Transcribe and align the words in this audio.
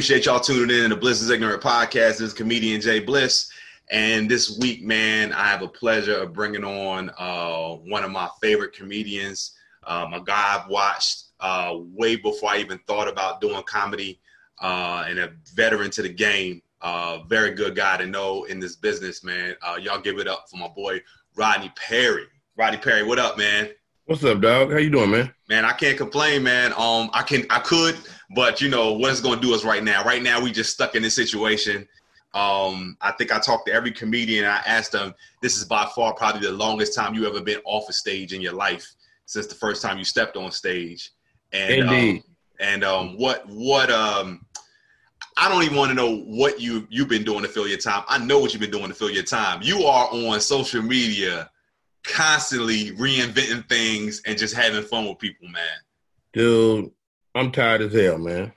Appreciate 0.00 0.24
y'all 0.24 0.40
tuning 0.40 0.82
in 0.82 0.88
to 0.88 0.96
Bliss 0.96 1.20
is 1.20 1.28
Ignorant 1.28 1.62
podcast. 1.62 1.92
This 1.92 2.20
is 2.22 2.32
comedian 2.32 2.80
Jay 2.80 3.00
Bliss. 3.00 3.52
And 3.90 4.30
this 4.30 4.58
week, 4.58 4.82
man, 4.82 5.30
I 5.30 5.48
have 5.48 5.60
a 5.60 5.68
pleasure 5.68 6.22
of 6.22 6.32
bringing 6.32 6.64
on 6.64 7.10
uh, 7.18 7.74
one 7.74 8.02
of 8.02 8.10
my 8.10 8.26
favorite 8.40 8.72
comedians, 8.72 9.58
um, 9.86 10.14
a 10.14 10.24
guy 10.24 10.58
I've 10.58 10.70
watched 10.70 11.24
uh, 11.40 11.76
way 11.76 12.16
before 12.16 12.48
I 12.48 12.60
even 12.60 12.80
thought 12.86 13.08
about 13.08 13.42
doing 13.42 13.62
comedy, 13.64 14.18
uh, 14.62 15.04
and 15.06 15.18
a 15.18 15.32
veteran 15.52 15.90
to 15.90 16.00
the 16.00 16.08
game. 16.08 16.62
Uh, 16.80 17.18
very 17.24 17.50
good 17.50 17.76
guy 17.76 17.98
to 17.98 18.06
know 18.06 18.44
in 18.44 18.58
this 18.58 18.76
business, 18.76 19.22
man. 19.22 19.54
Uh, 19.60 19.76
y'all 19.78 20.00
give 20.00 20.18
it 20.18 20.26
up 20.26 20.46
for 20.50 20.56
my 20.56 20.68
boy 20.68 21.02
Rodney 21.36 21.70
Perry. 21.76 22.24
Rodney 22.56 22.78
Perry, 22.78 23.02
what 23.02 23.18
up, 23.18 23.36
man? 23.36 23.68
What's 24.06 24.24
up, 24.24 24.40
dog? 24.40 24.72
How 24.72 24.78
you 24.78 24.88
doing, 24.88 25.10
man? 25.10 25.34
Man, 25.50 25.66
I 25.66 25.72
can't 25.72 25.98
complain, 25.98 26.42
man. 26.42 26.72
Um, 26.72 27.10
I 27.12 27.22
can, 27.22 27.44
I 27.50 27.58
could, 27.58 27.96
but 28.34 28.60
you 28.60 28.68
know 28.68 28.92
what 28.92 29.10
it's 29.10 29.20
going 29.20 29.40
to 29.40 29.46
do 29.46 29.54
us 29.54 29.64
right 29.64 29.82
now. 29.82 30.04
Right 30.04 30.22
now, 30.22 30.40
we 30.40 30.52
just 30.52 30.72
stuck 30.72 30.94
in 30.94 31.02
this 31.02 31.14
situation. 31.14 31.86
Um, 32.32 32.96
I 33.00 33.10
think 33.12 33.32
I 33.32 33.40
talked 33.40 33.66
to 33.66 33.72
every 33.72 33.90
comedian. 33.90 34.44
I 34.44 34.58
asked 34.66 34.92
them, 34.92 35.14
"This 35.42 35.56
is 35.56 35.64
by 35.64 35.88
far 35.94 36.14
probably 36.14 36.42
the 36.42 36.52
longest 36.52 36.94
time 36.94 37.14
you 37.14 37.26
ever 37.26 37.40
been 37.40 37.60
off 37.64 37.88
a 37.88 37.92
stage 37.92 38.32
in 38.32 38.40
your 38.40 38.52
life 38.52 38.86
since 39.26 39.46
the 39.46 39.54
first 39.54 39.82
time 39.82 39.98
you 39.98 40.04
stepped 40.04 40.36
on 40.36 40.52
stage." 40.52 41.10
And 41.52 41.74
Indeed. 41.74 42.16
Um, 42.16 42.24
and 42.60 42.84
um, 42.84 43.16
what 43.16 43.48
what 43.48 43.90
um, 43.90 44.46
I 45.36 45.48
don't 45.48 45.62
even 45.64 45.76
want 45.76 45.90
to 45.90 45.94
know 45.94 46.18
what 46.18 46.60
you 46.60 46.86
you've 46.90 47.08
been 47.08 47.24
doing 47.24 47.42
to 47.42 47.48
fill 47.48 47.66
your 47.66 47.78
time. 47.78 48.04
I 48.08 48.18
know 48.18 48.38
what 48.38 48.52
you've 48.52 48.60
been 48.60 48.70
doing 48.70 48.88
to 48.88 48.94
fill 48.94 49.10
your 49.10 49.24
time. 49.24 49.60
You 49.62 49.84
are 49.84 50.08
on 50.12 50.40
social 50.40 50.82
media 50.82 51.50
constantly 52.04 52.92
reinventing 52.92 53.68
things 53.68 54.22
and 54.24 54.38
just 54.38 54.54
having 54.54 54.82
fun 54.82 55.06
with 55.06 55.18
people, 55.18 55.48
man. 55.48 55.64
Dude, 56.32 56.90
I'm 57.34 57.52
tired 57.52 57.82
as 57.82 57.92
hell, 57.92 58.18
man. 58.18 58.52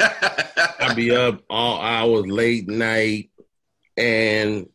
I 0.00 0.92
be 0.94 1.14
up 1.14 1.42
all 1.48 1.80
hours, 1.80 2.26
late 2.26 2.68
night, 2.68 3.30
and 3.96 4.68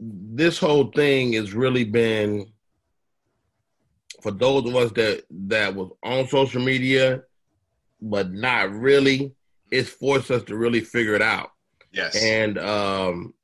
this 0.00 0.58
whole 0.58 0.90
thing 0.92 1.32
has 1.32 1.54
really 1.54 1.84
been 1.84 2.46
for 4.22 4.30
those 4.30 4.66
of 4.66 4.76
us 4.76 4.92
that 4.92 5.24
that 5.30 5.74
was 5.74 5.90
on 6.02 6.28
social 6.28 6.62
media, 6.62 7.22
but 8.00 8.30
not 8.32 8.70
really. 8.72 9.34
It's 9.70 9.88
forced 9.90 10.30
us 10.30 10.42
to 10.44 10.56
really 10.56 10.80
figure 10.80 11.14
it 11.14 11.22
out, 11.22 11.50
yes. 11.92 12.16
and 12.22 12.58
um, 12.58 13.34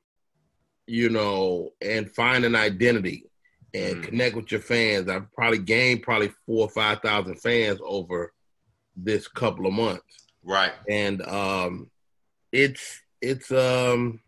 you 0.87 1.09
know, 1.09 1.71
and 1.81 2.09
find 2.11 2.45
an 2.45 2.55
identity 2.55 3.29
and 3.73 3.97
Mhm. 3.97 4.03
connect 4.03 4.35
with 4.35 4.51
your 4.51 4.61
fans. 4.61 5.09
I've 5.09 5.31
probably 5.33 5.59
gained 5.59 6.03
probably 6.03 6.31
four 6.45 6.65
or 6.67 6.69
five 6.69 6.99
thousand 7.01 7.35
fans 7.41 7.79
over 7.83 8.33
this 8.95 9.27
couple 9.27 9.65
of 9.67 9.73
months 9.73 10.27
right. 10.43 10.71
and 10.89 11.21
um 11.27 11.89
it's 12.51 13.01
it's 13.21 13.51
um 13.51 14.19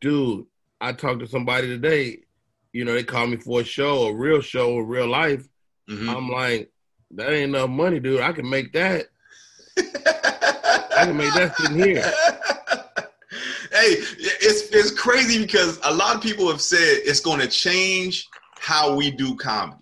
dude 0.00 0.46
i 0.80 0.92
talked 0.92 1.20
to 1.20 1.26
somebody 1.26 1.66
today 1.66 2.18
you 2.72 2.84
know 2.84 2.92
they 2.92 3.02
called 3.02 3.30
me 3.30 3.36
for 3.36 3.60
a 3.60 3.64
show 3.64 4.04
a 4.04 4.14
real 4.14 4.40
show 4.40 4.78
in 4.78 4.86
real 4.86 5.08
life 5.08 5.46
Mhm. 5.88 6.14
i'm 6.16 6.28
like 6.30 6.70
that 7.12 7.30
ain't 7.32 7.54
enough 7.54 7.68
money 7.70 7.98
dude 7.98 8.20
i 8.20 8.32
can 8.32 8.48
make 8.48 8.72
that 8.72 9.06
i 9.78 11.04
can 11.04 11.16
make 11.16 11.34
that 11.34 11.56
sitting 11.56 11.78
here 11.78 12.02
hey, 13.72 13.94
it's 14.40 14.68
it's 14.70 14.90
crazy 14.90 15.38
because 15.40 15.78
a 15.84 15.94
lot 15.94 16.14
of 16.16 16.22
people 16.22 16.48
have 16.48 16.60
said 16.60 16.78
it's 17.04 17.20
going 17.20 17.40
to 17.40 17.46
change 17.48 18.28
how 18.58 18.94
we 18.94 19.10
do 19.10 19.34
comedy. 19.36 19.79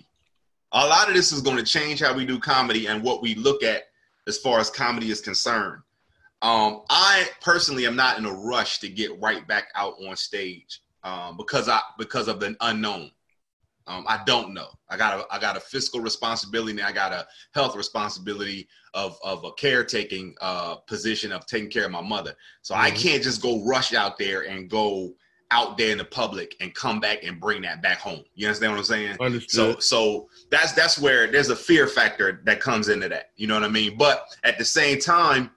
A 0.73 0.87
lot 0.87 1.09
of 1.09 1.15
this 1.15 1.33
is 1.33 1.41
going 1.41 1.57
to 1.57 1.63
change 1.63 2.01
how 2.01 2.15
we 2.15 2.27
do 2.27 2.39
comedy 2.39 2.87
and 2.87 3.03
what 3.03 3.23
we 3.23 3.35
look 3.35 3.63
at 3.63 3.85
as 4.27 4.39
far 4.39 4.61
as 4.61 4.71
comedy 4.71 5.11
is 5.11 5.21
concerned. 5.21 5.83
Um, 6.43 6.83
I 6.91 7.29
personally 7.41 7.87
am 7.87 7.97
not 7.97 8.19
in 8.19 8.27
a 8.27 8.33
rush 8.33 8.79
to 8.81 8.89
get 8.89 9.19
right 9.21 9.47
back 9.49 9.69
out 9.75 9.95
on 10.07 10.15
stage 10.17 10.83
um, 11.03 11.37
because 11.37 11.69
I 11.69 11.81
because 11.99 12.29
of 12.29 12.39
the 12.39 12.57
unknown. 12.61 13.11
Um, 13.87 14.05
I 14.07 14.23
don't 14.27 14.53
know. 14.53 14.69
I 14.91 14.99
got 14.99 15.19
a 15.19 15.27
I 15.35 15.39
got 15.41 15.57
a 15.57 15.61
fiscal 15.61 16.01
responsibility 16.01 16.73
and 16.73 16.83
I 16.83 16.93
got 16.93 17.13
a 17.13 17.27
health 17.55 17.75
responsibility 17.75 18.69
of 18.93 19.19
of 19.25 19.45
a 19.45 19.53
caretaking 19.53 20.35
uh, 20.43 20.77
position 20.87 21.33
of 21.33 21.47
taking 21.47 21.71
care 21.71 21.87
of 21.87 21.91
my 21.91 22.03
mother. 22.03 22.35
So 22.61 22.75
I 22.75 22.91
Mhm. 22.91 23.03
can't 23.03 23.23
just 23.23 23.41
go 23.41 23.65
rush 23.65 23.95
out 23.95 24.19
there 24.19 24.43
and 24.43 24.69
go 24.69 25.15
out 25.51 25.79
there 25.79 25.91
in 25.91 25.99
the 25.99 26.05
public 26.05 26.55
and 26.61 26.75
come 26.75 27.01
back 27.01 27.25
and 27.25 27.41
bring 27.41 27.63
that 27.63 27.83
back 27.83 27.99
home. 27.99 28.23
You 28.35 28.47
understand 28.47 28.73
what 28.73 28.79
I'm 28.79 28.85
saying? 28.85 29.17
So 29.49 29.79
so 29.79 30.29
that's 30.51 30.73
that's 30.73 30.99
where 30.99 31.27
there's 31.27 31.51
a 31.51 31.57
fear 31.57 31.87
factor 31.87 32.43
that 32.45 32.61
comes 32.61 32.89
into 32.89 33.09
that. 33.09 33.31
You 33.37 33.47
know 33.47 33.55
what 33.55 33.65
I 33.65 33.69
mean? 33.69 33.97
But 33.97 34.27
at 34.45 34.59
the 34.59 34.65
same 34.65 34.99
time, 34.99 35.51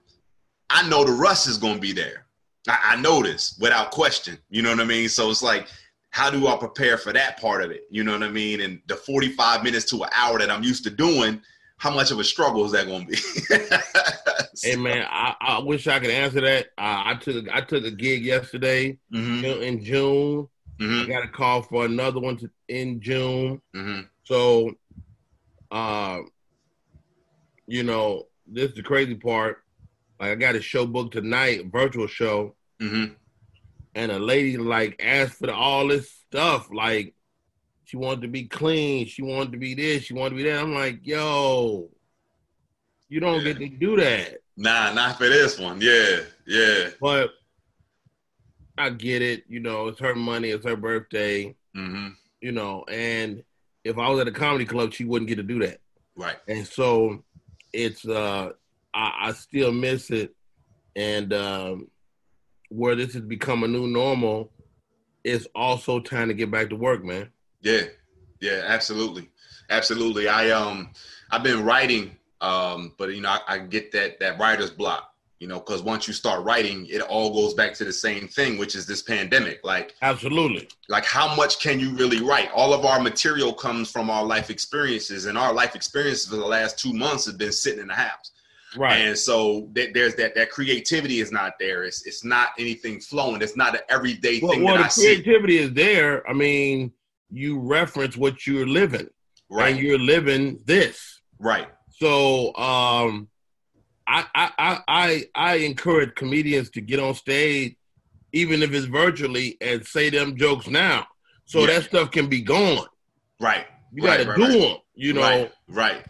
I 0.70 0.88
know 0.88 1.04
the 1.04 1.12
rust 1.12 1.46
is 1.46 1.58
gonna 1.58 1.78
be 1.78 1.92
there. 1.92 2.26
I, 2.68 2.92
I 2.92 2.96
know 2.96 3.22
this 3.22 3.58
without 3.60 3.90
question. 3.90 4.38
You 4.50 4.62
know 4.62 4.70
what 4.70 4.80
I 4.80 4.84
mean? 4.84 5.08
So 5.08 5.30
it's 5.30 5.42
like, 5.42 5.68
how 6.10 6.30
do 6.30 6.46
I 6.46 6.56
prepare 6.56 6.96
for 6.96 7.12
that 7.12 7.40
part 7.40 7.62
of 7.62 7.70
it? 7.70 7.84
You 7.90 8.04
know 8.04 8.12
what 8.12 8.22
I 8.22 8.30
mean? 8.30 8.60
And 8.60 8.80
the 8.86 8.96
45 8.96 9.62
minutes 9.62 9.86
to 9.90 10.02
an 10.02 10.10
hour 10.14 10.38
that 10.38 10.50
I'm 10.50 10.62
used 10.62 10.84
to 10.84 10.90
doing, 10.90 11.40
how 11.82 11.90
much 11.92 12.12
of 12.12 12.20
a 12.20 12.24
struggle 12.24 12.64
is 12.64 12.70
that 12.70 12.86
gonna 12.86 13.04
be? 13.04 13.16
hey 14.62 14.76
man 14.76 15.04
I, 15.10 15.34
I 15.40 15.58
wish 15.58 15.88
i 15.88 15.98
could 15.98 16.10
answer 16.10 16.40
that. 16.40 16.66
Uh, 16.78 17.02
i 17.06 17.14
took 17.20 17.48
i 17.48 17.60
took 17.60 17.84
a 17.84 17.90
gig 17.90 18.24
yesterday 18.24 18.98
hmm 19.10 19.44
in 19.44 19.82
june. 19.82 20.46
I 20.80 20.84
hmm 20.84 21.10
got 21.10 21.24
a 21.24 21.28
call 21.28 21.62
for 21.62 21.84
another 21.84 22.20
one 22.20 22.36
to, 22.38 22.50
in 22.68 23.00
june. 23.00 23.60
Hmm 23.74 24.02
So, 24.24 24.74
uh, 25.72 26.20
you 27.66 27.82
know, 27.82 28.28
this 28.46 28.70
is 28.70 28.76
the 28.76 28.82
crazy 28.82 29.16
part. 29.16 29.58
Like, 30.20 30.30
I 30.30 30.34
got 30.36 30.54
a 30.54 30.62
show 30.62 30.86
booked 30.86 31.14
tonight, 31.14 31.66
virtual 31.72 32.06
show, 32.06 32.54
hmm 32.80 33.06
and 33.96 34.12
a 34.12 34.20
lady 34.20 34.56
like 34.56 35.02
asked 35.02 35.34
for 35.38 35.48
the, 35.48 35.54
all 35.54 35.88
this 35.88 36.08
stuff. 36.28 36.68
Like, 36.72 37.14
she 37.92 37.98
wanted 37.98 38.22
to 38.22 38.28
be 38.28 38.44
clean, 38.44 39.04
she 39.06 39.20
wanted 39.20 39.52
to 39.52 39.58
be 39.58 39.74
this, 39.74 40.04
she 40.04 40.14
wanted 40.14 40.30
to 40.30 40.36
be 40.36 40.44
that. 40.44 40.62
I'm 40.62 40.72
like, 40.74 41.06
yo, 41.06 41.90
you 43.10 43.20
don't 43.20 43.44
Yeah. 43.44 43.52
get 43.52 43.58
to 43.58 43.68
do 43.68 43.96
that. 43.98 44.38
Nah, 44.56 44.94
not 44.94 45.18
for 45.18 45.28
this 45.28 45.58
one. 45.58 45.78
Yeah, 45.82 46.20
yeah. 46.46 46.88
But 47.02 47.32
I 48.78 48.88
get 48.88 49.20
it. 49.20 49.44
You 49.46 49.60
know, 49.60 49.88
it's 49.88 50.00
her 50.00 50.14
money, 50.14 50.48
it's 50.48 50.64
her 50.64 50.74
birthday. 50.74 51.54
hmm 51.74 52.08
You 52.40 52.52
know, 52.52 52.84
and 52.88 53.42
if 53.84 53.98
I 53.98 54.08
was 54.08 54.20
at 54.20 54.28
a 54.28 54.32
comedy 54.32 54.64
club, 54.64 54.94
she 54.94 55.04
wouldn't 55.04 55.28
get 55.28 55.36
to 55.36 55.42
do 55.42 55.58
that. 55.58 55.78
Right. 56.16 56.36
and 56.48 56.66
so 56.66 57.22
it's 57.74 58.06
uh 58.06 58.52
I, 58.94 59.12
I 59.28 59.32
still 59.32 59.70
miss 59.72 60.10
it 60.10 60.34
and 60.96 61.32
um 61.34 61.88
where 62.70 62.96
this 62.96 63.12
has 63.12 63.22
become 63.22 63.64
a 63.64 63.68
new 63.68 63.86
normal 63.86 64.50
it's 65.24 65.46
also 65.54 66.00
time 66.00 66.28
to 66.28 66.34
get 66.34 66.50
back 66.50 66.68
to 66.70 66.76
work 66.76 67.02
man 67.04 67.30
Yeah, 67.62 67.82
yeah, 68.40 68.62
absolutely, 68.66 69.30
absolutely. 69.70 70.28
I 70.28 70.50
um, 70.50 70.90
I've 71.30 71.44
been 71.44 71.64
writing, 71.64 72.16
um, 72.40 72.92
but 72.98 73.14
you 73.14 73.20
know, 73.20 73.30
I, 73.30 73.40
I 73.48 73.58
get 73.58 73.92
that 73.92 74.18
that 74.20 74.38
writer's 74.38 74.70
block, 74.70 75.14
you 75.38 75.46
know, 75.46 75.60
because 75.60 75.80
once 75.80 76.08
you 76.08 76.12
start 76.12 76.44
writing, 76.44 76.86
it 76.86 77.00
all 77.02 77.32
goes 77.32 77.54
back 77.54 77.72
to 77.74 77.84
the 77.84 77.92
same 77.92 78.26
thing, 78.26 78.58
which 78.58 78.74
is 78.74 78.84
this 78.84 79.02
pandemic. 79.02 79.60
Like, 79.62 79.94
absolutely 80.02 80.68
like 80.88 81.04
how 81.04 81.34
much 81.36 81.60
can 81.60 81.78
you 81.78 81.94
really 81.94 82.20
write? 82.20 82.50
All 82.52 82.74
of 82.74 82.84
our 82.84 83.00
material 83.00 83.52
comes 83.52 83.90
from 83.90 84.10
our 84.10 84.24
life 84.24 84.50
experiences, 84.50 85.26
and 85.26 85.38
our 85.38 85.52
life 85.52 85.76
experiences 85.76 86.26
for 86.26 86.36
the 86.36 86.46
last 86.46 86.78
two 86.78 86.92
months 86.92 87.26
have 87.26 87.38
been 87.38 87.52
sitting 87.52 87.80
in 87.80 87.86
the 87.86 87.94
house. 87.94 88.32
right 88.76 88.96
And 88.96 89.16
so 89.16 89.70
th- 89.74 89.94
there's 89.94 90.16
that 90.16 90.34
that 90.34 90.50
creativity 90.50 91.20
is 91.20 91.30
not 91.30 91.52
there. 91.60 91.84
It's 91.84 92.04
it's 92.06 92.24
not 92.24 92.48
anything 92.58 93.00
flowing. 93.00 93.40
It's 93.40 93.56
not 93.56 93.76
an 93.76 93.82
everyday 93.88 94.40
well, 94.40 94.50
thing 94.50 94.64
well 94.64 94.74
that 94.74 94.80
the 94.80 94.86
I 94.86 94.88
see. 94.88 95.22
creativity 95.22 95.58
is 95.58 95.72
there 95.74 96.28
i 96.28 96.32
mean 96.32 96.92
you 97.32 97.58
reference 97.58 98.16
what 98.16 98.46
you're 98.46 98.66
living 98.66 99.08
Right, 99.50 99.74
and 99.74 99.82
you're 99.82 99.98
living 99.98 100.60
this 100.64 101.20
right, 101.38 101.68
so 101.90 102.54
um 102.56 103.28
I, 104.06 104.24
I 104.34 104.78
i 104.88 105.24
i 105.34 105.54
encourage 105.56 106.14
comedians 106.14 106.70
to 106.70 106.80
get 106.80 107.00
on 107.00 107.14
stage 107.14 107.76
even 108.32 108.62
if 108.62 108.72
it's 108.72 108.86
virtually 108.86 109.56
and 109.60 109.86
say 109.86 110.10
them 110.10 110.36
jokes 110.36 110.68
now 110.68 111.06
so 111.44 111.60
Yeah. 111.60 111.66
that 111.68 111.84
stuff 111.84 112.10
can 112.10 112.28
be 112.28 112.40
gone 112.42 112.86
right. 113.40 113.66
You 113.94 114.02
right, 114.04 114.18
got 114.18 114.24
to 114.24 114.30
right, 114.30 114.36
do 114.38 114.42
right. 114.58 114.68
them, 114.70 114.76
you 114.94 115.12
know. 115.12 115.20
right, 115.20 115.52
right. 115.68 116.06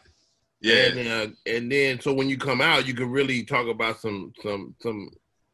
Yeah, 0.60 0.74
And, 0.86 1.08
uh, 1.08 1.26
and 1.46 1.72
then 1.72 2.00
so 2.00 2.12
when 2.14 2.28
you 2.28 2.38
come 2.38 2.60
out, 2.60 2.86
you 2.86 2.94
can 2.94 3.10
really 3.10 3.42
talk 3.42 3.66
about 3.66 3.98
some 3.98 4.32
some 4.40 4.76
some 4.80 5.08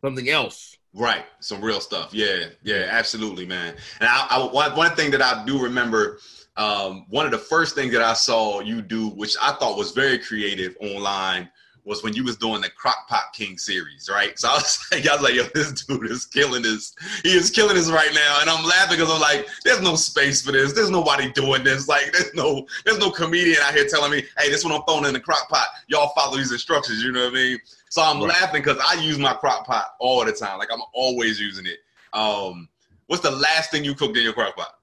something 0.04 0.28
else. 0.28 0.76
Right, 0.98 1.24
some 1.38 1.62
real 1.62 1.80
stuff. 1.80 2.12
Yeah, 2.12 2.46
yeah, 2.64 2.88
absolutely, 2.90 3.46
man. 3.46 3.76
And 4.00 4.08
I, 4.08 4.26
I 4.30 4.72
one, 4.74 4.96
thing 4.96 5.12
that 5.12 5.22
I 5.22 5.44
do 5.44 5.62
remember, 5.62 6.18
um, 6.56 7.06
one 7.08 7.24
of 7.24 7.30
the 7.30 7.38
first 7.38 7.76
things 7.76 7.92
that 7.92 8.02
I 8.02 8.14
saw 8.14 8.58
you 8.58 8.82
do, 8.82 9.10
which 9.10 9.36
I 9.40 9.52
thought 9.52 9.78
was 9.78 9.92
very 9.92 10.18
creative 10.18 10.76
online, 10.80 11.48
was 11.84 12.02
when 12.02 12.14
you 12.14 12.24
was 12.24 12.36
doing 12.36 12.60
the 12.60 12.68
Crockpot 12.68 13.32
King 13.32 13.56
series, 13.58 14.10
right? 14.12 14.36
So 14.40 14.48
I 14.48 14.54
was 14.54 14.86
like, 14.92 15.08
I 15.08 15.14
was 15.14 15.22
like, 15.22 15.34
yo, 15.34 15.44
this 15.54 15.84
dude 15.84 16.10
is 16.10 16.26
killing 16.26 16.62
this. 16.62 16.96
He 17.22 17.30
is 17.30 17.48
killing 17.48 17.76
this 17.76 17.90
right 17.90 18.10
now, 18.12 18.38
and 18.40 18.50
I'm 18.50 18.64
laughing 18.64 18.98
because 18.98 19.12
I'm 19.12 19.20
like, 19.20 19.46
there's 19.64 19.80
no 19.80 19.94
space 19.94 20.42
for 20.42 20.50
this. 20.50 20.72
There's 20.72 20.90
nobody 20.90 21.30
doing 21.32 21.62
this. 21.62 21.86
Like, 21.88 22.12
there's 22.12 22.34
no, 22.34 22.66
there's 22.84 22.98
no 22.98 23.10
comedian 23.10 23.56
out 23.62 23.72
here 23.72 23.86
telling 23.88 24.10
me, 24.10 24.22
hey, 24.36 24.50
this 24.50 24.62
one 24.62 24.74
I'm 24.74 24.82
throwing 24.82 25.06
in 25.06 25.14
the 25.14 25.20
crock 25.20 25.48
pot. 25.48 25.68
Y'all 25.86 26.12
follow 26.14 26.36
these 26.36 26.52
instructions. 26.52 27.02
You 27.02 27.12
know 27.12 27.24
what 27.24 27.30
I 27.30 27.34
mean? 27.34 27.58
So 27.90 28.02
I'm 28.02 28.20
right. 28.20 28.28
laughing 28.28 28.62
because 28.62 28.78
I 28.84 29.00
use 29.02 29.18
my 29.18 29.34
crock 29.34 29.66
pot 29.66 29.86
all 30.00 30.24
the 30.24 30.32
time. 30.32 30.58
Like 30.58 30.68
I'm 30.72 30.82
always 30.92 31.40
using 31.40 31.66
it. 31.66 31.78
Um, 32.12 32.68
what's 33.06 33.22
the 33.22 33.30
last 33.30 33.70
thing 33.70 33.84
you 33.84 33.94
cooked 33.94 34.16
in 34.16 34.22
your 34.22 34.32
crock 34.32 34.56
pot? 34.56 34.74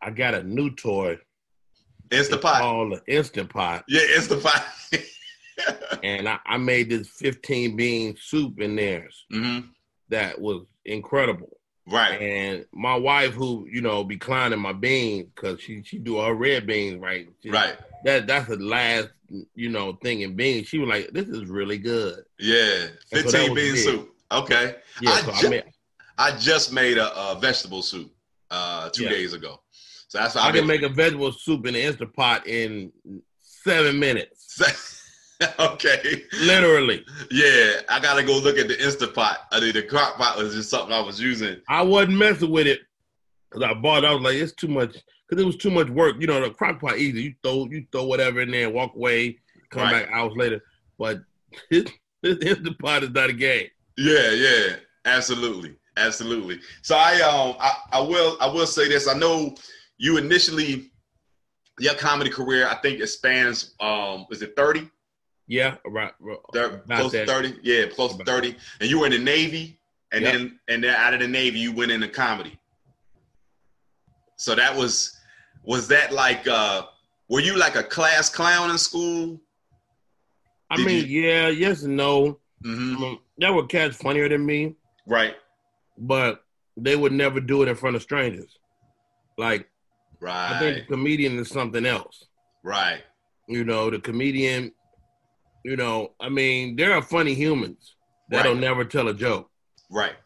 I 0.00 0.10
got 0.10 0.34
a 0.34 0.42
new 0.42 0.74
toy 0.74 1.18
Instapot. 2.12 2.58
Called 2.58 2.92
the 2.92 3.14
Instant 3.14 3.48
Pot. 3.48 3.84
Yeah, 3.88 4.02
instant 4.14 4.42
pot. 4.42 4.64
and 6.02 6.28
I, 6.28 6.38
I, 6.44 6.58
made 6.58 6.90
this 6.90 7.08
15 7.08 7.76
bean 7.76 8.16
soup 8.20 8.60
in 8.60 8.76
there 8.76 9.08
mm-hmm. 9.32 9.68
that 10.10 10.38
was 10.40 10.66
incredible. 10.84 11.56
Right. 11.86 12.20
And 12.20 12.66
my 12.72 12.94
wife, 12.94 13.32
who 13.32 13.66
you 13.70 13.80
know, 13.80 14.04
be 14.04 14.16
climbing 14.16 14.60
my 14.60 14.72
beans 14.72 15.28
because 15.34 15.60
she 15.60 15.82
she 15.82 15.98
do 15.98 16.18
her 16.18 16.34
red 16.34 16.66
beans 16.66 17.00
right. 17.00 17.28
She, 17.42 17.50
right. 17.50 17.76
That 18.04 18.26
that's 18.26 18.48
the 18.48 18.56
last 18.56 19.08
you 19.54 19.68
know 19.68 19.94
thing 20.02 20.20
in 20.20 20.36
beans. 20.36 20.68
She 20.68 20.78
was 20.78 20.88
like, 20.88 21.10
"This 21.12 21.28
is 21.28 21.46
really 21.46 21.78
good." 21.78 22.24
Yeah, 22.38 22.86
fifteen 23.10 23.48
so 23.48 23.54
bean 23.54 23.76
soup. 23.76 24.14
Okay. 24.30 24.76
Yeah. 25.00 25.10
I, 25.10 25.20
so 25.20 25.32
ju- 25.32 25.46
I, 25.46 25.50
made, 25.50 25.64
I, 26.18 26.36
just 26.36 26.72
made 26.72 26.98
a, 26.98 27.14
a 27.14 27.38
vegetable 27.38 27.82
soup 27.82 28.12
uh, 28.50 28.88
two 28.90 29.04
yeah. 29.04 29.10
days 29.10 29.32
ago. 29.32 29.60
So 30.08 30.18
that's 30.18 30.36
I, 30.36 30.48
I 30.48 30.52
can 30.52 30.66
make 30.66 30.82
a 30.82 30.88
vegetable 30.88 31.32
soup 31.32 31.66
in 31.66 31.74
the 31.74 31.82
instant 31.82 32.14
pot 32.14 32.46
in 32.46 32.92
seven 33.40 33.98
minutes. 33.98 34.60
okay. 35.58 36.22
Literally. 36.40 37.04
Yeah, 37.30 37.80
I 37.88 38.00
gotta 38.00 38.22
go 38.22 38.38
look 38.38 38.58
at 38.58 38.68
the 38.68 38.82
instant 38.82 39.14
pot. 39.14 39.46
I 39.50 39.60
mean, 39.60 39.72
the 39.72 39.82
crock 39.82 40.16
pot 40.16 40.36
was 40.36 40.54
just 40.54 40.70
something 40.70 40.92
I 40.92 41.00
was 41.00 41.20
using. 41.20 41.60
I 41.68 41.82
wasn't 41.82 42.18
messing 42.18 42.50
with 42.50 42.66
it 42.66 42.80
because 43.50 43.62
I 43.62 43.74
bought. 43.74 44.04
it. 44.04 44.08
I 44.08 44.14
was 44.14 44.22
like, 44.22 44.34
it's 44.34 44.52
too 44.52 44.68
much 44.68 44.96
because 45.28 45.42
it 45.42 45.46
was 45.46 45.56
too 45.56 45.70
much 45.70 45.88
work. 45.88 46.16
You 46.20 46.26
know, 46.26 46.40
the 46.40 46.50
crock 46.50 46.80
pot 46.80 46.98
easy. 46.98 47.22
You 47.22 47.34
throw 47.42 47.66
you 47.70 47.86
throw 47.92 48.04
whatever 48.04 48.40
in 48.40 48.50
there, 48.50 48.70
walk 48.70 48.94
away, 48.94 49.38
come 49.70 49.82
right. 49.84 50.06
back 50.06 50.14
hours 50.14 50.34
later. 50.36 50.60
But 50.98 51.20
this, 51.70 51.84
this 52.22 52.38
instant 52.38 52.78
pot 52.78 53.02
is 53.02 53.10
not 53.10 53.30
a 53.30 53.34
game. 53.34 53.68
Yeah, 53.96 54.30
yeah, 54.30 54.76
absolutely, 55.04 55.76
absolutely. 55.96 56.60
So 56.82 56.96
I 56.96 57.20
um 57.20 57.56
I, 57.58 57.74
I 57.92 58.00
will 58.00 58.36
I 58.40 58.46
will 58.46 58.66
say 58.66 58.88
this. 58.88 59.08
I 59.08 59.14
know 59.14 59.54
you 59.98 60.18
initially 60.18 60.92
your 61.78 61.94
comedy 61.94 62.30
career, 62.30 62.68
I 62.68 62.76
think 62.76 63.00
it 63.00 63.08
spans 63.08 63.74
um 63.80 64.26
is 64.30 64.42
it 64.42 64.54
30? 64.56 64.88
Yeah, 65.52 65.76
right. 65.84 66.12
close 66.88 67.12
to 67.12 67.26
30. 67.26 67.58
Yeah, 67.62 67.86
close 67.86 68.16
to 68.16 68.24
30. 68.24 68.56
And 68.80 68.88
you 68.88 69.00
were 69.00 69.06
in 69.06 69.12
the 69.12 69.18
Navy, 69.18 69.78
and 70.10 70.22
yep. 70.22 70.32
then 70.32 70.58
and 70.68 70.82
then 70.82 70.94
out 70.94 71.12
of 71.12 71.20
the 71.20 71.28
Navy 71.28 71.58
you 71.58 71.72
went 71.72 71.92
into 71.92 72.08
comedy. 72.08 72.58
So 74.36 74.54
that 74.54 74.74
was 74.74 75.14
was 75.62 75.88
that 75.88 76.10
like 76.12 76.48
uh 76.48 76.86
were 77.28 77.40
you 77.40 77.58
like 77.58 77.76
a 77.76 77.82
class 77.82 78.30
clown 78.30 78.70
in 78.70 78.78
school? 78.78 79.38
I 80.70 80.76
Did 80.76 80.86
mean, 80.86 81.06
you... 81.06 81.20
yeah, 81.22 81.48
yes 81.48 81.82
and 81.82 81.98
no. 81.98 82.38
Mm-hmm. 82.64 83.04
Um, 83.04 83.18
that 83.36 83.52
were 83.52 83.66
cats 83.66 83.98
funnier 83.98 84.30
than 84.30 84.46
me. 84.46 84.74
Right. 85.06 85.34
But 85.98 86.44
they 86.78 86.96
would 86.96 87.12
never 87.12 87.40
do 87.40 87.62
it 87.62 87.68
in 87.68 87.76
front 87.76 87.96
of 87.96 88.00
strangers. 88.00 88.58
Like 89.36 89.68
Right. 90.18 90.52
I 90.52 90.58
think 90.60 90.76
the 90.78 90.94
comedian 90.94 91.38
is 91.38 91.48
something 91.50 91.84
else. 91.84 92.24
Right. 92.62 93.02
You 93.48 93.64
know, 93.64 93.90
the 93.90 93.98
comedian, 93.98 94.72
you 95.64 95.76
know, 95.76 96.12
I 96.20 96.28
mean, 96.28 96.76
there 96.76 96.92
are 96.92 97.02
funny 97.02 97.34
humans 97.34 97.96
that'll 98.28 98.52
right. 98.52 98.60
never 98.60 98.84
tell 98.84 99.08
a 99.08 99.14
joke. 99.14 99.50
Right. 99.90 100.16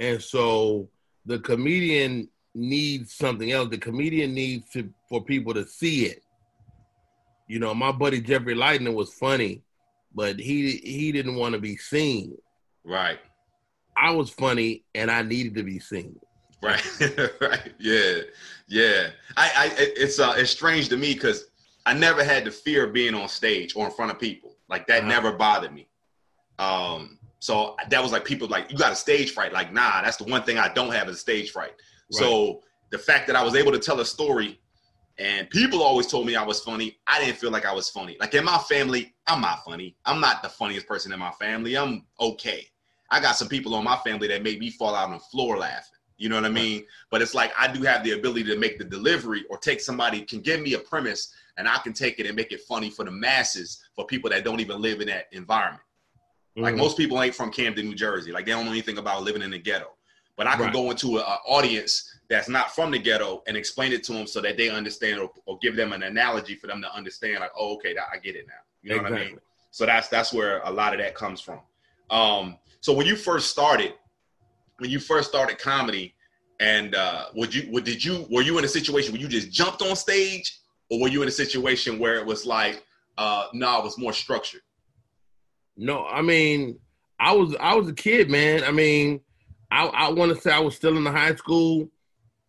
And 0.00 0.22
so 0.22 0.88
the 1.26 1.38
comedian 1.38 2.28
needs 2.54 3.14
something 3.14 3.52
else. 3.52 3.68
The 3.68 3.78
comedian 3.78 4.34
needs 4.34 4.68
to 4.70 4.92
for 5.08 5.24
people 5.24 5.54
to 5.54 5.66
see 5.66 6.06
it. 6.06 6.22
You 7.48 7.58
know, 7.58 7.74
my 7.74 7.92
buddy 7.92 8.20
Jeffrey 8.20 8.54
Lightning 8.54 8.94
was 8.94 9.12
funny, 9.14 9.62
but 10.14 10.38
he 10.38 10.76
he 10.76 11.12
didn't 11.12 11.36
want 11.36 11.54
to 11.54 11.60
be 11.60 11.76
seen. 11.76 12.36
Right. 12.84 13.18
I 13.96 14.12
was 14.12 14.30
funny 14.30 14.84
and 14.94 15.10
I 15.10 15.22
needed 15.22 15.54
to 15.56 15.62
be 15.62 15.78
seen. 15.78 16.18
Right, 16.60 16.84
right, 17.40 17.72
yeah, 17.78 18.18
yeah. 18.66 19.10
I, 19.36 19.50
I, 19.54 19.70
it's 19.78 20.18
uh, 20.18 20.34
it's 20.36 20.50
strange 20.50 20.88
to 20.88 20.96
me 20.96 21.14
because 21.14 21.46
I 21.86 21.94
never 21.94 22.22
had 22.22 22.44
the 22.44 22.50
fear 22.50 22.86
of 22.86 22.92
being 22.92 23.14
on 23.14 23.28
stage 23.28 23.74
or 23.76 23.86
in 23.86 23.92
front 23.92 24.10
of 24.10 24.18
people. 24.18 24.56
Like 24.68 24.86
that 24.88 25.00
uh-huh. 25.00 25.08
never 25.08 25.32
bothered 25.32 25.72
me. 25.72 25.88
Um, 26.58 27.18
so 27.40 27.76
that 27.88 28.02
was 28.02 28.12
like 28.12 28.24
people 28.24 28.48
like 28.48 28.70
you 28.70 28.76
got 28.76 28.92
a 28.92 28.96
stage 28.96 29.32
fright. 29.32 29.52
Like 29.52 29.72
nah, 29.72 30.02
that's 30.02 30.16
the 30.16 30.24
one 30.24 30.42
thing 30.42 30.58
I 30.58 30.68
don't 30.72 30.92
have 30.92 31.08
is 31.08 31.20
stage 31.20 31.50
fright. 31.50 31.70
Right. 31.70 31.78
So 32.10 32.62
the 32.90 32.98
fact 32.98 33.26
that 33.28 33.36
I 33.36 33.42
was 33.42 33.54
able 33.54 33.72
to 33.72 33.78
tell 33.78 34.00
a 34.00 34.04
story 34.04 34.60
and 35.18 35.50
people 35.50 35.82
always 35.82 36.06
told 36.06 36.26
me 36.26 36.36
I 36.36 36.44
was 36.44 36.60
funny. 36.60 36.98
I 37.06 37.22
didn't 37.22 37.38
feel 37.38 37.50
like 37.50 37.66
I 37.66 37.74
was 37.74 37.90
funny. 37.90 38.16
Like 38.20 38.34
in 38.34 38.44
my 38.44 38.58
family, 38.58 39.14
I'm 39.26 39.40
not 39.40 39.64
funny. 39.64 39.96
I'm 40.04 40.20
not 40.20 40.42
the 40.42 40.48
funniest 40.48 40.86
person 40.86 41.12
in 41.12 41.18
my 41.18 41.32
family. 41.32 41.76
I'm 41.76 42.06
okay. 42.20 42.66
I 43.10 43.20
got 43.20 43.36
some 43.36 43.48
people 43.48 43.74
on 43.74 43.84
my 43.84 43.96
family 43.96 44.28
that 44.28 44.42
made 44.42 44.60
me 44.60 44.70
fall 44.70 44.94
out 44.94 45.06
on 45.06 45.14
the 45.14 45.18
floor 45.18 45.58
laughing. 45.58 45.98
You 46.18 46.28
know 46.28 46.34
what 46.34 46.44
I 46.44 46.50
mean? 46.50 46.84
But 47.10 47.22
it's 47.22 47.34
like 47.34 47.52
I 47.58 47.68
do 47.68 47.82
have 47.82 48.02
the 48.04 48.12
ability 48.12 48.44
to 48.44 48.56
make 48.56 48.78
the 48.78 48.84
delivery 48.84 49.44
or 49.50 49.56
take 49.56 49.80
somebody 49.80 50.22
can 50.22 50.40
give 50.40 50.60
me 50.60 50.74
a 50.74 50.78
premise 50.78 51.32
and 51.58 51.68
I 51.68 51.76
can 51.78 51.92
take 51.92 52.18
it 52.18 52.26
and 52.26 52.34
make 52.34 52.52
it 52.52 52.62
funny 52.62 52.88
for 52.88 53.04
the 53.04 53.10
masses 53.10 53.82
for 53.94 54.06
people 54.06 54.30
that 54.30 54.44
don't 54.44 54.60
even 54.60 54.80
live 54.80 55.00
in 55.00 55.08
that 55.08 55.26
environment. 55.32 55.82
Mm-hmm. 56.56 56.62
Like 56.62 56.76
most 56.76 56.96
people 56.96 57.20
ain't 57.22 57.34
from 57.34 57.50
Camden, 57.50 57.86
New 57.86 57.94
Jersey. 57.94 58.32
Like 58.32 58.46
they 58.46 58.52
don't 58.52 58.64
know 58.64 58.72
anything 58.72 58.98
about 58.98 59.22
living 59.22 59.42
in 59.42 59.50
the 59.50 59.58
ghetto. 59.58 59.90
But 60.36 60.46
I 60.46 60.54
can 60.54 60.66
right. 60.66 60.72
go 60.72 60.90
into 60.90 61.18
an 61.18 61.24
audience 61.46 62.14
that's 62.30 62.48
not 62.48 62.72
from 62.72 62.92
the 62.92 62.98
ghetto 62.98 63.42
and 63.48 63.56
explain 63.56 63.92
it 63.92 64.04
to 64.04 64.12
them 64.12 64.26
so 64.26 64.40
that 64.40 64.56
they 64.56 64.70
understand 64.70 65.18
or, 65.18 65.30
or 65.46 65.58
give 65.58 65.74
them 65.74 65.92
an 65.92 66.04
analogy 66.04 66.54
for 66.54 66.68
them 66.68 66.80
to 66.80 66.94
understand 66.94 67.40
like, 67.40 67.50
oh, 67.58 67.74
okay, 67.74 67.96
I 68.12 68.18
get 68.18 68.36
it 68.36 68.46
now. 68.46 68.54
You 68.82 68.90
know 68.90 68.96
exactly. 68.96 69.18
what 69.18 69.26
I 69.26 69.30
mean? 69.30 69.40
So 69.72 69.84
that's 69.84 70.08
that's 70.08 70.32
where 70.32 70.60
a 70.60 70.70
lot 70.70 70.94
of 70.94 71.00
that 71.00 71.16
comes 71.16 71.40
from. 71.40 71.58
Um, 72.10 72.56
so 72.80 72.92
when 72.92 73.06
you 73.06 73.16
first 73.16 73.50
started, 73.50 73.94
when 74.78 74.90
you 74.90 75.00
first 75.00 75.28
started 75.28 75.58
comedy, 75.58 76.14
and 76.60 76.94
uh, 76.94 77.26
would 77.34 77.54
you, 77.54 77.70
would, 77.72 77.84
did 77.84 78.04
you, 78.04 78.26
were 78.30 78.42
you 78.42 78.58
in 78.58 78.64
a 78.64 78.68
situation 78.68 79.12
where 79.12 79.20
you 79.20 79.28
just 79.28 79.50
jumped 79.50 79.82
on 79.82 79.94
stage, 79.94 80.58
or 80.90 81.00
were 81.00 81.08
you 81.08 81.22
in 81.22 81.28
a 81.28 81.32
situation 81.32 81.98
where 81.98 82.16
it 82.16 82.26
was 82.26 82.46
like, 82.46 82.84
uh, 83.16 83.46
no, 83.52 83.78
it 83.78 83.84
was 83.84 83.98
more 83.98 84.12
structured? 84.12 84.62
No, 85.76 86.06
I 86.06 86.22
mean, 86.22 86.78
I 87.20 87.32
was, 87.32 87.54
I 87.60 87.74
was 87.74 87.88
a 87.88 87.94
kid, 87.94 88.30
man. 88.30 88.64
I 88.64 88.70
mean, 88.70 89.20
I, 89.70 89.86
I 89.86 90.10
want 90.10 90.34
to 90.34 90.40
say 90.40 90.50
I 90.50 90.60
was 90.60 90.76
still 90.76 90.96
in 90.96 91.04
the 91.04 91.12
high 91.12 91.34
school, 91.34 91.90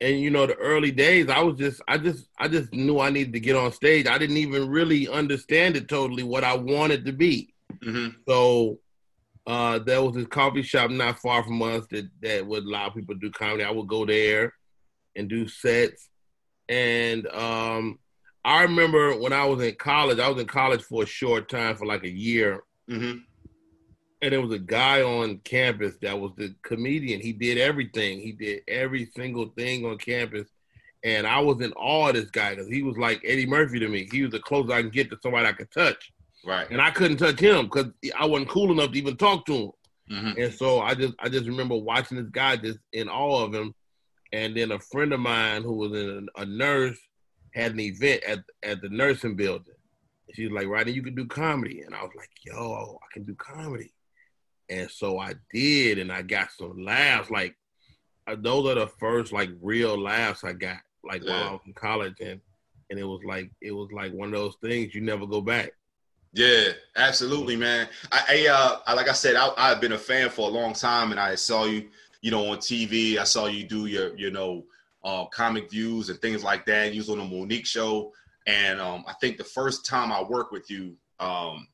and 0.02 0.20
you 0.20 0.30
know, 0.30 0.46
the 0.46 0.56
early 0.56 0.92
days, 0.92 1.30
I 1.30 1.42
was 1.42 1.58
just, 1.58 1.82
I 1.88 1.98
just, 1.98 2.28
I 2.38 2.48
just 2.48 2.72
knew 2.74 3.00
I 3.00 3.10
needed 3.10 3.34
to 3.34 3.40
get 3.40 3.56
on 3.56 3.72
stage. 3.72 4.08
I 4.08 4.18
didn't 4.18 4.38
even 4.38 4.70
really 4.70 5.08
understand 5.08 5.76
it 5.76 5.90
totally 5.90 6.24
what 6.24 6.44
I 6.44 6.56
wanted 6.56 7.06
to 7.06 7.12
be. 7.12 7.54
Mm-hmm. 7.84 8.22
So 8.28 8.80
uh, 9.46 9.80
there 9.80 10.02
was 10.02 10.16
this 10.16 10.28
coffee 10.28 10.62
shop 10.62 10.92
not 10.92 11.20
far 11.20 11.44
from 11.44 11.62
us 11.62 11.86
that, 11.92 12.08
that 12.22 12.46
would 12.46 12.64
allow 12.64 12.90
people 12.90 13.16
to 13.16 13.20
do 13.20 13.32
comedy. 13.32 13.64
I 13.64 13.72
would 13.72 13.88
go 13.88 14.06
there 14.06 14.54
and 15.16 15.28
do 15.28 15.48
sets. 15.48 16.08
And 16.70 17.28
um, 17.28 18.00
I 18.46 18.64
remember 18.64 19.20
when 19.20 19.34
I 19.34 19.46
was 19.46 19.64
in 19.64 19.76
college, 19.76 20.20
I 20.20 20.30
was 20.30 20.42
in 20.42 20.48
college 20.48 20.82
for 20.82 21.04
a 21.04 21.08
short 21.08 21.50
time, 21.50 21.76
for 21.76 21.86
like 21.86 22.04
a 22.04 22.10
year. 22.10 22.64
Mm-hmm. 22.90 23.20
And 24.22 24.34
there 24.34 24.42
was 24.42 24.52
a 24.52 24.60
guy 24.60 25.02
on 25.02 25.38
campus 25.40 25.96
that 26.02 26.20
was 26.20 26.32
the 26.36 26.54
comedian. 26.64 27.22
He 27.22 27.32
did 27.32 27.58
everything. 27.58 28.20
He 28.20 28.34
did 28.34 28.62
every 28.68 29.06
single 29.16 29.50
thing 29.58 29.86
on 29.86 29.98
campus. 29.98 30.48
And 31.04 31.26
I 31.26 31.40
was 31.40 31.62
in 31.62 31.72
awe 31.74 32.10
of 32.10 32.16
this 32.16 32.30
guy 32.30 32.56
because 32.56 32.68
he 32.68 32.84
was 32.84 32.98
like 32.98 33.22
Eddie 33.26 33.46
Murphy 33.46 33.80
to 33.80 33.88
me. 33.88 34.10
He 34.12 34.24
was 34.24 34.32
the 34.32 34.40
closest 34.40 34.74
I 34.74 34.82
can 34.82 34.90
get 34.90 35.10
to 35.12 35.18
somebody 35.22 35.48
I 35.48 35.54
could 35.54 35.72
touch. 35.72 36.12
Right. 36.46 36.70
And 36.70 36.82
I 36.82 36.92
couldn't 36.92 37.18
touch 37.18 37.40
him 37.40 37.66
because 37.66 37.88
I 38.18 38.26
wasn't 38.26 38.50
cool 38.50 38.72
enough 38.72 38.92
to 38.92 38.98
even 38.98 39.16
talk 39.16 39.46
to 39.46 39.54
him. 39.54 39.72
Mm-hmm. 40.12 40.42
And 40.42 40.54
so 40.54 40.82
I 40.82 40.96
just 40.96 41.14
I 41.20 41.30
just 41.30 41.46
remember 41.46 41.78
watching 41.78 42.18
this 42.18 42.30
guy 42.30 42.58
just 42.58 42.80
in 42.92 43.08
awe 43.08 43.46
of 43.46 43.54
him. 43.54 43.74
And 44.34 44.56
then 44.56 44.72
a 44.72 44.80
friend 44.80 45.14
of 45.14 45.20
mine 45.20 45.64
who 45.64 45.74
was 45.74 45.92
in 45.94 46.28
a, 46.36 46.42
a 46.42 46.46
nurse 46.46 47.00
had 47.54 47.74
an 47.74 47.80
event 47.80 48.24
at 48.24 48.40
at 48.64 48.82
the 48.82 48.90
nursing 48.90 49.36
building. 49.36 49.74
She 50.34 50.46
was 50.46 50.54
like, 50.54 50.68
Rodney, 50.68 50.94
you 50.94 51.02
can 51.02 51.16
do 51.16 51.26
comedy. 51.26 51.82
And 51.82 51.96
I 51.96 52.04
was 52.04 52.12
like, 52.16 52.30
yo, 52.46 53.00
I 53.02 53.14
can 53.14 53.24
do 53.24 53.34
comedy. 53.36 53.92
And 54.70 54.90
so 54.92 55.18
I 55.18 55.34
did, 55.52 55.98
and 55.98 56.12
I 56.12 56.22
got 56.22 56.52
some 56.52 56.84
laughs. 56.84 57.32
Like 57.32 57.56
uh, 58.28 58.36
those 58.38 58.70
are 58.70 58.76
the 58.76 58.88
first 58.88 59.32
like 59.32 59.50
real 59.62 60.00
laughs 60.00 60.44
I 60.44 60.54
got, 60.54 60.78
like 61.04 61.24
yeah. 61.24 61.32
while 61.32 61.50
I 61.50 61.52
was 61.54 61.62
in 61.66 61.74
college, 61.74 62.16
and 62.22 62.40
and 62.90 63.00
it 63.00 63.04
was 63.04 63.22
like 63.26 63.50
it 63.62 63.72
was 63.72 63.90
like 63.92 64.14
one 64.14 64.34
of 64.34 64.40
those 64.40 64.56
things 64.62 64.94
you 64.94 65.02
never 65.02 65.26
go 65.26 65.42
back. 65.42 65.72
Yeah, 66.34 66.70
absolutely, 66.96 67.56
man. 67.56 67.90
I, 68.12 68.24
I 68.30 68.82
uh, 68.88 68.96
like 68.96 69.10
I 69.10 69.14
said, 69.14 69.36
I, 69.36 69.52
I've 69.58 69.82
been 69.82 69.94
a 69.94 69.98
fan 69.98 70.30
for 70.30 70.48
a 70.48 70.52
long 70.52 70.74
time, 70.74 71.12
and 71.12 71.20
I 71.20 71.36
saw 71.36 71.66
you, 71.66 71.90
you 72.22 72.30
know, 72.30 72.52
on 72.52 72.58
TV. 72.58 73.18
I 73.18 73.24
saw 73.24 73.48
you 73.48 73.64
do 73.64 73.88
your, 73.88 74.16
you 74.16 74.30
know, 74.30 74.66
uh, 75.04 75.26
comic 75.26 75.70
views 75.70 76.10
and 76.10 76.20
things 76.20 76.44
like 76.44 76.66
that. 76.66 76.94
You 76.94 77.00
was 77.00 77.10
on 77.10 77.18
the 77.20 77.24
Mo'Nique 77.24 77.66
show, 77.66 78.12
And 78.46 78.80
um, 78.80 79.04
I 79.08 79.14
think 79.14 79.38
the 79.38 79.44
first 79.44 79.86
time 79.86 80.12
I 80.12 80.22
worked 80.22 80.52
with 80.52 80.70
you 80.70 80.96
um, 81.20 81.68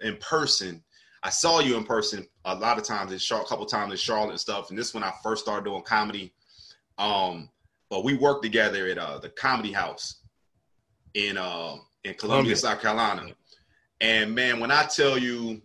in 0.00 0.16
person, 0.16 0.82
I 1.22 1.30
saw 1.30 1.60
you 1.60 1.76
in 1.76 1.84
person 1.84 2.26
a 2.44 2.54
lot 2.54 2.78
of 2.78 2.84
times 2.84 3.12
in 3.12 3.18
Charlotte, 3.18 3.46
a 3.46 3.48
couple 3.48 3.66
times 3.66 3.92
in 3.92 3.98
Charlotte 3.98 4.30
and 4.30 4.40
stuff. 4.40 4.70
And 4.70 4.78
this 4.78 4.94
when 4.94 5.04
I 5.04 5.12
first 5.22 5.42
started 5.42 5.64
doing 5.64 5.82
comedy. 5.82 6.32
Um, 6.98 7.50
but 7.90 8.04
we 8.04 8.14
worked 8.16 8.42
together 8.42 8.86
at 8.86 8.98
uh, 8.98 9.18
the 9.18 9.28
Comedy 9.30 9.72
House 9.72 10.20
in 11.14 11.36
uh, 11.36 11.76
in 12.04 12.14
Columbia, 12.14 12.56
South 12.56 12.80
Carolina. 12.80 13.26
And 14.00 14.34
man, 14.34 14.60
when 14.60 14.70
I 14.70 14.84
tell 14.84 15.18
you, 15.18 15.60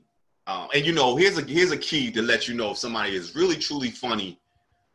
um, 0.47 0.67
and 0.73 0.85
you 0.85 0.91
know, 0.91 1.15
here's 1.15 1.37
a 1.37 1.41
here's 1.41 1.71
a 1.71 1.77
key 1.77 2.11
to 2.11 2.21
let 2.21 2.47
you 2.47 2.55
know 2.55 2.71
if 2.71 2.77
somebody 2.77 3.15
is 3.15 3.35
really 3.35 3.55
truly 3.55 3.91
funny, 3.91 4.39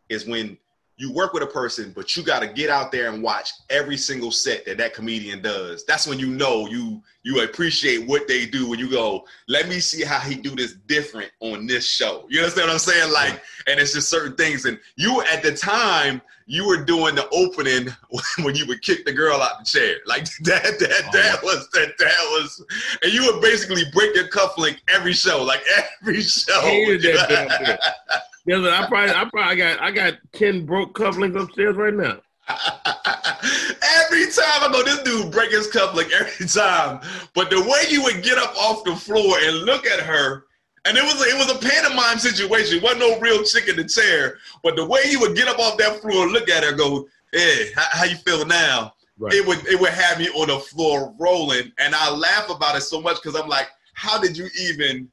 is 0.08 0.26
when 0.26 0.58
you 1.00 1.10
work 1.10 1.32
with 1.32 1.42
a 1.42 1.46
person, 1.46 1.92
but 1.96 2.14
you 2.14 2.22
got 2.22 2.40
to 2.40 2.46
get 2.46 2.68
out 2.68 2.92
there 2.92 3.10
and 3.10 3.22
watch 3.22 3.52
every 3.70 3.96
single 3.96 4.30
set 4.30 4.66
that 4.66 4.76
that 4.76 4.92
comedian 4.92 5.40
does. 5.40 5.82
That's 5.86 6.06
when 6.06 6.18
you 6.18 6.26
know 6.26 6.66
you 6.68 7.02
you 7.22 7.42
appreciate 7.42 8.06
what 8.06 8.28
they 8.28 8.44
do. 8.44 8.68
When 8.68 8.78
you 8.78 8.90
go, 8.90 9.24
let 9.48 9.66
me 9.66 9.80
see 9.80 10.04
how 10.04 10.18
he 10.20 10.34
do 10.34 10.54
this 10.54 10.74
different 10.86 11.30
on 11.40 11.66
this 11.66 11.90
show. 11.90 12.26
You 12.28 12.40
understand 12.40 12.68
what 12.68 12.74
I'm 12.74 12.78
saying? 12.78 13.12
Like, 13.12 13.42
and 13.66 13.80
it's 13.80 13.94
just 13.94 14.10
certain 14.10 14.36
things. 14.36 14.66
And 14.66 14.78
you 14.96 15.22
at 15.22 15.42
the 15.42 15.56
time 15.56 16.20
you 16.44 16.66
were 16.66 16.84
doing 16.84 17.14
the 17.14 17.28
opening 17.30 17.88
when 18.44 18.54
you 18.54 18.66
would 18.66 18.82
kick 18.82 19.06
the 19.06 19.12
girl 19.12 19.40
out 19.40 19.60
the 19.60 19.64
chair. 19.64 19.96
Like 20.04 20.24
that 20.42 20.64
that 20.80 21.02
oh, 21.06 21.10
that 21.12 21.42
was 21.42 21.66
that 21.70 21.96
that 21.98 22.18
was, 22.32 22.62
and 23.02 23.10
you 23.10 23.24
would 23.24 23.40
basically 23.40 23.84
break 23.94 24.14
your 24.14 24.28
cufflink 24.28 24.80
every 24.94 25.14
show, 25.14 25.42
like 25.42 25.62
every 26.02 26.20
show. 26.20 26.60
Yeah, 28.46 28.56
I 28.56 28.86
probably 28.88 29.14
I 29.14 29.24
probably 29.30 29.56
got 29.56 29.80
I 29.80 29.90
got 29.90 30.14
ten 30.32 30.64
broke 30.64 30.94
cufflinks 30.94 31.40
upstairs 31.40 31.76
right 31.76 31.94
now. 31.94 32.20
every 34.10 34.26
time 34.26 34.62
I 34.62 34.68
go, 34.72 34.82
this 34.82 35.02
dude 35.02 35.32
break 35.32 35.50
his 35.50 35.68
cufflink 35.68 36.10
every 36.12 36.46
time. 36.46 37.00
But 37.34 37.50
the 37.50 37.60
way 37.60 37.82
you 37.88 38.02
would 38.02 38.22
get 38.22 38.38
up 38.38 38.54
off 38.56 38.84
the 38.84 38.96
floor 38.96 39.36
and 39.40 39.58
look 39.58 39.86
at 39.86 40.00
her, 40.00 40.46
and 40.84 40.96
it 40.96 41.04
was 41.04 41.20
a, 41.20 41.28
it 41.28 41.36
was 41.36 41.50
a 41.54 41.58
pantomime 41.58 42.18
situation. 42.18 42.78
It 42.78 42.82
wasn't 42.82 43.00
no 43.00 43.18
real 43.20 43.44
chick 43.44 43.68
in 43.68 43.76
the 43.76 43.84
chair. 43.84 44.38
But 44.62 44.76
the 44.76 44.86
way 44.86 45.00
you 45.08 45.20
would 45.20 45.36
get 45.36 45.48
up 45.48 45.58
off 45.58 45.76
that 45.78 46.00
floor, 46.00 46.24
and 46.24 46.32
look 46.32 46.48
at 46.48 46.64
her, 46.64 46.72
go, 46.72 47.06
"Hey, 47.32 47.70
how, 47.76 47.86
how 47.90 48.04
you 48.04 48.16
feel 48.16 48.44
now?" 48.46 48.94
Right. 49.18 49.34
It 49.34 49.46
would 49.46 49.66
it 49.66 49.78
would 49.78 49.90
have 49.90 50.18
me 50.18 50.28
on 50.30 50.48
the 50.48 50.58
floor 50.58 51.14
rolling, 51.18 51.72
and 51.78 51.94
I 51.94 52.10
laugh 52.10 52.48
about 52.48 52.76
it 52.76 52.82
so 52.82 53.00
much 53.00 53.16
because 53.22 53.38
I'm 53.38 53.48
like, 53.48 53.68
"How 53.92 54.18
did 54.18 54.36
you 54.36 54.48
even? 54.58 55.10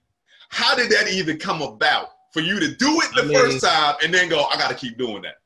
How 0.50 0.76
did 0.76 0.90
that 0.92 1.10
even 1.10 1.38
come 1.38 1.62
about?" 1.62 2.12
For 2.38 2.44
you 2.44 2.60
to 2.60 2.76
do 2.76 3.02
it 3.02 3.10
the 3.16 3.24
I 3.24 3.26
mean, 3.26 3.36
first 3.36 3.66
time 3.66 3.96
and 4.04 4.14
then 4.14 4.30
go, 4.30 4.44
I 4.44 4.58
got 4.58 4.70
to 4.70 4.76
keep 4.76 4.98
doing 4.98 5.24
that. 5.24 5.38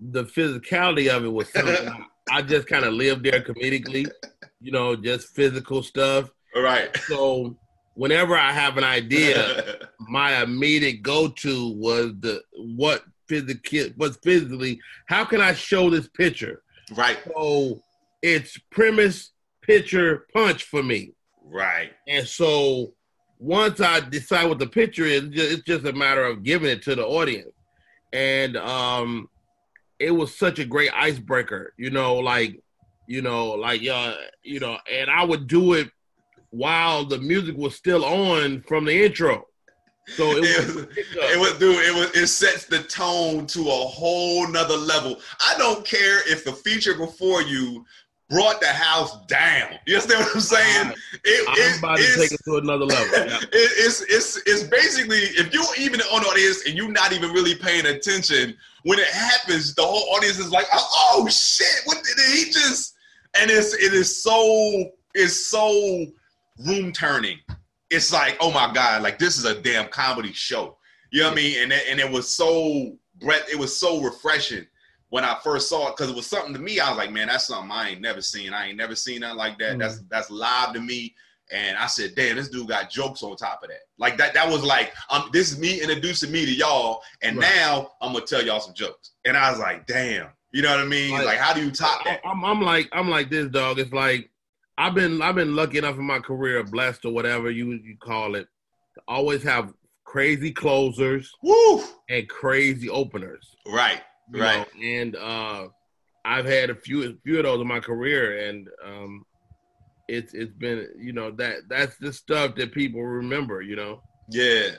The 0.00 0.24
physicality 0.24 1.14
of 1.14 1.24
it 1.24 1.28
was 1.28 1.52
something 1.52 2.06
I 2.30 2.40
just 2.42 2.66
kind 2.66 2.84
of 2.84 2.94
lived 2.94 3.24
there 3.24 3.40
comedically, 3.40 4.10
you 4.60 4.72
know, 4.72 4.96
just 4.96 5.34
physical 5.34 5.82
stuff. 5.82 6.30
All 6.56 6.62
right. 6.62 6.96
So 7.08 7.58
whenever 7.94 8.36
I 8.36 8.52
have 8.52 8.78
an 8.78 8.84
idea, 8.84 9.80
my 10.00 10.42
immediate 10.42 11.02
go 11.02 11.28
to 11.28 11.72
was 11.74 12.12
the 12.20 12.40
what 12.56 13.04
physical 13.28 13.94
was 13.98 14.16
physically. 14.22 14.80
How 15.06 15.26
can 15.26 15.42
I 15.42 15.52
show 15.52 15.90
this 15.90 16.08
picture? 16.08 16.62
Right. 16.94 17.18
So 17.26 17.82
it's 18.22 18.58
premise, 18.70 19.32
picture, 19.62 20.26
punch 20.32 20.64
for 20.64 20.82
me. 20.82 21.12
Right. 21.44 21.90
And 22.06 22.26
so 22.26 22.94
once 23.38 23.80
I 23.80 24.00
decide 24.00 24.48
what 24.48 24.58
the 24.58 24.66
picture 24.66 25.04
is, 25.04 25.24
it's 25.32 25.62
just 25.62 25.84
a 25.84 25.92
matter 25.92 26.24
of 26.24 26.42
giving 26.42 26.70
it 26.70 26.82
to 26.82 26.94
the 26.94 27.06
audience. 27.06 27.52
And 28.12 28.56
um, 28.56 29.28
it 29.98 30.10
was 30.10 30.36
such 30.36 30.58
a 30.58 30.64
great 30.64 30.92
icebreaker, 30.94 31.74
you 31.76 31.90
know, 31.90 32.16
like, 32.16 32.60
you 33.06 33.22
know, 33.22 33.50
like, 33.50 33.86
uh, 33.86 34.14
you 34.42 34.60
know, 34.60 34.78
and 34.90 35.08
I 35.10 35.24
would 35.24 35.46
do 35.46 35.74
it 35.74 35.90
while 36.50 37.04
the 37.04 37.18
music 37.18 37.56
was 37.56 37.74
still 37.74 38.04
on 38.04 38.62
from 38.62 38.84
the 38.84 39.04
intro. 39.04 39.46
So 40.08 40.38
it, 40.38 40.44
it 40.44 40.74
was, 40.74 40.86
it 40.96 41.38
was, 41.38 41.58
dude, 41.58 41.76
it 41.84 41.94
was, 41.94 42.16
it 42.16 42.26
sets 42.28 42.64
the 42.64 42.82
tone 42.82 43.46
to 43.48 43.60
a 43.60 43.64
whole 43.64 44.48
nother 44.48 44.76
level. 44.76 45.20
I 45.40 45.54
don't 45.58 45.84
care 45.84 46.20
if 46.30 46.44
the 46.44 46.52
feature 46.52 46.94
before 46.94 47.42
you 47.42 47.84
brought 48.28 48.60
the 48.60 48.66
house 48.68 49.24
down. 49.26 49.70
You 49.86 49.96
understand 49.96 50.24
what 50.24 50.34
I'm 50.34 50.40
saying? 50.40 50.92
It, 51.24 51.48
I'm 51.48 51.58
it, 51.58 51.78
about 51.78 51.98
to 51.98 52.16
take 52.16 52.32
it 52.32 52.44
to 52.44 52.56
another 52.56 52.84
level. 52.84 53.26
Yeah. 53.26 53.38
It, 53.50 53.70
it's 53.86 54.02
it's 54.02 54.36
it's 54.46 54.62
basically 54.64 55.18
if 55.18 55.52
you're 55.52 55.64
even 55.78 56.00
on 56.00 56.22
audience 56.24 56.66
and 56.66 56.76
you're 56.76 56.92
not 56.92 57.12
even 57.12 57.30
really 57.32 57.54
paying 57.54 57.86
attention, 57.86 58.54
when 58.82 58.98
it 58.98 59.08
happens, 59.08 59.74
the 59.74 59.82
whole 59.82 60.14
audience 60.14 60.38
is 60.38 60.50
like, 60.50 60.66
oh, 60.72 61.12
oh 61.14 61.28
shit, 61.28 61.82
what 61.84 61.98
did 62.04 62.36
he 62.36 62.44
just? 62.50 62.94
And 63.40 63.50
it's 63.50 63.74
it 63.74 63.94
is 63.94 64.22
so 64.22 64.90
it's 65.14 65.46
so 65.46 66.06
room 66.66 66.92
turning. 66.92 67.38
It's 67.90 68.12
like, 68.12 68.36
oh 68.40 68.52
my 68.52 68.72
god, 68.72 69.02
like 69.02 69.18
this 69.18 69.38
is 69.38 69.44
a 69.44 69.60
damn 69.60 69.88
comedy 69.88 70.32
show. 70.32 70.76
You 71.10 71.20
know 71.20 71.28
what 71.28 71.32
I 71.32 71.36
mean? 71.36 71.62
And 71.62 71.72
and 71.72 71.98
it 71.98 72.10
was 72.10 72.28
so 72.28 72.98
breath, 73.20 73.48
it 73.50 73.58
was 73.58 73.78
so 73.78 74.00
refreshing 74.00 74.66
when 75.10 75.24
I 75.24 75.38
first 75.42 75.68
saw 75.68 75.88
it 75.88 75.96
because 75.96 76.10
it 76.10 76.16
was 76.16 76.26
something 76.26 76.54
to 76.54 76.60
me. 76.60 76.80
I 76.80 76.90
was 76.90 76.98
like, 76.98 77.12
man, 77.12 77.28
that's 77.28 77.46
something 77.46 77.70
I 77.70 77.90
ain't 77.90 78.00
never 78.00 78.20
seen. 78.20 78.52
I 78.52 78.68
ain't 78.68 78.76
never 78.76 78.94
seen 78.94 79.22
that 79.22 79.36
like 79.36 79.58
that. 79.58 79.70
Mm-hmm. 79.70 79.80
That's 79.80 80.02
that's 80.10 80.30
live 80.30 80.74
to 80.74 80.80
me. 80.80 81.14
And 81.50 81.78
I 81.78 81.86
said, 81.86 82.14
damn, 82.14 82.36
this 82.36 82.50
dude 82.50 82.68
got 82.68 82.90
jokes 82.90 83.22
on 83.22 83.34
top 83.36 83.62
of 83.62 83.70
that. 83.70 83.80
Like 83.96 84.18
that, 84.18 84.34
that 84.34 84.46
was 84.50 84.62
like, 84.62 84.92
um, 85.08 85.30
this 85.32 85.50
is 85.50 85.58
me 85.58 85.80
introducing 85.80 86.30
me 86.30 86.44
to 86.44 86.52
y'all, 86.52 87.00
and 87.22 87.38
right. 87.38 87.54
now 87.56 87.92
I'm 88.02 88.12
gonna 88.12 88.26
tell 88.26 88.44
y'all 88.44 88.60
some 88.60 88.74
jokes. 88.74 89.12
And 89.24 89.36
I 89.36 89.50
was 89.50 89.58
like, 89.58 89.86
damn, 89.86 90.28
you 90.52 90.60
know 90.60 90.70
what 90.70 90.80
I 90.80 90.84
mean? 90.84 91.12
Like, 91.12 91.24
like 91.24 91.38
how 91.38 91.54
do 91.54 91.64
you 91.64 91.70
top 91.70 92.04
that? 92.04 92.20
I'm, 92.24 92.44
I'm 92.44 92.60
like, 92.60 92.88
I'm 92.92 93.08
like 93.08 93.30
this 93.30 93.48
dog. 93.48 93.78
It's 93.78 93.92
like 93.92 94.30
I've 94.76 94.94
been, 94.94 95.22
I've 95.22 95.36
been 95.36 95.56
lucky 95.56 95.78
enough 95.78 95.96
in 95.96 96.04
my 96.04 96.18
career, 96.18 96.62
blessed 96.64 97.06
or 97.06 97.12
whatever 97.12 97.50
you 97.50 97.72
you 97.72 97.96
call 97.98 98.34
it, 98.34 98.46
to 98.96 99.00
always 99.08 99.42
have 99.42 99.72
crazy 100.04 100.52
closers, 100.52 101.32
Woo! 101.42 101.82
and 102.10 102.28
crazy 102.28 102.90
openers. 102.90 103.56
Right 103.66 104.02
right. 104.30 104.66
Know, 104.74 104.82
and 104.82 105.16
uh, 105.16 105.68
I've 106.24 106.46
had 106.46 106.70
a 106.70 106.74
few 106.74 107.04
a 107.04 107.14
few 107.24 107.38
of 107.38 107.44
those 107.44 107.60
in 107.60 107.66
my 107.66 107.80
career, 107.80 108.48
and 108.48 108.68
um, 108.84 109.24
it's 110.08 110.34
it's 110.34 110.52
been 110.52 110.88
you 110.98 111.12
know 111.12 111.30
that 111.32 111.68
that's 111.68 111.96
the 111.96 112.12
stuff 112.12 112.54
that 112.56 112.72
people 112.72 113.02
remember. 113.02 113.62
You 113.62 113.76
know. 113.76 114.02
Yeah, 114.30 114.72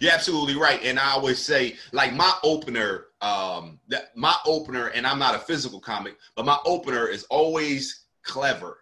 you're 0.00 0.12
absolutely 0.12 0.56
right. 0.56 0.82
And 0.82 0.98
I 0.98 1.12
always 1.12 1.38
say, 1.38 1.76
like 1.92 2.14
my 2.14 2.32
opener, 2.42 3.06
um, 3.20 3.78
that 3.86 4.16
my 4.16 4.34
opener, 4.44 4.88
and 4.88 5.06
I'm 5.06 5.20
not 5.20 5.36
a 5.36 5.38
physical 5.38 5.78
comic, 5.78 6.16
but 6.34 6.44
my 6.44 6.58
opener 6.64 7.06
is 7.06 7.22
always 7.30 8.06
clever. 8.24 8.78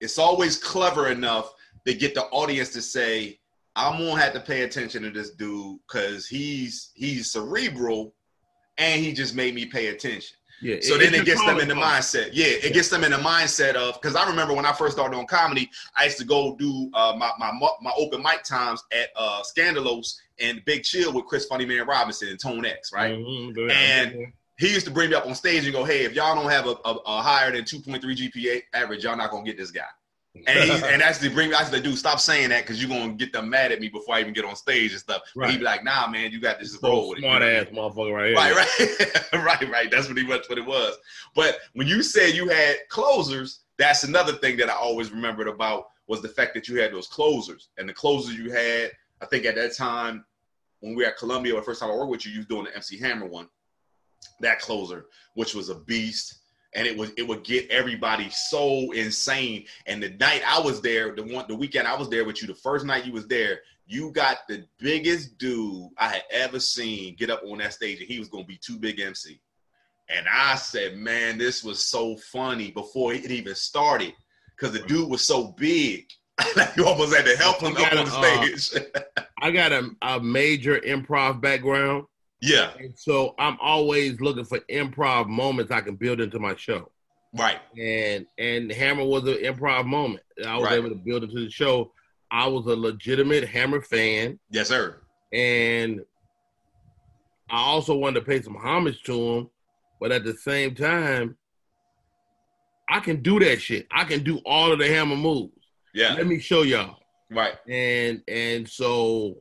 It's 0.00 0.18
always 0.18 0.56
clever 0.56 1.08
enough 1.08 1.52
to 1.84 1.94
get 1.94 2.14
the 2.14 2.26
audience 2.26 2.70
to 2.70 2.82
say, 2.82 3.40
"I'm 3.74 3.98
gonna 3.98 4.20
have 4.20 4.34
to 4.34 4.40
pay 4.40 4.62
attention 4.62 5.02
to 5.02 5.10
this 5.10 5.30
dude 5.30 5.78
because 5.86 6.28
he's 6.28 6.92
he's 6.94 7.32
cerebral, 7.32 8.14
and 8.80 9.04
he 9.04 9.12
just 9.12 9.34
made 9.34 9.54
me 9.54 9.66
pay 9.66 9.88
attention. 9.88 10.36
Yeah, 10.62 10.76
so 10.80 10.96
it, 10.96 10.98
then 10.98 11.14
it 11.14 11.24
gets 11.24 11.42
them 11.44 11.58
in 11.58 11.68
the 11.68 11.74
mindset. 11.74 12.30
Yeah, 12.32 12.46
it 12.46 12.64
yeah. 12.64 12.70
gets 12.70 12.88
them 12.88 13.02
in 13.04 13.12
the 13.12 13.16
mindset 13.16 13.76
of 13.76 14.00
because 14.00 14.14
I 14.14 14.28
remember 14.28 14.52
when 14.52 14.66
I 14.66 14.72
first 14.72 14.92
started 14.94 15.14
doing 15.14 15.26
comedy, 15.26 15.70
I 15.96 16.04
used 16.04 16.18
to 16.18 16.24
go 16.24 16.54
do 16.56 16.90
uh, 16.92 17.14
my, 17.16 17.30
my 17.38 17.50
my 17.80 17.92
open 17.96 18.22
mic 18.22 18.42
times 18.42 18.82
at 18.92 19.08
uh, 19.16 19.42
Scandalos 19.42 20.16
and 20.38 20.62
Big 20.66 20.82
Chill 20.82 21.14
with 21.14 21.24
Chris 21.26 21.46
Funny 21.46 21.64
Man 21.64 21.86
Robinson 21.86 22.28
and 22.28 22.38
Tone 22.38 22.66
X, 22.66 22.92
right? 22.92 23.16
Mm-hmm. 23.16 23.70
And 23.70 24.32
he 24.58 24.68
used 24.68 24.84
to 24.84 24.92
bring 24.92 25.10
me 25.10 25.16
up 25.16 25.26
on 25.26 25.34
stage 25.34 25.64
and 25.64 25.72
go, 25.72 25.84
"Hey, 25.84 26.04
if 26.04 26.14
y'all 26.14 26.34
don't 26.34 26.50
have 26.50 26.66
a, 26.66 26.76
a, 26.84 26.94
a 27.06 27.22
higher 27.22 27.50
than 27.50 27.64
2.3 27.64 28.02
GPA 28.02 28.62
average, 28.74 29.04
y'all 29.04 29.16
not 29.16 29.30
gonna 29.30 29.44
get 29.44 29.56
this 29.56 29.70
guy." 29.70 29.88
And 30.34 30.70
he 30.70 30.70
and 30.86 31.02
actually 31.02 31.28
bring 31.30 31.54
I 31.54 31.64
said, 31.64 31.82
dude, 31.82 31.98
stop 31.98 32.20
saying 32.20 32.50
that 32.50 32.62
because 32.62 32.80
you're 32.80 32.90
gonna 32.90 33.14
get 33.14 33.32
them 33.32 33.50
mad 33.50 33.72
at 33.72 33.80
me 33.80 33.88
before 33.88 34.14
I 34.14 34.20
even 34.20 34.32
get 34.32 34.44
on 34.44 34.56
stage 34.56 34.92
and 34.92 35.00
stuff. 35.00 35.22
Right. 35.34 35.50
He'd 35.50 35.58
be 35.58 35.64
like, 35.64 35.84
nah, 35.84 36.08
man, 36.08 36.30
you 36.30 36.40
got 36.40 36.60
this 36.60 36.78
roll 36.82 37.10
with 37.10 37.18
smart 37.18 37.42
it. 37.42 37.68
ass 37.68 37.74
motherfucker 37.74 38.14
right 38.14 38.26
here. 38.28 38.36
Right, 38.36 39.32
right. 39.32 39.32
right, 39.60 39.70
right. 39.70 39.90
That's 39.90 40.06
pretty 40.06 40.26
much 40.26 40.48
what 40.48 40.58
it 40.58 40.66
was. 40.66 40.96
But 41.34 41.58
when 41.74 41.86
you 41.86 42.02
said 42.02 42.34
you 42.34 42.48
had 42.48 42.76
closers, 42.88 43.60
that's 43.76 44.04
another 44.04 44.34
thing 44.34 44.56
that 44.58 44.70
I 44.70 44.74
always 44.74 45.10
remembered 45.10 45.48
about 45.48 45.86
was 46.06 46.22
the 46.22 46.28
fact 46.28 46.54
that 46.54 46.68
you 46.68 46.80
had 46.80 46.92
those 46.92 47.06
closers. 47.06 47.68
And 47.78 47.88
the 47.88 47.94
closers 47.94 48.36
you 48.36 48.50
had, 48.50 48.90
I 49.20 49.26
think 49.26 49.46
at 49.46 49.54
that 49.56 49.76
time, 49.76 50.24
when 50.80 50.94
we 50.94 51.02
were 51.02 51.08
at 51.08 51.18
Columbia, 51.18 51.54
the 51.54 51.62
first 51.62 51.80
time 51.80 51.90
I 51.90 51.94
worked 51.94 52.10
with 52.10 52.26
you, 52.26 52.32
you 52.32 52.38
was 52.38 52.46
doing 52.46 52.64
the 52.64 52.74
MC 52.74 52.98
Hammer 52.98 53.26
one. 53.26 53.48
That 54.40 54.60
closer, 54.60 55.06
which 55.34 55.54
was 55.54 55.68
a 55.70 55.76
beast 55.76 56.39
and 56.74 56.86
it 56.86 56.96
was 56.96 57.12
it 57.16 57.26
would 57.26 57.44
get 57.44 57.70
everybody 57.70 58.30
so 58.30 58.90
insane. 58.92 59.66
And 59.86 60.02
the 60.02 60.10
night 60.10 60.42
I 60.46 60.60
was 60.60 60.80
there, 60.80 61.14
the 61.14 61.22
one 61.22 61.46
the 61.48 61.56
weekend 61.56 61.88
I 61.88 61.96
was 61.96 62.08
there 62.08 62.24
with 62.24 62.40
you, 62.40 62.48
the 62.48 62.54
first 62.54 62.84
night 62.84 63.06
you 63.06 63.12
was 63.12 63.26
there, 63.26 63.60
you 63.86 64.12
got 64.12 64.46
the 64.48 64.64
biggest 64.78 65.36
dude 65.38 65.88
I 65.98 66.08
had 66.08 66.22
ever 66.30 66.60
seen 66.60 67.16
get 67.16 67.30
up 67.30 67.42
on 67.44 67.58
that 67.58 67.72
stage, 67.72 68.00
and 68.00 68.08
he 68.08 68.18
was 68.18 68.28
gonna 68.28 68.44
be 68.44 68.58
too 68.58 68.78
big 68.78 69.00
MC. 69.00 69.40
And 70.08 70.26
I 70.30 70.56
said, 70.56 70.96
man, 70.96 71.38
this 71.38 71.62
was 71.62 71.84
so 71.86 72.16
funny 72.16 72.72
before 72.72 73.14
it 73.14 73.30
even 73.30 73.54
started, 73.54 74.12
because 74.56 74.72
the 74.72 74.86
dude 74.86 75.08
was 75.08 75.22
so 75.22 75.48
big. 75.56 76.06
you 76.76 76.86
almost 76.86 77.14
had 77.14 77.26
to 77.26 77.36
help 77.36 77.60
him 77.60 77.76
up 77.76 77.92
on 77.92 78.04
the 78.06 78.12
uh, 78.12 78.56
stage. 78.56 78.82
Uh, 78.94 79.22
I 79.42 79.50
got 79.50 79.72
a, 79.72 79.90
a 80.02 80.20
major 80.20 80.78
improv 80.80 81.40
background. 81.40 82.06
Yeah. 82.42 82.72
And 82.78 82.98
so 82.98 83.34
I'm 83.38 83.58
always 83.60 84.20
looking 84.20 84.44
for 84.44 84.60
improv 84.70 85.26
moments 85.28 85.70
I 85.70 85.80
can 85.82 85.96
build 85.96 86.20
into 86.20 86.38
my 86.38 86.56
show. 86.56 86.90
Right. 87.34 87.58
And 87.78 88.26
and 88.38 88.70
Hammer 88.72 89.04
was 89.04 89.24
an 89.24 89.34
improv 89.44 89.86
moment. 89.86 90.22
I 90.46 90.56
was 90.56 90.64
Right. 90.66 90.78
able 90.78 90.88
to 90.88 90.94
build 90.96 91.22
into 91.24 91.40
the 91.44 91.50
show. 91.50 91.92
I 92.30 92.46
was 92.48 92.66
a 92.66 92.76
legitimate 92.76 93.44
Hammer 93.48 93.80
fan, 93.80 94.38
Yes, 94.50 94.68
sir. 94.68 95.00
and 95.32 96.00
I 97.50 97.60
also 97.60 97.96
wanted 97.96 98.20
to 98.20 98.26
pay 98.26 98.40
some 98.40 98.54
homage 98.56 99.02
to 99.04 99.12
him. 99.12 99.50
But 100.00 100.12
at 100.12 100.24
the 100.24 100.34
same 100.34 100.74
time, 100.74 101.36
I 102.88 103.00
can 103.00 103.22
do 103.22 103.38
that 103.40 103.60
shit. 103.60 103.86
I 103.90 104.04
can 104.04 104.22
do 104.24 104.38
all 104.46 104.72
of 104.72 104.78
the 104.78 104.88
Hammer 104.88 105.16
moves. 105.16 105.52
Yeah. 105.94 106.14
Let 106.14 106.26
me 106.26 106.38
show 106.38 106.62
y'all. 106.62 106.96
Right. 107.32 107.54
and 107.68 108.22
and 108.26 108.68
so 108.68 109.40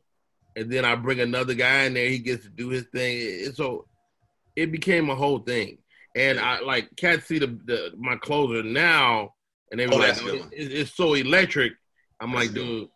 and 0.56 0.72
then 0.72 0.86
I 0.86 0.96
bring 0.96 1.20
another 1.20 1.54
guy 1.54 1.84
in 1.84 1.94
there. 1.94 2.10
He 2.10 2.20
gets 2.20 2.44
to 2.44 2.50
do 2.50 2.70
his 2.70 2.86
thing. 2.94 3.18
It, 3.20 3.56
so 3.56 3.86
it 4.56 4.72
became 4.72 5.10
a 5.10 5.16
whole 5.16 5.40
thing. 5.40 5.78
And 6.16 6.40
I 6.40 6.60
like 6.60 6.96
cats 6.96 7.28
see 7.28 7.40
the, 7.40 7.48
the 7.66 7.94
my 7.98 8.16
closer 8.18 8.64
now, 8.64 9.34
and 9.72 9.80
they 9.80 9.88
were 9.88 9.94
Oh, 9.94 9.98
like, 9.98 10.18
"Oh, 10.24 10.28
it- 10.52 10.72
it's 10.74 10.96
so 10.96 11.14
electric." 11.14 11.74
I'm 12.20 12.32
That's 12.32 12.46
like, 12.48 12.54
good 12.56 12.66
dude, 12.66 12.90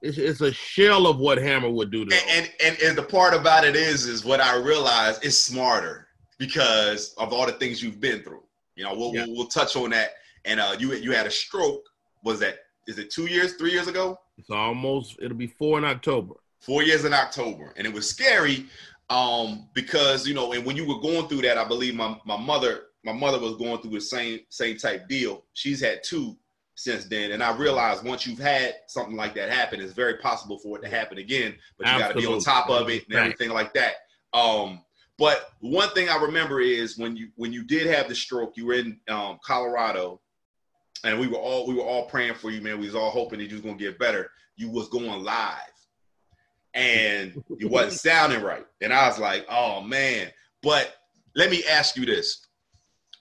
it's 0.00 0.16
it's 0.18 0.40
a 0.40 0.52
shell 0.52 1.06
of 1.06 1.18
what 1.18 1.38
Hammer 1.38 1.68
would 1.70 1.90
do 1.90 2.04
to. 2.06 2.14
And, 2.14 2.24
and 2.30 2.50
and 2.64 2.82
and 2.82 2.98
the 2.98 3.02
part 3.02 3.34
about 3.34 3.64
it 3.64 3.76
is, 3.76 4.06
is 4.06 4.24
what 4.24 4.40
I 4.40 4.56
realized 4.56 5.24
is 5.24 5.36
smarter 5.36 6.06
because 6.38 7.14
of 7.18 7.32
all 7.32 7.46
the 7.46 7.52
things 7.52 7.82
you've 7.82 8.00
been 8.00 8.22
through. 8.22 8.42
You 8.76 8.84
know, 8.84 8.94
we'll 8.94 9.14
Yeah. 9.14 9.26
we'll, 9.26 9.36
we'll 9.36 9.46
touch 9.48 9.76
on 9.76 9.90
that. 9.90 10.10
And 10.44 10.58
uh, 10.60 10.74
you 10.78 10.92
you 10.94 11.12
had 11.12 11.26
a 11.26 11.30
stroke. 11.30 11.82
Was 12.24 12.38
that 12.40 12.58
is 12.88 12.98
it 12.98 13.10
two 13.10 13.26
years, 13.26 13.54
three 13.54 13.72
years 13.72 13.88
ago? 13.88 14.18
it's 14.38 14.48
almost 14.50 15.16
it'll 15.20 15.36
be 15.36 15.46
four 15.46 15.76
in 15.78 15.84
October. 15.84 16.34
Four 16.62 16.82
years 16.82 17.04
in 17.04 17.12
October, 17.12 17.74
and 17.76 17.86
it 17.86 17.92
was 17.92 18.08
scary 18.08 18.66
um, 19.10 19.68
because 19.74 20.26
you 20.26 20.32
know, 20.34 20.52
and 20.52 20.64
when 20.64 20.76
you 20.76 20.86
were 20.86 21.00
going 21.00 21.28
through 21.28 21.42
that, 21.42 21.58
I 21.58 21.64
believe 21.64 21.94
my, 21.94 22.16
my 22.24 22.36
mother 22.36 22.84
my 23.04 23.12
mother 23.12 23.38
was 23.38 23.56
going 23.56 23.80
through 23.82 23.90
the 23.90 24.00
same 24.00 24.40
same 24.48 24.76
type 24.78 25.08
deal. 25.08 25.44
She's 25.52 25.80
had 25.80 26.02
two 26.02 26.36
since 26.74 27.04
then, 27.04 27.32
and 27.32 27.42
I 27.42 27.54
realized 27.54 28.04
once 28.04 28.26
you've 28.26 28.38
had 28.38 28.74
something 28.86 29.16
like 29.16 29.34
that 29.34 29.50
happen, 29.50 29.80
it's 29.80 29.92
very 29.92 30.16
possible 30.18 30.58
for 30.58 30.78
it 30.78 30.82
to 30.82 30.88
happen 30.88 31.18
again. 31.18 31.54
But 31.78 31.88
you 31.88 31.98
got 31.98 32.08
to 32.08 32.14
be 32.14 32.26
on 32.26 32.40
top 32.40 32.70
of 32.70 32.88
it 32.88 33.04
and 33.06 33.14
Right. 33.14 33.24
everything 33.24 33.50
like 33.50 33.74
that. 33.74 33.94
Um, 34.32 34.82
but 35.18 35.50
one 35.60 35.90
thing 35.90 36.08
I 36.08 36.16
remember 36.16 36.60
is 36.60 36.96
when 36.96 37.16
you 37.16 37.28
when 37.36 37.52
you 37.52 37.64
did 37.64 37.86
have 37.88 38.08
the 38.08 38.14
stroke, 38.14 38.56
you 38.56 38.66
were 38.66 38.74
in 38.74 38.98
um, 39.08 39.38
Colorado, 39.44 40.20
and 41.04 41.20
we 41.20 41.26
were 41.26 41.36
all 41.36 41.66
we 41.66 41.74
were 41.74 41.82
all 41.82 42.06
praying 42.06 42.34
for 42.34 42.50
you, 42.50 42.60
man. 42.62 42.78
We 42.80 42.86
was 42.86 42.94
all 42.94 43.10
hoping 43.10 43.40
that 43.40 43.46
you 43.46 43.56
was 43.56 43.62
gonna 43.62 43.76
get 43.76 43.98
better. 43.98 44.30
You 44.56 44.70
was 44.70 44.88
going 44.88 45.22
live, 45.22 45.71
and 46.74 47.42
it 47.58 47.70
wasn't 47.70 48.00
sounding 48.00 48.42
right. 48.42 48.66
And 48.80 48.92
I 48.92 49.08
was 49.08 49.18
like, 49.18 49.46
oh 49.50 49.82
man. 49.82 50.28
But 50.62 50.94
let 51.34 51.50
me 51.50 51.64
ask 51.70 51.96
you 51.96 52.06
this: 52.06 52.46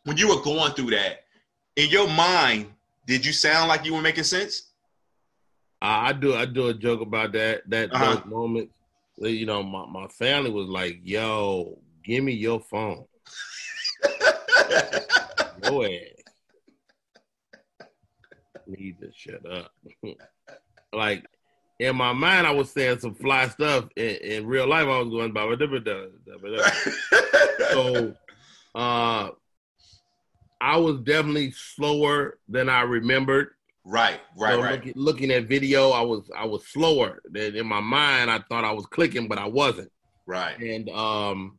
when 0.03 0.17
you 0.17 0.27
were 0.29 0.41
going 0.43 0.73
through 0.73 0.91
that, 0.91 1.23
in 1.75 1.89
your 1.89 2.07
mind, 2.07 2.67
did 3.07 3.25
you 3.25 3.33
sound 3.33 3.67
like 3.69 3.83
you 3.85 3.93
were 3.93 4.01
making 4.01 4.23
sense? 4.25 4.69
I, 5.81 6.13
do 6.13 6.35
I 6.35 6.45
do 6.45 6.67
a 6.67 6.73
joke 6.75 7.01
about 7.01 7.31
that 7.33 7.67
that 7.69 7.91
Uh-huh. 7.91 8.15
those 8.15 8.25
moments. 8.25 8.73
You 9.17 9.45
know, 9.45 9.61
my, 9.63 9.85
my 9.87 10.07
family 10.07 10.49
was 10.51 10.67
like, 10.67 10.99
"Yo, 11.03 11.77
give 12.03 12.23
me 12.23 12.33
your 12.33 12.59
phone, 12.59 13.05
your 15.63 15.85
ass." 15.85 16.21
Need 18.67 18.99
to 19.01 19.11
shut 19.13 19.45
up. 19.51 19.71
like 20.93 21.25
in 21.81 21.95
my 21.95 22.13
mind, 22.13 22.45
I 22.45 22.51
was 22.51 22.71
saying 22.71 22.99
some 22.99 23.15
fly 23.15 23.47
stuff. 23.47 23.85
In, 23.95 24.15
in 24.17 24.45
real 24.45 24.67
life, 24.67 24.85
I 24.85 24.99
was 24.99 25.09
going 25.09 25.31
about 25.31 25.49
so. 27.71 28.13
Uh, 28.75 29.29
I 30.61 30.77
was 30.77 30.99
definitely 30.99 31.51
slower 31.51 32.37
than 32.47 32.69
I 32.69 32.81
remembered. 32.83 33.49
right, 33.83 34.19
right, 34.37 34.53
so 34.53 34.61
right. 34.61 34.71
Looking, 34.73 34.93
looking 34.95 35.31
at 35.31 35.47
video, 35.47 35.89
I 35.89 36.01
was 36.01 36.29
I 36.37 36.45
was 36.45 36.67
slower. 36.67 37.19
Than 37.25 37.55
in 37.55 37.65
my 37.65 37.79
mind, 37.79 38.29
I 38.29 38.39
thought 38.47 38.63
I 38.63 38.71
was 38.71 38.85
clicking, 38.85 39.27
but 39.27 39.39
I 39.39 39.47
wasn't. 39.47 39.91
Right. 40.27 40.57
And 40.59 40.87
um, 40.89 41.57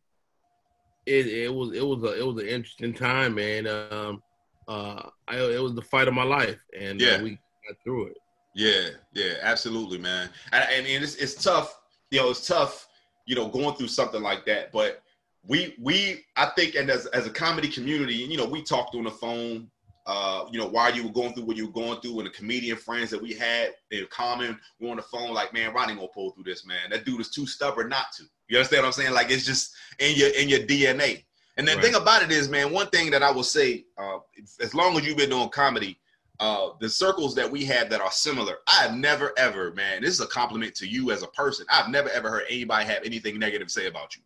it 1.05 1.27
it 1.27 1.53
was 1.53 1.77
it 1.77 1.85
was 1.85 2.05
a 2.05 2.19
it 2.19 2.25
was 2.25 2.41
an 2.41 2.49
interesting 2.49 2.95
time, 2.95 3.35
man. 3.35 3.67
Um, 3.67 4.23
uh, 4.69 5.03
I, 5.27 5.37
it 5.39 5.61
was 5.61 5.75
the 5.75 5.83
fight 5.83 6.07
of 6.07 6.15
my 6.15 6.23
life, 6.23 6.61
and 6.79 7.03
uh, 7.03 7.05
Yeah. 7.05 7.23
we 7.23 7.31
got 7.31 7.77
through 7.83 8.07
it. 8.07 8.17
Yeah, 8.55 8.88
yeah, 9.12 9.35
absolutely, 9.43 9.99
man. 9.99 10.29
And, 10.53 10.65
and, 10.71 10.87
and 10.87 11.05
it's, 11.05 11.17
it's 11.17 11.35
tough, 11.35 11.81
you 12.11 12.21
know, 12.21 12.31
it's 12.31 12.47
tough, 12.47 12.87
you 13.27 13.35
know, 13.35 13.49
going 13.49 13.75
through 13.77 13.88
something 13.88 14.23
like 14.23 14.45
that. 14.47 14.73
But 14.73 15.03
we, 15.47 15.75
we, 15.81 16.25
I 16.37 16.47
think, 16.57 16.75
and 16.75 16.91
as, 16.91 17.07
as 17.07 17.27
a 17.27 17.31
comedy 17.31 17.69
community, 17.69 18.15
you 18.15 18.37
know, 18.37 18.47
we 18.47 18.62
talked 18.62 18.95
on 18.95 19.05
the 19.05 19.11
phone, 19.11 19.71
uh, 20.07 20.45
you 20.51 20.59
know, 20.59 20.67
while 20.69 20.95
you 20.95 21.05
were 21.05 21.12
going 21.12 21.33
through 21.33 21.45
what 21.45 21.57
you 21.57 21.67
were 21.67 21.73
going 21.73 22.01
through, 22.01 22.19
and 22.19 22.27
the 22.27 22.31
comedian 22.31 22.77
friends 22.77 23.09
that 23.11 23.23
we 23.23 23.33
had 23.33 23.71
in 23.91 24.07
common 24.11 24.59
were 24.81 24.91
on 24.91 24.97
the 24.97 25.03
phone, 25.03 25.33
like, 25.33 25.53
man, 25.55 25.73
Ronnie 25.73 25.95
gonna 25.95 26.09
pull 26.09 26.31
through 26.33 26.45
this, 26.45 26.67
man. 26.67 26.91
That 26.91 27.05
dude 27.05 27.21
is 27.21 27.31
too 27.31 27.47
stubborn 27.47 27.88
not 27.88 28.07
to. 28.17 28.25
You 28.49 28.59
understand 28.59 28.83
what 28.83 28.88
I'm 28.88 28.93
saying? 28.93 29.15
Like, 29.15 29.31
it's 29.31 29.47
just 29.47 29.73
in 30.01 30.17
your 30.17 30.31
in 30.31 30.49
your 30.49 30.61
DNA. 30.61 31.25
And 31.57 31.69
the 31.69 31.75
Right. 31.75 31.85
thing 31.85 31.95
about 31.95 32.23
it 32.23 32.33
is, 32.33 32.49
man, 32.49 32.73
one 32.73 32.88
thing 32.88 33.11
that 33.12 33.23
I 33.23 33.31
will 33.31 33.45
say, 33.45 33.85
uh, 33.97 34.19
as 34.61 34.75
long 34.75 34.97
as 34.97 35.07
you've 35.07 35.17
been 35.19 35.31
doing 35.31 35.49
comedy, 35.51 35.99
uh, 36.40 36.71
the 36.81 36.88
circles 36.88 37.35
that 37.35 37.51
we 37.51 37.64
have 37.64 37.90
that 37.90 38.01
are 38.01 38.11
similar, 38.11 38.59
I 38.66 38.83
have 38.83 38.95
never 38.95 39.33
ever, 39.37 39.73
man, 39.73 40.03
this 40.03 40.14
is 40.14 40.21
a 40.21 40.27
compliment 40.27 40.75
to 40.77 40.87
you 40.87 41.11
as 41.11 41.23
a 41.23 41.29
person. 41.29 41.66
I've 41.71 41.88
never 41.90 42.09
ever 42.11 42.31
heard 42.31 42.45
anybody 42.49 42.87
have 42.87 43.05
anything 43.05 43.38
negative 43.38 43.71
say 43.71 43.87
about 43.87 44.16
you. 44.16 44.23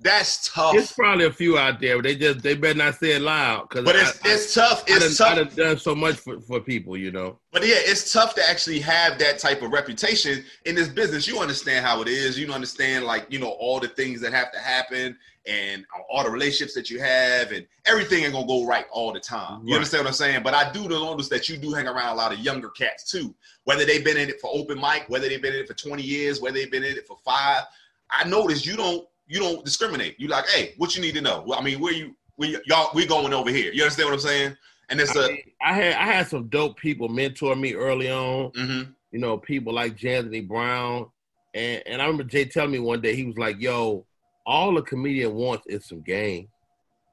That's 0.00 0.50
tough. 0.52 0.74
It's 0.76 0.92
probably 0.92 1.24
a 1.26 1.32
few 1.32 1.58
out 1.58 1.80
there, 1.80 1.96
but 1.96 2.04
they 2.04 2.16
just 2.16 2.42
they 2.42 2.54
better 2.54 2.76
not 2.78 2.96
say 2.96 3.12
it 3.12 3.22
loud 3.22 3.68
because 3.68 3.84
but 3.84 3.96
it's 3.96 4.18
it's 4.24 4.54
tough. 4.54 4.84
I, 4.88 4.96
It's 4.96 5.16
done, 5.16 5.32
I 5.32 5.34
tough. 5.44 5.54
done 5.56 5.66
done 5.66 5.78
so 5.78 5.94
much 5.94 6.16
for, 6.16 6.40
for 6.40 6.60
people, 6.60 6.96
you 6.96 7.10
know. 7.10 7.38
But 7.52 7.62
yeah, 7.66 7.76
it's 7.78 8.12
tough 8.12 8.34
to 8.34 8.48
actually 8.48 8.80
have 8.80 9.18
that 9.18 9.38
type 9.38 9.62
of 9.62 9.70
reputation 9.72 10.44
in 10.66 10.74
this 10.74 10.88
business. 10.88 11.26
You 11.26 11.38
understand 11.38 11.86
how 11.86 12.02
it 12.02 12.08
is. 12.08 12.38
You 12.38 12.52
understand 12.52 13.04
like 13.04 13.26
you 13.30 13.38
know 13.38 13.50
all 13.50 13.80
the 13.80 13.88
things 13.88 14.20
that 14.22 14.32
have 14.32 14.52
to 14.52 14.58
happen 14.58 15.16
and 15.46 15.84
all 16.10 16.24
the 16.24 16.30
relationships 16.30 16.74
that 16.74 16.90
you 16.90 16.98
have 17.00 17.52
and 17.52 17.66
everything 17.84 18.24
ain't 18.24 18.32
gonna 18.32 18.46
go 18.46 18.66
right 18.66 18.86
all 18.90 19.12
the 19.12 19.20
time. 19.20 19.60
You 19.64 19.72
Right. 19.72 19.76
understand 19.76 20.04
what 20.04 20.08
I'm 20.10 20.14
saying? 20.14 20.42
But 20.42 20.54
I 20.54 20.72
do 20.72 20.88
notice 20.88 21.28
that 21.28 21.48
you 21.48 21.56
do 21.56 21.72
hang 21.72 21.86
around 21.86 22.08
a 22.12 22.14
lot 22.14 22.32
of 22.32 22.38
younger 22.40 22.70
cats 22.70 23.10
too. 23.10 23.34
Whether 23.64 23.84
they've 23.84 24.04
been 24.04 24.16
in 24.16 24.28
it 24.28 24.40
for 24.40 24.50
open 24.52 24.80
mic, 24.80 25.04
whether 25.08 25.28
they've 25.28 25.40
been 25.40 25.54
in 25.54 25.60
it 25.60 25.68
for 25.68 25.74
20 25.74 26.02
years, 26.02 26.40
whether 26.40 26.58
they've 26.58 26.70
been 26.70 26.84
in 26.84 26.96
it 26.96 27.06
for 27.06 27.16
five. 27.24 27.64
I 28.10 28.24
notice 28.24 28.66
you 28.66 28.76
don't 28.76 29.06
you 29.26 29.40
don't 29.40 29.64
discriminate. 29.64 30.18
You 30.18 30.28
like, 30.28 30.48
hey, 30.48 30.74
what 30.78 30.94
you 30.94 31.02
need 31.02 31.14
to 31.14 31.20
know? 31.20 31.42
Well, 31.46 31.58
I 31.58 31.62
mean, 31.62 31.80
where 31.80 31.92
you 31.92 32.14
we 32.36 32.58
y'all 32.66 32.90
we 32.94 33.06
going 33.06 33.32
over 33.32 33.50
here. 33.50 33.72
You 33.72 33.82
understand 33.82 34.08
what 34.08 34.14
I'm 34.14 34.20
saying? 34.20 34.56
And 34.90 35.00
it's 35.00 35.16
I, 35.16 35.24
a 35.24 35.28
mean, 35.28 35.42
I 35.62 35.72
had 35.74 35.94
I 35.94 36.04
had 36.12 36.28
some 36.28 36.48
dope 36.48 36.76
people 36.76 37.08
mentor 37.08 37.56
me 37.56 37.74
early 37.74 38.10
on. 38.10 38.50
mhm. 38.52 38.94
You 39.12 39.20
know, 39.20 39.38
people 39.38 39.72
like 39.72 39.96
J. 39.96 40.16
Anthony 40.16 40.40
Brown, 40.40 41.06
and 41.54 41.82
and 41.86 42.02
I 42.02 42.06
remember 42.06 42.24
Jay 42.24 42.44
telling 42.44 42.72
me 42.72 42.80
one 42.80 43.00
day 43.00 43.14
he 43.14 43.24
was 43.24 43.38
like, 43.38 43.60
"Yo, 43.60 44.04
all 44.44 44.76
a 44.76 44.82
comedian 44.82 45.34
wants 45.34 45.64
is 45.68 45.86
some 45.86 46.02
game. 46.02 46.48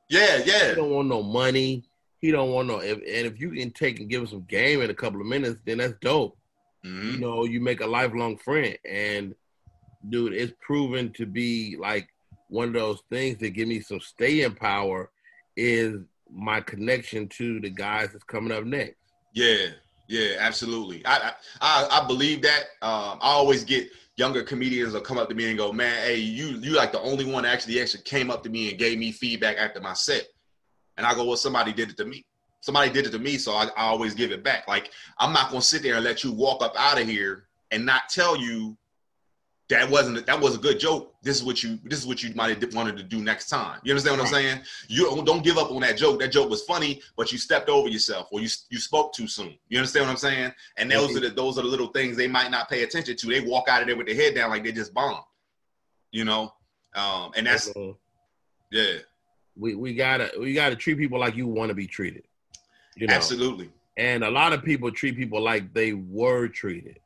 yeah, 0.10 0.42
yeah. 0.46 0.70
He 0.70 0.76
don't 0.76 0.90
want 0.92 1.08
no 1.08 1.22
money. 1.24 1.84
He 2.20 2.32
don't 2.32 2.52
want 2.52 2.68
no. 2.68 2.80
If, 2.80 2.98
and 2.98 3.28
if 3.28 3.40
you 3.40 3.52
can 3.52 3.72
take 3.72 4.00
and 4.00 4.10
give 4.10 4.22
him 4.22 4.28
some 4.28 4.46
game 4.50 4.82
in 4.82 4.90
a 4.90 4.94
couple 4.96 5.22
of 5.22 5.28
minutes, 5.28 5.60
then 5.66 5.78
that's 5.78 5.94
dope. 6.02 6.38
Mhm. 6.86 7.14
You 7.14 7.20
know, 7.20 7.46
you 7.46 7.62
make 7.62 7.82
a 7.82 7.88
lifelong 7.88 8.38
friend. 8.38 8.78
And 8.84 9.36
dude, 10.10 10.34
it's 10.34 10.54
proven 10.62 11.12
to 11.14 11.26
be 11.26 11.78
like 11.80 12.08
one 12.50 12.68
of 12.68 12.74
those 12.74 13.02
things 13.10 13.38
that 13.40 13.52
give 13.52 13.68
me 13.68 13.80
some 13.82 14.00
staying 14.00 14.56
power. 14.56 15.10
Is 15.58 16.00
my 16.34 16.62
connection 16.62 17.28
to 17.28 17.60
the 17.60 17.70
guys 17.70 18.10
that's 18.12 18.24
coming 18.24 18.52
up 18.52 18.64
next. 18.64 18.96
Yeah, 19.34 19.68
yeah, 20.08 20.38
absolutely. 20.40 21.06
I 21.06 21.34
I, 21.60 21.88
I 21.92 22.08
believe 22.08 22.42
that. 22.44 22.64
Um, 22.82 23.20
I 23.22 23.32
always 23.32 23.64
get 23.64 23.90
younger 24.18 24.44
comedians 24.44 24.94
will 24.94 25.02
come 25.02 25.18
up 25.18 25.30
to 25.30 25.36
me 25.36 25.50
and 25.50 25.58
go, 25.58 25.72
"Man, 25.72 26.04
hey, 26.04 26.18
you 26.18 26.58
you 26.60 26.72
like 26.72 26.92
the 26.92 27.02
only 27.02 27.26
one 27.26 27.44
that 27.44 27.54
actually 27.54 27.82
actually 27.82 28.04
came 28.04 28.30
up 28.30 28.44
to 28.44 28.50
me 28.50 28.70
and 28.70 28.80
gave 28.80 28.98
me 28.98 29.12
feedback 29.12 29.58
after 29.58 29.82
my 29.82 29.94
set." 29.94 30.28
And 30.98 31.06
I 31.06 31.14
go, 31.14 31.26
"Well, 31.26 31.38
somebody 31.38 31.74
did 31.74 31.90
it 31.90 31.98
to 31.98 32.06
me. 32.06 32.24
Somebody 32.62 32.92
did 32.92 33.08
it 33.08 33.12
to 33.12 33.20
me, 33.20 33.38
so 33.38 33.54
I, 33.54 33.66
I 33.76 33.86
always 33.86 34.14
give 34.14 34.32
it 34.32 34.44
back. 34.44 34.68
Like 34.68 34.92
I'm 35.20 35.34
not 35.34 35.50
gonna 35.50 35.62
sit 35.62 35.82
there 35.84 35.96
and 35.96 36.04
let 36.04 36.24
you 36.24 36.32
walk 36.32 36.64
up 36.64 36.74
out 36.78 37.02
of 37.02 37.08
here 37.08 37.48
and 37.72 37.86
not 37.86 38.10
tell 38.10 38.38
you 38.38 38.78
that 39.72 39.90
wasn't 39.90 40.26
that 40.26 40.40
was 40.40 40.56
a 40.56 40.58
good 40.58 40.80
joke. 40.80 41.16
This 41.24 41.38
is 41.38 41.44
what 41.44 41.64
you 41.64 41.80
this 41.84 42.00
is 42.00 42.06
what 42.06 42.22
you 42.22 42.34
might 42.36 42.62
have 42.62 42.74
wanted 42.74 42.98
to 42.98 43.04
do 43.04 43.22
next 43.22 43.50
time. 43.50 43.80
You 43.84 43.92
understand 43.92 44.18
what 44.18 44.28
I'm 44.28 44.34
saying? 44.34 44.62
You 44.88 45.06
don't, 45.06 45.26
don't 45.26 45.44
give 45.44 45.58
up 45.58 45.72
on 45.72 45.82
that 45.82 45.98
joke. 45.98 46.20
That 46.20 46.32
joke 46.32 46.50
was 46.50 46.64
funny, 46.64 47.02
but 47.16 47.32
you 47.32 47.38
stepped 47.38 47.70
over 47.70 47.88
yourself 47.88 48.28
or 48.32 48.42
you 48.42 48.50
you 48.70 48.80
spoke 48.80 49.14
too 49.14 49.28
soon. 49.28 49.56
You 49.70 49.78
understand 49.78 50.06
what 50.06 50.12
I'm 50.12 50.18
saying? 50.18 50.52
And 50.78 50.92
those 50.92 51.16
are 51.16 51.22
the 51.22 51.30
those 51.30 51.58
are 51.58 51.62
the 51.62 51.68
little 51.68 51.88
things 51.88 52.18
they 52.18 52.28
might 52.28 52.52
not 52.52 52.70
pay 52.70 52.84
attention 52.84 53.16
to. 53.16 53.28
They 53.28 53.42
walk 53.42 53.70
out 53.70 53.82
of 53.82 53.88
there 53.88 53.96
with 53.96 54.08
their 54.08 54.16
head 54.16 54.36
down 54.36 54.50
like 54.50 54.64
they 54.64 54.72
just 54.72 54.94
bombed. 54.94 55.24
You 56.12 56.26
know, 56.26 56.54
um, 56.96 57.32
and 57.36 57.48
that's 57.48 57.72
yeah, 58.72 58.94
we 59.56 59.76
we 59.76 59.94
gotta 59.94 60.32
we 60.40 60.54
gotta 60.54 60.76
treat 60.76 60.98
people 60.98 61.20
like 61.20 61.36
you 61.36 61.48
want 61.48 61.70
to 61.70 61.76
be 61.76 61.88
treated. 61.88 62.24
You 62.98 63.08
know, 63.08 63.14
absolutely, 63.14 63.70
and 63.96 64.24
a 64.24 64.32
lot 64.32 64.52
of 64.52 64.64
people 64.64 64.92
treat 64.92 65.16
people 65.16 65.42
like 65.42 65.74
they 65.74 65.94
were 65.94 66.48
treated. 66.50 67.00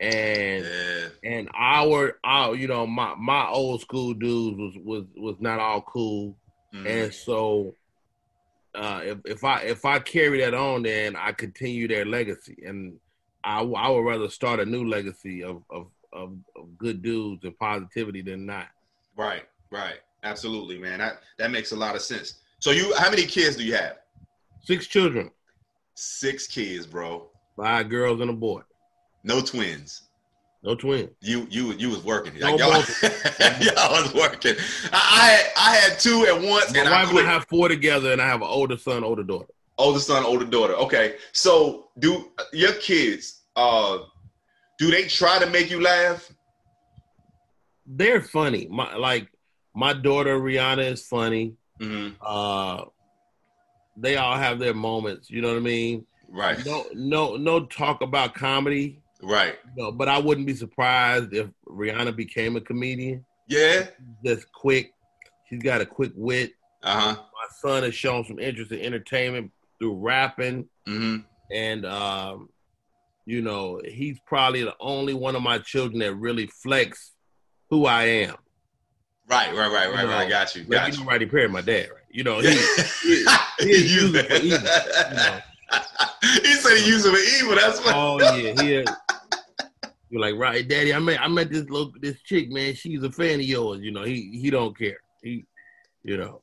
And 0.00 0.64
yeah, 0.64 1.08
and 1.22 1.48
our 1.54 2.18
our 2.24 2.54
you 2.54 2.66
know 2.66 2.86
my 2.86 3.14
my 3.14 3.46
old 3.48 3.80
school 3.80 4.12
dudes 4.14 4.56
was 4.58 4.74
was 4.84 5.04
was 5.16 5.36
not 5.40 5.60
all 5.60 5.82
cool 5.82 6.36
Mhm. 6.74 6.86
and 6.86 7.14
so 7.14 7.76
uh, 8.74 9.00
if 9.04 9.18
if 9.24 9.44
I 9.44 9.60
if 9.60 9.84
I 9.84 10.00
carry 10.00 10.40
that 10.40 10.54
on, 10.54 10.82
then 10.82 11.14
I 11.14 11.32
continue 11.32 11.86
their 11.86 12.04
legacy, 12.04 12.56
and 12.66 12.98
I, 13.44 13.60
I 13.62 13.88
would 13.88 14.00
rather 14.00 14.28
start 14.28 14.58
a 14.58 14.66
new 14.66 14.88
legacy 14.88 15.44
of, 15.44 15.62
of 15.70 15.86
of 16.12 16.36
of 16.56 16.76
good 16.76 17.00
dudes 17.02 17.44
and 17.44 17.56
positivity 17.58 18.22
than 18.22 18.46
not. 18.46 18.66
Right, 19.16 19.44
right, 19.70 20.00
absolutely, 20.24 20.78
man. 20.78 20.98
That 20.98 21.20
that 21.38 21.52
makes 21.52 21.70
a 21.70 21.76
lot 21.76 21.94
of 21.94 22.02
sense. 22.02 22.40
So 22.58 22.72
you, 22.72 22.92
how 22.96 23.10
many 23.10 23.26
kids 23.26 23.56
do 23.56 23.62
you 23.64 23.74
have? 23.76 23.98
Six 24.62 24.88
children. 24.88 25.30
Six 25.94 26.48
kids, 26.48 26.86
bro. 26.86 27.28
Five 27.56 27.88
girls 27.88 28.20
and 28.20 28.30
a 28.30 28.32
boy. 28.32 28.62
No 29.24 29.40
twins. 29.40 30.02
No 30.62 30.74
twins. 30.74 31.10
You 31.20 31.46
you 31.50 31.72
you 31.72 31.90
was 31.90 32.02
working. 32.04 32.38
No 32.38 32.54
Like, 32.56 32.58
y'all, 32.60 32.70
y'all 33.60 34.02
was 34.02 34.14
working. 34.14 34.54
I, 34.92 35.50
I 35.56 35.70
I 35.72 35.76
had 35.76 35.98
two 35.98 36.24
at 36.26 36.40
once, 36.40 36.72
My 36.72 36.80
and 36.80 36.88
I 36.88 37.02
wife 37.04 37.10
and. 37.10 37.18
I 37.28 37.32
have 37.32 37.46
four 37.48 37.68
together, 37.68 38.12
and 38.12 38.20
I 38.22 38.26
have 38.26 38.40
an 38.42 38.48
older 38.48 38.76
son, 38.78 39.02
older 39.04 39.22
daughter. 39.22 39.52
older 39.78 40.00
son, 40.00 40.24
older 40.24 40.44
daughter. 40.46 40.74
Okay, 40.74 41.16
so 41.32 41.88
do 41.98 42.30
your 42.52 42.72
kids? 42.74 43.42
Uh, 43.56 43.98
do 44.78 44.90
they 44.90 45.04
try 45.06 45.38
to 45.38 45.46
make 45.46 45.70
you 45.70 45.80
laugh? 45.82 46.30
They're 47.86 48.22
funny. 48.22 48.66
My 48.70 48.94
like 48.96 49.28
my 49.74 49.92
daughter 49.92 50.38
Rihanna 50.38 50.92
is 50.92 51.06
funny. 51.06 51.54
hmm 51.80 52.10
Uh, 52.20 52.84
they 53.96 54.16
all 54.16 54.36
have 54.36 54.58
their 54.58 54.74
moments. 54.74 55.30
You 55.30 55.42
know 55.42 55.48
what 55.48 55.58
I 55.58 55.60
mean? 55.60 56.06
Right, 56.28 56.64
No, 56.66 56.86
no, 56.94 57.36
no 57.36 57.64
talk 57.66 58.00
about 58.02 58.34
comedy. 58.34 59.00
Right. 59.24 59.56
No, 59.76 59.90
but 59.90 60.08
I 60.08 60.18
wouldn't 60.18 60.46
be 60.46 60.54
surprised 60.54 61.32
if 61.32 61.48
Rihanna 61.66 62.14
became 62.14 62.56
a 62.56 62.60
comedian. 62.60 63.24
Yeah. 63.48 63.86
Just 64.24 64.50
quick. 64.52 64.92
She's 65.48 65.62
got 65.62 65.80
a 65.80 65.86
quick 65.86 66.12
wit. 66.14 66.52
Uh 66.82 67.00
huh. 67.00 67.14
My 67.16 67.48
son 67.60 67.82
has 67.82 67.94
shown 67.94 68.24
some 68.24 68.38
interest 68.38 68.72
in 68.72 68.80
entertainment 68.80 69.50
through 69.78 69.94
rapping, 69.96 70.68
hmm 70.86 71.18
and 71.50 71.84
um, 71.86 72.48
you 73.26 73.42
know, 73.42 73.80
he's 73.84 74.18
probably 74.26 74.62
the 74.64 74.74
only 74.80 75.14
one 75.14 75.36
of 75.36 75.42
my 75.42 75.58
children 75.58 76.00
that 76.00 76.14
really 76.14 76.46
flex 76.46 77.12
who 77.70 77.86
I 77.86 78.04
am. 78.04 78.36
Right, 79.26 79.54
right, 79.54 79.70
right, 79.72 79.90
right, 79.90 80.02
You 80.02 80.08
know, 80.08 80.14
right. 80.14 80.28
Got 80.28 80.54
you. 80.54 80.62
Like, 80.62 80.70
Got 80.70 80.86
you 80.88 80.98
you. 80.98 81.04
know, 81.04 81.10
Rodney 81.10 81.26
Perry, 81.26 81.48
my 81.48 81.62
dad, 81.62 81.88
right? 81.90 82.02
You 82.10 82.24
know, 82.24 82.38
he, 82.40 82.48
he, 83.02 83.24
he 83.60 83.70
is 83.70 83.94
using 83.94 84.20
it 84.20 84.26
for 84.26 84.34
evil, 84.34 84.58
you 84.58 85.16
know. 85.16 85.40
he 86.42 86.54
said 86.54 86.76
he 86.78 86.86
used 86.86 87.06
it 87.06 87.10
for 87.12 87.44
evil. 87.44 87.56
That's 87.56 87.78
what. 87.84 87.94
Oh 87.94 88.20
yeah, 88.20 88.62
he. 88.62 88.74
Is. 88.74 88.88
You're 90.14 90.20
like, 90.20 90.36
right, 90.36 90.66
Daddy. 90.68 90.94
I 90.94 91.00
met 91.00 91.20
I 91.20 91.26
met 91.26 91.50
this 91.50 91.68
little 91.68 91.92
this 92.00 92.22
chick, 92.22 92.48
man. 92.48 92.72
She's 92.74 93.02
a 93.02 93.10
fan 93.10 93.40
of 93.40 93.46
yours. 93.46 93.80
You 93.80 93.90
know, 93.90 94.04
he 94.04 94.38
he 94.40 94.48
don't 94.48 94.78
care. 94.78 94.98
He, 95.24 95.44
you 96.04 96.16
know, 96.16 96.40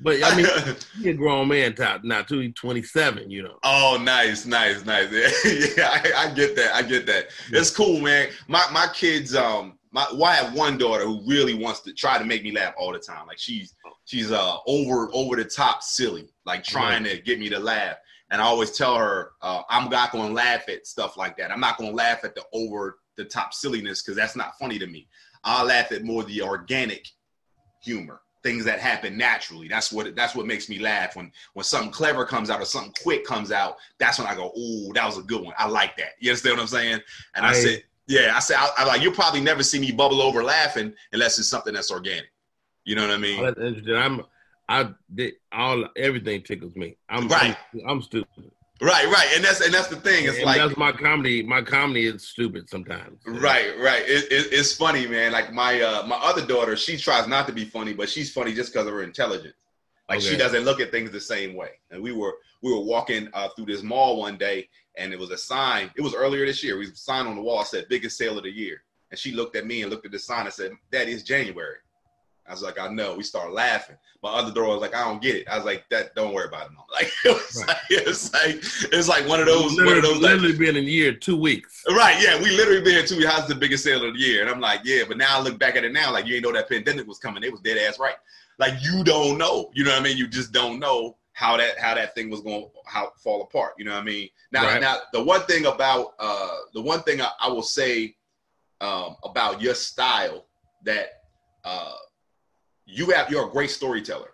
but 0.00 0.22
I 0.22 0.36
mean, 0.36 0.46
he 1.02 1.10
a 1.10 1.14
grown 1.14 1.48
man 1.48 1.74
top 1.74 2.04
now 2.04 2.22
too. 2.22 2.38
He's 2.38 2.54
27. 2.54 3.28
You 3.28 3.42
know. 3.42 3.58
Oh, 3.64 3.98
nice, 4.00 4.46
nice, 4.46 4.84
nice. 4.84 5.10
yeah, 5.76 5.88
I, 5.90 6.28
I 6.28 6.32
get 6.32 6.54
that. 6.54 6.72
I 6.72 6.82
get 6.82 7.06
that. 7.06 7.30
It's 7.50 7.70
cool, 7.70 8.00
man. 8.00 8.28
My 8.46 8.64
my 8.70 8.86
kids, 8.94 9.34
um, 9.34 9.80
my 9.90 10.06
well, 10.12 10.26
I 10.26 10.36
have 10.36 10.54
one 10.54 10.78
daughter 10.78 11.04
who 11.04 11.20
really 11.26 11.54
wants 11.54 11.80
to 11.80 11.92
try 11.92 12.18
to 12.18 12.24
make 12.24 12.44
me 12.44 12.52
laugh 12.52 12.74
all 12.78 12.92
the 12.92 13.00
time. 13.00 13.26
Like 13.26 13.40
she's 13.40 13.74
she's 14.04 14.30
uh 14.30 14.58
over 14.68 15.10
over 15.12 15.34
the 15.34 15.44
top 15.44 15.82
silly, 15.82 16.28
like 16.46 16.62
trying 16.62 17.02
to 17.02 17.18
get 17.18 17.40
me 17.40 17.48
to 17.48 17.58
laugh. 17.58 17.96
And 18.30 18.40
I 18.40 18.44
always 18.44 18.70
tell 18.76 18.94
her, 18.94 19.32
uh, 19.42 19.62
I'm 19.68 19.90
not 19.90 20.12
gonna 20.12 20.32
laugh 20.32 20.68
at 20.68 20.86
stuff 20.86 21.16
like 21.16 21.36
that. 21.38 21.50
I'm 21.50 21.58
not 21.58 21.78
gonna 21.78 21.90
laugh 21.90 22.22
at 22.22 22.36
the 22.36 22.44
over 22.52 22.98
the 23.18 23.24
top 23.26 23.52
silliness 23.52 24.00
because 24.02 24.16
that's 24.16 24.36
not 24.36 24.56
funny 24.58 24.78
to 24.78 24.86
me. 24.86 25.06
I'll 25.44 25.66
laugh 25.66 25.92
at 25.92 26.04
more 26.04 26.24
the 26.24 26.40
organic 26.40 27.06
humor, 27.82 28.22
things 28.42 28.64
that 28.64 28.78
happen 28.78 29.18
naturally. 29.18 29.68
That's 29.68 29.92
what 29.92 30.14
that's 30.16 30.34
what 30.34 30.46
makes 30.46 30.68
me 30.70 30.78
laugh 30.78 31.16
when 31.16 31.30
when 31.52 31.64
something 31.64 31.90
clever 31.90 32.24
comes 32.24 32.48
out 32.48 32.60
or 32.60 32.64
something 32.64 32.94
quick 33.02 33.26
comes 33.26 33.52
out. 33.52 33.76
That's 33.98 34.18
when 34.18 34.26
I 34.26 34.34
go, 34.34 34.52
"Ooh, 34.58 34.92
that 34.94 35.04
was 35.04 35.18
a 35.18 35.22
good 35.22 35.42
one. 35.42 35.54
I 35.58 35.68
like 35.68 35.96
that." 35.98 36.12
You 36.20 36.30
understand 36.30 36.56
what 36.56 36.62
I'm 36.62 36.68
saying? 36.68 37.00
And 37.34 37.44
I, 37.44 37.50
I- 37.50 37.52
said, 37.52 37.84
"Yeah." 38.06 38.32
I 38.34 38.38
said, 38.38 38.56
I, 38.58 38.70
"I 38.78 38.84
like 38.84 39.02
you'll 39.02 39.12
probably 39.12 39.40
never 39.40 39.62
see 39.62 39.78
me 39.78 39.92
bubble 39.92 40.22
over 40.22 40.42
laughing 40.42 40.94
unless 41.12 41.38
it's 41.38 41.48
something 41.48 41.74
that's 41.74 41.90
organic." 41.90 42.30
You 42.84 42.94
know 42.94 43.02
what 43.06 43.14
I 43.14 43.18
mean? 43.18 43.40
Oh, 43.40 43.46
that's 43.46 43.60
interesting. 43.60 43.96
I'm. 43.96 44.22
I 44.70 44.90
did 45.14 45.34
all 45.50 45.88
everything 45.96 46.42
tickles 46.42 46.76
me. 46.76 46.96
I'm 47.08 47.26
Right. 47.28 47.56
I'm, 47.72 47.88
I'm 47.88 48.02
stupid. 48.02 48.50
Right, 48.80 49.06
right. 49.06 49.28
And 49.34 49.44
that's 49.44 49.60
and 49.60 49.74
that's 49.74 49.88
the 49.88 49.96
thing. 49.96 50.26
It's 50.26 50.36
and 50.36 50.46
like 50.46 50.58
that's 50.58 50.76
my 50.76 50.92
comedy. 50.92 51.42
My 51.42 51.62
comedy 51.62 52.06
is 52.06 52.26
stupid 52.26 52.68
sometimes. 52.68 53.20
Right, 53.26 53.76
right. 53.78 54.02
It, 54.02 54.24
it, 54.30 54.52
it's 54.52 54.72
funny, 54.72 55.06
man. 55.06 55.32
Like 55.32 55.52
my 55.52 55.80
uh, 55.80 56.06
my 56.06 56.16
other 56.16 56.46
daughter, 56.46 56.76
she 56.76 56.96
tries 56.96 57.26
not 57.26 57.46
to 57.48 57.52
be 57.52 57.64
funny, 57.64 57.92
but 57.92 58.08
she's 58.08 58.32
funny 58.32 58.54
just 58.54 58.72
because 58.72 58.86
of 58.86 58.92
her 58.92 59.02
intelligence. 59.02 59.54
Like 60.08 60.20
she 60.20 60.36
doesn't 60.36 60.64
look 60.64 60.80
at 60.80 60.90
things 60.90 61.10
the 61.10 61.20
same 61.20 61.54
way. 61.54 61.72
And 61.90 62.02
we 62.02 62.12
were 62.12 62.34
we 62.62 62.72
were 62.72 62.80
walking 62.80 63.28
uh, 63.34 63.48
through 63.50 63.66
this 63.66 63.82
mall 63.82 64.18
one 64.18 64.38
day, 64.38 64.68
and 64.96 65.12
it 65.12 65.18
was 65.18 65.30
a 65.30 65.36
sign. 65.36 65.90
It 65.96 66.00
was 66.00 66.14
earlier 66.14 66.46
this 66.46 66.62
year. 66.62 66.78
We 66.78 66.86
sign 66.94 67.26
on 67.26 67.36
the 67.36 67.42
wall 67.42 67.64
said 67.64 67.86
"biggest 67.88 68.16
sale 68.16 68.38
of 68.38 68.44
the 68.44 68.50
year," 68.50 68.82
and 69.10 69.18
she 69.18 69.32
looked 69.32 69.56
at 69.56 69.66
me 69.66 69.82
and 69.82 69.90
looked 69.90 70.06
at 70.06 70.12
the 70.12 70.18
sign 70.18 70.46
and 70.46 70.54
said, 70.54 70.72
"That 70.92 71.08
is 71.08 71.22
January." 71.24 71.78
I 72.48 72.52
was 72.52 72.62
like, 72.62 72.78
"I 72.78 72.88
know." 72.88 73.14
We 73.14 73.22
start 73.22 73.52
laughing. 73.52 73.96
My 74.22 74.30
other 74.30 74.52
daughter 74.52 74.68
was 74.68 74.80
like, 74.80 74.94
"I 74.94 75.04
don't 75.04 75.20
get 75.20 75.36
it." 75.36 75.48
I 75.48 75.56
was 75.56 75.64
like, 75.64 75.84
"That 75.90 76.14
don't 76.14 76.32
worry 76.32 76.46
about 76.48 76.66
it, 76.66 76.72
mom." 76.72 76.84
Like 76.92 77.10
it 77.24 77.28
was 77.34 77.56
Right. 77.58 77.68
like 77.68 77.78
it's 77.90 78.32
like 78.32 78.56
it's 78.92 79.08
like 79.08 79.28
one 79.28 79.40
of 79.40 79.46
those 79.46 79.76
one 79.76 79.86
literally, 79.86 79.98
of 80.16 80.20
those 80.22 80.42
like, 80.50 80.58
been 80.58 80.76
in 80.76 80.84
a 80.84 80.86
year, 80.86 81.12
two 81.12 81.36
weeks. 81.36 81.82
Right, 81.90 82.20
yeah, 82.22 82.40
we 82.42 82.50
literally 82.50 82.80
been 82.82 83.04
to 83.06 83.26
how's 83.28 83.46
the 83.48 83.54
biggest 83.54 83.84
sale 83.84 84.04
of 84.04 84.14
the 84.14 84.18
year, 84.20 84.40
and 84.40 84.50
I'm 84.50 84.60
like, 84.60 84.80
yeah, 84.84 85.02
but 85.06 85.16
now 85.18 85.38
I 85.38 85.42
look 85.42 85.58
back 85.58 85.76
at 85.76 85.84
it 85.84 85.92
now, 85.92 86.12
like 86.12 86.26
you 86.26 86.34
ain't 86.36 86.44
know 86.44 86.52
that 86.52 86.68
pandemic 86.68 87.06
was 87.06 87.18
coming. 87.18 87.42
It 87.42 87.52
was 87.52 87.60
dead 87.60 87.78
ass 87.78 87.98
right. 87.98 88.16
Like 88.58 88.74
you 88.82 89.04
don't 89.04 89.38
know, 89.38 89.70
you 89.74 89.84
know 89.84 89.90
what 89.92 90.00
I 90.00 90.04
mean? 90.04 90.16
You 90.16 90.26
just 90.26 90.52
don't 90.52 90.78
know 90.80 91.16
how 91.32 91.56
that 91.56 91.78
how 91.78 91.94
that 91.94 92.14
thing 92.16 92.28
was 92.30 92.40
going 92.40 92.62
to 92.62 92.68
how 92.86 93.12
fall 93.22 93.42
apart. 93.42 93.74
You 93.78 93.84
know 93.84 93.92
what 93.92 94.02
I 94.02 94.04
mean? 94.04 94.28
Now, 94.50 94.64
Right. 94.64 94.80
now 94.80 94.96
the 95.12 95.22
one 95.22 95.42
thing 95.42 95.66
about 95.66 96.14
uh 96.18 96.56
the 96.74 96.80
one 96.80 97.02
thing 97.02 97.20
I, 97.20 97.30
I 97.40 97.48
will 97.48 97.62
say 97.62 98.16
um 98.80 99.14
about 99.22 99.60
your 99.62 99.74
style 99.74 100.46
that 100.84 101.08
uh 101.64 101.92
you 102.88 103.10
have 103.10 103.30
you're 103.30 103.46
a 103.46 103.50
great 103.50 103.70
storyteller. 103.70 104.30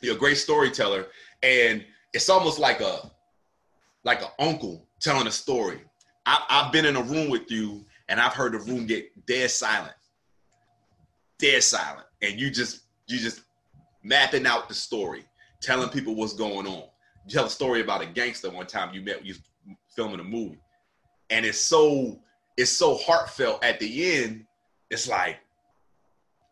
You're 0.00 0.14
a 0.14 0.18
great 0.18 0.36
storyteller, 0.36 1.06
and 1.42 1.84
it's 2.12 2.28
almost 2.28 2.58
like 2.58 2.80
a 2.80 3.10
like 4.04 4.22
an 4.22 4.28
uncle 4.38 4.86
telling 5.00 5.26
a 5.26 5.32
story. 5.32 5.80
I, 6.26 6.44
I've 6.48 6.72
been 6.72 6.84
in 6.84 6.96
a 6.96 7.02
room 7.02 7.30
with 7.30 7.50
you, 7.50 7.84
and 8.08 8.20
I've 8.20 8.34
heard 8.34 8.52
the 8.52 8.58
room 8.58 8.86
get 8.86 9.26
dead 9.26 9.50
silent, 9.50 9.94
dead 11.38 11.62
silent, 11.62 12.06
and 12.22 12.38
you 12.38 12.50
just 12.50 12.82
you 13.06 13.18
just 13.18 13.40
mapping 14.04 14.46
out 14.46 14.68
the 14.68 14.74
story, 14.74 15.24
telling 15.62 15.88
people 15.88 16.14
what's 16.14 16.34
going 16.34 16.66
on. 16.66 16.84
You 17.26 17.32
tell 17.32 17.46
a 17.46 17.50
story 17.50 17.80
about 17.80 18.02
a 18.02 18.06
gangster 18.06 18.50
one 18.50 18.66
time 18.66 18.94
you 18.94 19.00
met, 19.00 19.24
you 19.24 19.34
filming 19.96 20.20
a 20.20 20.24
movie, 20.24 20.60
and 21.30 21.46
it's 21.46 21.60
so 21.60 22.20
it's 22.58 22.70
so 22.70 22.98
heartfelt 22.98 23.64
at 23.64 23.80
the 23.80 24.16
end. 24.16 24.44
It's 24.90 25.08
like 25.08 25.38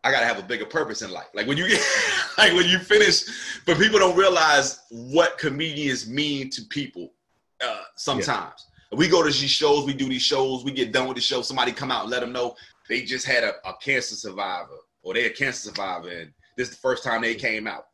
I 0.07 0.13
gotta 0.13 0.27
have 0.27 0.39
a 0.39 0.43
bigger 0.43 0.67
purpose 0.67 1.03
in 1.03 1.11
life. 1.11 1.27
Like 1.35 1.49
when 1.49 1.57
you 1.57 1.67
get, 1.69 1.83
like 2.39 2.53
when 2.53 2.69
you 2.69 2.79
finish, 2.79 3.25
but 3.67 3.77
people 3.77 3.99
don't 3.99 4.17
realize 4.17 4.83
what 4.91 5.37
comedians 5.37 6.09
mean 6.09 6.49
to 6.51 6.63
people. 6.67 7.13
Uh, 7.61 7.83
sometimes 7.97 8.69
we 8.93 9.09
go 9.09 9.25
to 9.25 9.31
these 9.31 9.51
shows, 9.51 9.85
we 9.85 9.95
do 9.95 10.09
these 10.09 10.23
shows, 10.23 10.63
we 10.63 10.71
get 10.71 10.93
done 10.93 11.09
with 11.09 11.17
the 11.17 11.21
show. 11.21 11.43
Somebody 11.43 11.73
come 11.73 11.91
out 11.91 12.03
and 12.03 12.11
let 12.11 12.21
them 12.21 12.33
know 12.33 12.55
they 12.89 13.03
just 13.03 13.27
had 13.27 13.43
a, 13.43 13.55
a 13.69 13.75
cancer 13.83 14.15
survivor 14.15 14.77
or 15.03 15.15
they're 15.15 15.27
a 15.27 15.31
cancer 15.31 15.71
survivor, 15.71 16.09
and 16.09 16.33
this 16.57 16.69
is 16.69 16.77
the 16.77 16.81
first 16.81 17.03
time 17.03 17.23
they 17.23 17.35
came 17.35 17.67
out. 17.67 17.89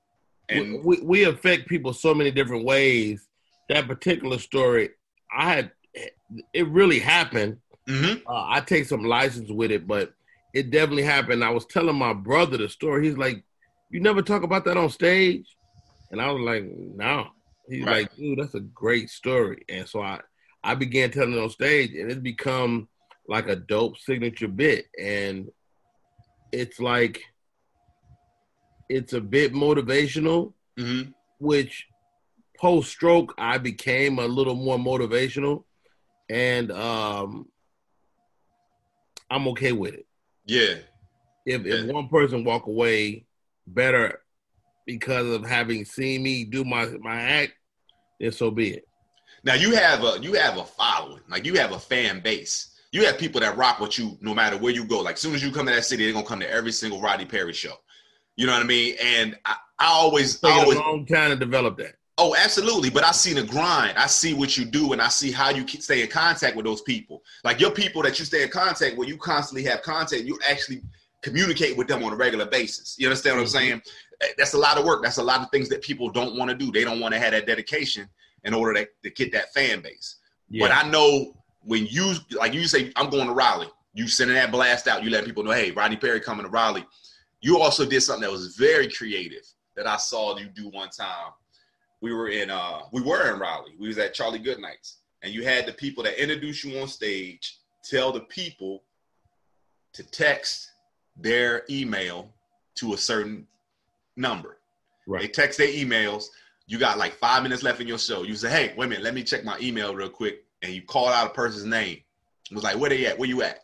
And 0.51 0.85
we, 0.85 1.01
we 1.01 1.25
affect 1.25 1.67
people 1.67 1.95
so 1.95 2.13
many 2.13 2.31
different 2.31 2.67
ways. 2.67 3.27
That 3.71 3.87
particular 3.89 4.39
story, 4.39 4.91
I 5.35 5.55
had 5.55 5.71
it 6.53 6.69
really 6.69 6.99
happened. 6.99 7.57
Mhm. 7.89 8.23
Uh, 8.27 8.47
I 8.49 8.61
take 8.61 8.85
some 8.85 9.03
license 9.03 9.51
with 9.51 9.71
it, 9.71 9.87
but 9.87 10.13
it 10.53 10.71
definitely 10.71 11.03
happened. 11.05 11.43
I 11.45 11.51
was 11.51 11.67
telling 11.67 11.97
my 11.97 12.13
brother 12.13 12.57
the 12.57 12.69
story. 12.69 13.07
He's 13.07 13.17
like, 13.17 13.43
"You 13.91 14.01
never 14.01 14.23
talk 14.23 14.43
about 14.43 14.65
that 14.67 14.77
on 14.77 14.91
stage," 14.91 15.47
and 16.11 16.21
I 16.21 16.31
was 16.31 16.43
like, 16.43 16.65
"No." 16.65 17.29
He's 17.69 17.85
Right. 17.85 18.03
like, 18.03 18.17
"Dude, 18.17 18.39
that's 18.39 18.55
a 18.55 18.61
great 18.61 19.09
story." 19.09 19.65
And 19.69 19.89
so 19.89 20.03
I, 20.03 20.21
I 20.63 20.75
began 20.75 21.11
telling 21.11 21.33
it 21.35 21.39
on 21.39 21.51
stage, 21.51 21.95
and 21.95 22.11
it's 22.11 22.21
become 22.21 22.89
like 23.27 23.49
a 23.49 23.57
dope 23.57 23.99
signature 23.99 24.49
bit. 24.49 24.87
And 24.99 25.51
it's 26.51 26.81
like, 26.81 27.23
it's 28.89 29.13
a 29.13 29.21
bit 29.21 29.55
motivational, 29.55 30.53
Mhm. 30.79 31.15
which 31.39 31.87
post 32.59 32.91
stroke 32.91 33.35
I 33.39 33.59
became 33.59 34.19
a 34.19 34.27
little 34.27 34.55
more 34.55 34.77
motivational, 34.77 35.65
and 36.29 36.71
um, 36.73 37.49
I'm 39.31 39.49
okay 39.49 39.73
with 39.73 39.95
it. 39.95 40.07
Yeah, 40.47 40.75
If 41.47 41.67
if 41.67 41.87
Yeah. 41.87 41.93
one 41.93 42.09
person 42.09 42.45
walk 42.45 42.67
away 42.67 43.27
better 43.67 44.23
because 44.87 45.27
of 45.27 45.47
having 45.47 45.85
seen 45.85 46.23
me 46.23 46.45
do 46.45 46.65
my 46.65 46.87
my 47.01 47.21
act, 47.21 47.55
then 48.21 48.33
so 48.33 48.51
be 48.51 48.75
it. 48.75 48.89
Now 49.45 49.55
you 49.55 49.75
have 49.75 50.05
a 50.05 50.19
you 50.21 50.35
have 50.35 50.59
a 50.59 50.65
following, 50.65 51.23
like 51.29 51.45
you 51.45 51.55
have 51.55 51.73
a 51.73 51.79
fan 51.79 52.21
base. 52.21 52.69
You 52.93 53.07
have 53.07 53.19
people 53.19 53.41
that 53.41 53.57
rock 53.57 53.81
with 53.81 53.99
you 53.99 54.19
no 54.21 54.35
matter 54.35 54.59
where 54.59 54.73
you 54.73 54.85
go. 54.85 55.01
Like 55.01 55.15
as 55.15 55.21
soon 55.21 55.35
as 55.35 55.43
you 55.43 55.51
come 55.51 55.67
to 55.67 55.73
that 55.73 55.85
city, 55.85 56.05
they're 56.05 56.13
gonna 56.13 56.27
come 56.27 56.41
to 56.41 56.51
every 56.51 56.73
single 56.73 57.01
Rodney 57.01 57.25
Perry 57.25 57.53
show. 57.53 57.75
You 58.37 58.47
know 58.47 58.53
what 58.53 58.63
I 58.63 58.67
mean? 58.67 58.97
And 59.03 59.37
I, 59.45 59.57
I 59.79 59.87
always, 59.87 60.43
I 60.45 60.51
always, 60.61 60.79
a 60.79 60.81
long 60.81 61.07
time 61.07 61.31
to 61.31 61.37
develop 61.37 61.79
that. 61.79 61.95
Oh, 62.19 62.35
absolutely. 62.37 62.91
But 62.91 63.05
I 63.05 63.13
see 63.13 63.33
the 63.33 63.43
grind. 63.43 63.97
I 63.97 64.07
see 64.07 64.35
what 64.35 64.57
you 64.57 64.65
do, 64.65 64.93
and 64.93 65.01
I 65.01 65.09
see 65.09 65.33
how 65.33 65.51
you 65.51 65.67
stay 65.67 66.03
in 66.03 66.09
contact 66.09 66.57
with 66.57 66.67
those 66.67 66.83
people. 66.83 67.23
Like 67.45 67.61
your 67.61 67.71
people 67.71 68.03
that 68.03 68.19
you 68.19 68.25
stay 68.25 68.43
in 68.43 68.49
contact 68.51 68.97
with, 68.97 69.09
you 69.09 69.17
constantly 69.17 69.69
have 69.71 69.83
contact. 69.83 70.23
You 70.23 70.39
actually 70.49 70.83
communicate 71.23 71.77
with 71.77 71.89
them 71.89 72.03
on 72.03 72.13
a 72.13 72.17
regular 72.17 72.47
basis. 72.47 72.97
You 72.99 73.07
understand 73.07 73.37
what 73.37 73.43
I'm 73.43 73.49
saying? 73.49 73.83
Eh, 74.21 74.27
That's 74.37 74.55
a 74.55 74.59
lot 74.59 74.79
of 74.79 74.85
work. 74.85 75.03
That's 75.03 75.19
a 75.19 75.23
lot 75.23 75.41
of 75.41 75.51
things 75.51 75.69
that 75.69 75.83
people 75.83 76.11
don't 76.11 76.37
want 76.37 76.51
to 76.51 76.57
do. 76.57 76.71
They 76.71 76.85
don't 76.85 77.01
want 77.01 77.15
to 77.15 77.21
have 77.21 77.33
that 77.33 77.47
dedication 77.47 78.09
in 78.45 78.55
order 78.55 78.85
to, 78.85 78.89
to 79.05 79.11
get 79.11 79.33
that 79.33 79.53
fan 79.55 79.81
base. 79.81 80.17
Yeah. 80.51 80.67
But 80.67 80.73
I 80.85 80.89
know 80.89 81.37
when 81.65 81.87
you 81.87 82.15
like 82.33 82.53
you 82.55 82.67
say 82.67 82.93
I'm 82.97 83.09
going 83.09 83.29
to 83.29 83.33
Raleigh, 83.33 83.71
you 83.95 84.09
sending 84.09 84.37
that 84.37 84.51
blast 84.51 84.89
out, 84.89 85.03
you 85.03 85.11
let 85.11 85.25
people 85.25 85.45
know, 85.45 85.53
hey, 85.53 85.71
Rodney 85.71 85.97
Perry 85.97 86.21
coming 86.21 86.45
to 86.45 86.51
Raleigh. 86.51 86.87
You 87.41 87.59
also 87.59 87.85
did 87.85 88.01
something 88.03 88.23
that 88.23 88.31
was 88.31 88.57
very 88.57 88.89
creative 88.89 89.45
that 89.77 89.87
I 89.87 89.97
saw 89.97 90.37
you 90.39 90.47
do 90.47 90.69
one 90.69 90.91
time. 90.91 91.33
We 92.03 92.13
were 92.13 92.29
in 92.29 92.51
uh 92.51 92.81
we 92.93 93.01
were 93.01 93.33
in 93.33 93.39
Raleigh. 93.39 93.77
We 93.79 93.89
was 93.89 93.97
at 93.97 94.13
Charlie 94.13 94.41
Goodnight's. 94.41 94.99
And 95.23 95.33
you 95.33 95.45
had 95.45 95.67
the 95.67 95.73
people 95.73 96.03
that 96.03 96.21
introduce 96.21 96.65
you 96.65 96.79
on 96.81 96.89
stage 96.89 97.59
tell 97.89 98.13
the 98.13 98.21
people 98.21 98.83
to 99.95 100.03
text 100.03 100.73
their 101.17 101.63
email 101.71 102.29
to 102.75 102.95
a 102.95 102.99
certain 102.99 103.47
number. 104.17 104.59
Right. 105.07 105.23
They 105.23 105.29
text 105.29 105.59
their 105.59 105.69
emails. 105.69 106.25
You 106.67 106.79
got 106.79 106.99
like 106.99 107.13
five 107.15 107.43
minutes 107.45 107.63
left 107.63 107.81
in 107.81 107.87
your 107.87 107.99
show. 107.99 108.25
You 108.25 108.35
say, 108.35 108.51
"Hey, 108.51 108.75
wait 108.77 108.87
a 108.87 108.89
minute, 108.89 109.05
let 109.05 109.15
me 109.15 109.23
check 109.23 109.45
my 109.45 109.59
email 109.61 109.95
real 109.95 110.09
quick." 110.09 110.45
And 110.63 110.73
you 110.73 110.83
call 110.83 111.09
out 111.09 111.29
a 111.29 111.31
person's 111.31 111.65
name. 111.65 111.99
It 112.51 112.55
was 112.55 112.65
like, 112.65 112.79
"Where 112.79 112.91
they 112.91 113.07
at? 113.07 113.19
Where 113.19 113.29
you 113.29 113.43
at?" 113.43 113.61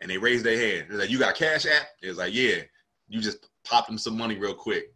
And 0.00 0.10
they 0.10 0.18
raise 0.18 0.42
their 0.42 0.56
hand. 0.56 0.86
It's 0.88 0.98
like, 0.98 1.10
"You 1.10 1.18
got 1.18 1.34
Cash 1.34 1.66
App?" 1.66 1.88
It 2.02 2.08
was 2.08 2.18
like, 2.18 2.32
"Yeah." 2.32 2.62
You 3.08 3.20
just 3.20 3.48
pop 3.64 3.86
them 3.86 3.98
some 3.98 4.16
money 4.16 4.36
real 4.36 4.54
quick. 4.54 4.94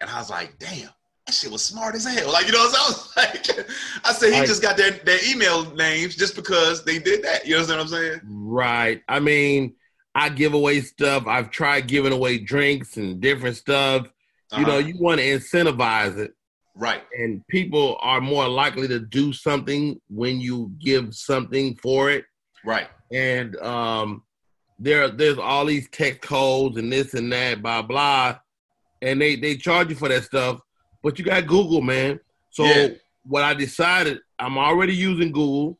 And 0.00 0.08
I 0.08 0.18
was 0.18 0.30
like, 0.30 0.58
"Damn, 0.58 0.90
that 1.30 1.34
shit 1.36 1.50
was 1.52 1.64
smart 1.64 1.94
as 1.94 2.04
hell." 2.04 2.32
Like 2.32 2.46
you 2.46 2.52
know, 2.52 2.58
what 2.58 2.74
I 2.78 2.88
was 2.88 3.12
like, 3.16 3.66
I 4.04 4.12
said 4.12 4.32
he 4.32 4.40
just 4.46 4.62
got 4.62 4.76
their 4.76 4.90
their 4.90 5.18
email 5.28 5.70
names 5.74 6.16
just 6.16 6.34
because 6.36 6.84
they 6.84 6.98
did 6.98 7.22
that. 7.24 7.46
You 7.46 7.56
know 7.56 7.62
what 7.62 7.80
I'm 7.80 7.88
saying? 7.88 8.20
Right. 8.24 9.02
I 9.08 9.20
mean, 9.20 9.74
I 10.14 10.28
give 10.28 10.54
away 10.54 10.80
stuff. 10.80 11.26
I've 11.26 11.50
tried 11.50 11.86
giving 11.86 12.12
away 12.12 12.38
drinks 12.38 12.96
and 12.96 13.20
different 13.20 13.56
stuff. 13.56 14.08
You 14.56 14.66
know, 14.66 14.78
Uh-huh. 14.78 14.88
you 14.88 14.98
want 14.98 15.20
to 15.20 15.26
incentivize 15.26 16.18
it, 16.18 16.32
right, 16.74 17.02
and 17.16 17.46
people 17.46 17.96
are 18.00 18.20
more 18.20 18.48
likely 18.48 18.88
to 18.88 18.98
do 18.98 19.32
something 19.32 20.00
when 20.08 20.40
you 20.40 20.72
give 20.80 21.14
something 21.14 21.76
for 21.76 22.10
it. 22.10 22.24
right, 22.64 22.88
And 23.12 23.54
um, 23.58 24.24
there, 24.80 25.08
there's 25.08 25.38
all 25.38 25.64
these 25.66 25.88
tech 25.90 26.20
codes 26.20 26.78
and 26.78 26.92
this 26.92 27.14
and 27.14 27.32
that, 27.32 27.62
blah 27.62 27.82
blah, 27.82 28.38
and 29.00 29.20
they 29.22 29.36
they 29.36 29.56
charge 29.56 29.90
you 29.90 29.94
for 29.94 30.08
that 30.08 30.24
stuff. 30.24 30.58
But 31.02 31.18
you 31.18 31.24
got 31.24 31.46
Google, 31.46 31.80
man. 31.80 32.20
So 32.50 32.64
Yeah. 32.64 32.88
what 33.24 33.42
I 33.42 33.54
decided, 33.54 34.20
I'm 34.38 34.58
already 34.58 34.94
using 34.94 35.32
Google. 35.32 35.78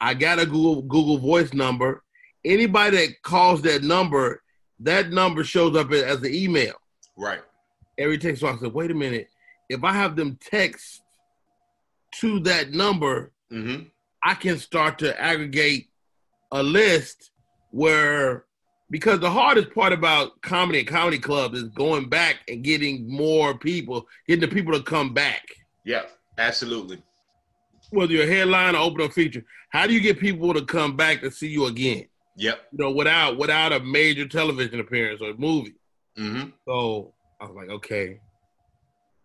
I 0.00 0.14
got 0.14 0.38
a 0.38 0.46
Google 0.46 0.82
Google 0.82 1.18
Voice 1.18 1.52
number. 1.52 2.02
Anybody 2.44 2.96
that 2.96 3.22
calls 3.22 3.62
that 3.62 3.82
number, 3.82 4.42
that 4.80 5.10
number 5.10 5.44
shows 5.44 5.76
up 5.76 5.92
as 5.92 6.18
an 6.22 6.34
email 6.34 6.74
right, 7.16 7.40
every 7.98 8.18
text. 8.18 8.40
So 8.40 8.48
I 8.48 8.56
said, 8.56 8.72
wait 8.72 8.90
a 8.90 8.94
minute. 8.94 9.28
If 9.68 9.84
I 9.84 9.92
have 9.92 10.16
them 10.16 10.36
text 10.40 11.02
to 12.16 12.40
that 12.40 12.72
number, 12.72 13.32
mm-hmm. 13.52 13.84
I 14.24 14.34
can 14.34 14.58
start 14.58 14.98
to 14.98 15.18
aggregate 15.20 15.88
a 16.50 16.62
list 16.62 17.30
where 17.70 18.44
because 18.92 19.18
the 19.20 19.30
hardest 19.30 19.74
part 19.74 19.92
about 19.92 20.40
comedy 20.42 20.78
and 20.80 20.88
comedy 20.88 21.18
club 21.18 21.54
is 21.54 21.64
going 21.64 22.08
back 22.08 22.36
and 22.46 22.62
getting 22.62 23.08
more 23.10 23.58
people, 23.58 24.06
getting 24.28 24.48
the 24.48 24.54
people 24.54 24.72
to 24.74 24.82
come 24.82 25.12
back. 25.14 25.42
yeah, 25.84 26.02
absolutely, 26.38 27.02
Whether 27.90 28.12
you're 28.12 28.24
a 28.24 28.34
headline 28.36 28.76
or 28.76 28.82
open 28.82 29.00
up 29.06 29.12
feature, 29.12 29.44
how 29.70 29.86
do 29.86 29.94
you 29.94 30.00
get 30.00 30.20
people 30.20 30.52
to 30.54 30.64
come 30.64 30.96
back 30.96 31.22
to 31.22 31.30
see 31.30 31.48
you 31.48 31.66
again? 31.66 32.06
yep, 32.36 32.60
You 32.72 32.78
know, 32.84 32.90
without 32.92 33.36
without 33.38 33.72
a 33.72 33.80
major 33.80 34.28
television 34.28 34.78
appearance 34.80 35.20
or 35.22 35.34
movie. 35.34 35.74
mm-hmm. 36.18 36.50
So 36.66 37.14
I 37.40 37.46
was 37.46 37.56
like, 37.56 37.70
okay. 37.70 38.20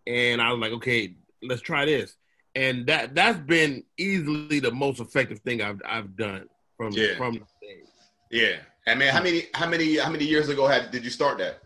And 0.06 0.40
I 0.40 0.50
was 0.52 0.60
like, 0.60 0.72
okay, 0.72 1.14
let's 1.42 1.60
try 1.60 1.84
this. 1.84 2.16
And 2.54 2.86
that 2.86 3.14
that's 3.14 3.38
been 3.38 3.84
easily 3.98 4.58
the 4.60 4.70
most 4.72 4.98
effective 5.00 5.40
thing 5.40 5.60
I've 5.62 5.80
I've 5.86 6.16
done 6.16 6.48
from 6.78 6.92
Yeah. 6.92 7.16
from 7.18 7.34
the 7.34 7.44
stage. 7.58 7.86
Yeah. 8.30 8.56
And 8.88 8.98
man, 8.98 9.12
how 9.12 9.22
many 9.22 9.42
how 9.52 9.68
many 9.68 9.98
how 9.98 10.08
many 10.08 10.24
years 10.24 10.48
ago 10.48 10.66
had 10.66 10.90
did 10.90 11.04
you 11.04 11.10
start 11.10 11.36
that? 11.38 11.60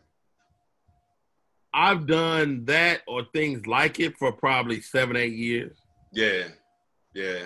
I've 1.72 2.04
done 2.04 2.64
that 2.64 3.02
or 3.06 3.24
things 3.32 3.64
like 3.68 4.00
it 4.00 4.18
for 4.18 4.32
probably 4.32 4.80
seven, 4.80 5.16
eight 5.16 5.34
years. 5.34 5.76
Yeah. 6.12 6.48
Yeah. 7.14 7.44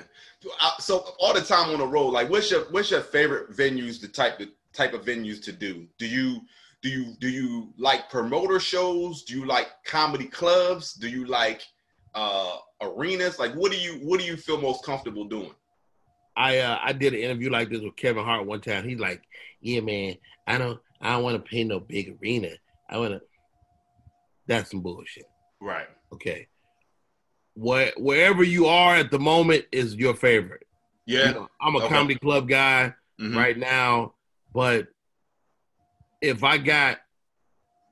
So 0.79 1.05
all 1.19 1.35
the 1.35 1.43
time 1.43 1.69
on 1.71 1.79
the 1.79 1.87
road, 1.87 2.09
like 2.09 2.31
what's 2.31 2.51
your 2.51 2.63
what's 2.71 2.91
your 2.91 3.03
favorite 3.03 3.51
venues, 3.51 4.01
the 4.01 4.09
type 4.09 4.39
the 4.39 4.51
type 4.73 4.95
of 4.95 5.05
venues 5.05 5.43
to 5.43 5.53
do? 5.53 5.87
Do 5.99 6.07
you 6.07 6.41
do 6.81 6.89
you 6.89 7.15
do 7.21 7.29
you 7.29 7.75
like 7.77 8.09
promoter 8.09 8.59
shows? 8.59 9.25
Do 9.25 9.39
you 9.39 9.45
like 9.45 9.69
comedy 9.85 10.25
clubs? 10.25 10.95
Do 10.95 11.07
you 11.07 11.27
like 11.27 11.61
uh 12.15 12.57
arenas? 12.81 13.39
Like 13.39 13.53
what 13.53 13.73
do 13.73 13.79
you 13.79 14.01
what 14.03 14.21
do 14.21 14.25
you 14.27 14.39
feel 14.39 14.59
most 14.59 14.87
comfortable 14.87 15.27
doing? 15.27 15.53
I 16.37 16.59
uh, 16.59 16.79
I 16.83 16.93
did 16.93 17.15
an 17.15 17.21
interview 17.21 17.51
like 17.51 17.71
this 17.71 17.81
with 17.81 17.97
Kevin 17.97 18.25
Hart 18.25 18.47
one 18.47 18.61
time. 18.61 18.89
He's 18.89 18.99
like, 18.99 19.23
"Yeah, 19.61 19.81
man, 19.81 20.17
I 20.47 20.59
don't 20.59 20.79
I 21.01 21.13
don't 21.13 21.23
want 21.23 21.37
to 21.43 21.51
pay 21.51 21.65
no 21.65 21.81
big 21.81 22.17
arena. 22.21 22.51
I 22.91 22.99
want 22.99 23.13
to." 23.15 23.23
That's 24.47 24.71
some 24.71 24.81
bullshit. 24.83 25.25
Right. 25.61 25.89
Okay, 26.13 26.47
where 27.55 27.93
wherever 27.97 28.43
you 28.45 28.67
are 28.67 28.97
at 28.97 29.11
the 29.11 29.19
moment 29.19 29.65
is 29.73 29.95
your 29.97 30.15
favorite. 30.15 30.67
Yeah. 31.07 31.29
You 31.29 31.35
know, 31.35 31.49
I'm 31.61 31.75
a 31.75 31.79
Okay. 31.79 31.89
comedy 31.89 32.15
club 32.17 32.49
guy 32.49 32.93
Mhm. 33.21 33.37
right 33.37 33.57
now, 33.57 34.15
but 34.53 34.89
if 36.21 36.45
I 36.45 36.59
got 36.59 36.99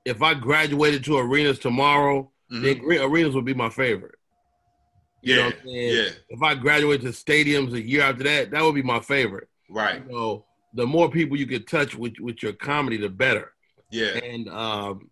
if 0.04 0.20
I 0.22 0.34
graduated 0.34 1.02
to 1.04 1.16
arenas 1.16 1.58
tomorrow, 1.58 2.30
Mhm. 2.52 2.62
then 2.62 3.00
arenas 3.00 3.34
would 3.34 3.46
be 3.46 3.54
my 3.54 3.70
favorite. 3.70 4.16
You 5.24 5.36
know 5.36 5.40
Yeah. 5.40 5.46
what 5.46 5.56
I'm 5.60 5.66
saying? 5.66 5.96
Yeah. 5.96 6.10
If 6.28 6.42
I 6.42 6.54
graduate 6.54 7.00
to 7.00 7.08
stadiums 7.08 7.72
a 7.72 7.80
year 7.80 8.02
after 8.02 8.24
that, 8.24 8.50
that 8.50 8.62
would 8.62 8.74
be 8.74 8.82
my 8.82 9.00
favorite. 9.00 9.48
Right. 9.70 10.02
You 10.06 10.12
know, 10.12 10.44
the 10.74 10.86
more 10.86 11.10
people 11.10 11.36
you 11.36 11.46
can 11.46 11.64
touch 11.64 11.94
with 11.96 12.14
with 12.20 12.42
your 12.42 12.52
comedy, 12.52 12.96
the 12.98 13.08
better. 13.08 13.52
Yeah. 13.90 14.18
And 14.18 14.48
um, 14.48 15.10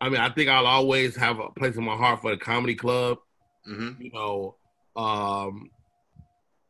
I 0.00 0.08
mean, 0.10 0.20
I 0.20 0.28
think 0.28 0.50
I'll 0.50 0.66
always 0.66 1.16
have 1.16 1.38
a 1.40 1.48
place 1.50 1.76
in 1.76 1.84
my 1.84 1.96
heart 1.96 2.20
for 2.20 2.30
the 2.30 2.36
comedy 2.36 2.74
club. 2.74 3.18
hmm 3.64 3.92
You 3.98 4.10
know, 4.12 4.56
um, 4.96 5.70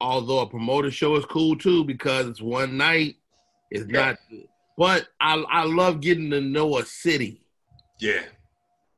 although 0.00 0.40
a 0.40 0.46
promoter 0.46 0.90
show 0.90 1.16
is 1.16 1.24
cool 1.24 1.56
too 1.56 1.84
because 1.84 2.26
it's 2.28 2.40
one 2.40 2.76
night. 2.76 3.16
It's 3.70 3.90
Yeah. 3.90 4.10
not, 4.10 4.18
but 4.78 5.08
I 5.20 5.34
I 5.50 5.64
love 5.64 6.00
getting 6.00 6.30
to 6.30 6.40
know 6.40 6.78
a 6.78 6.84
city. 6.84 7.40
Yeah. 7.98 8.22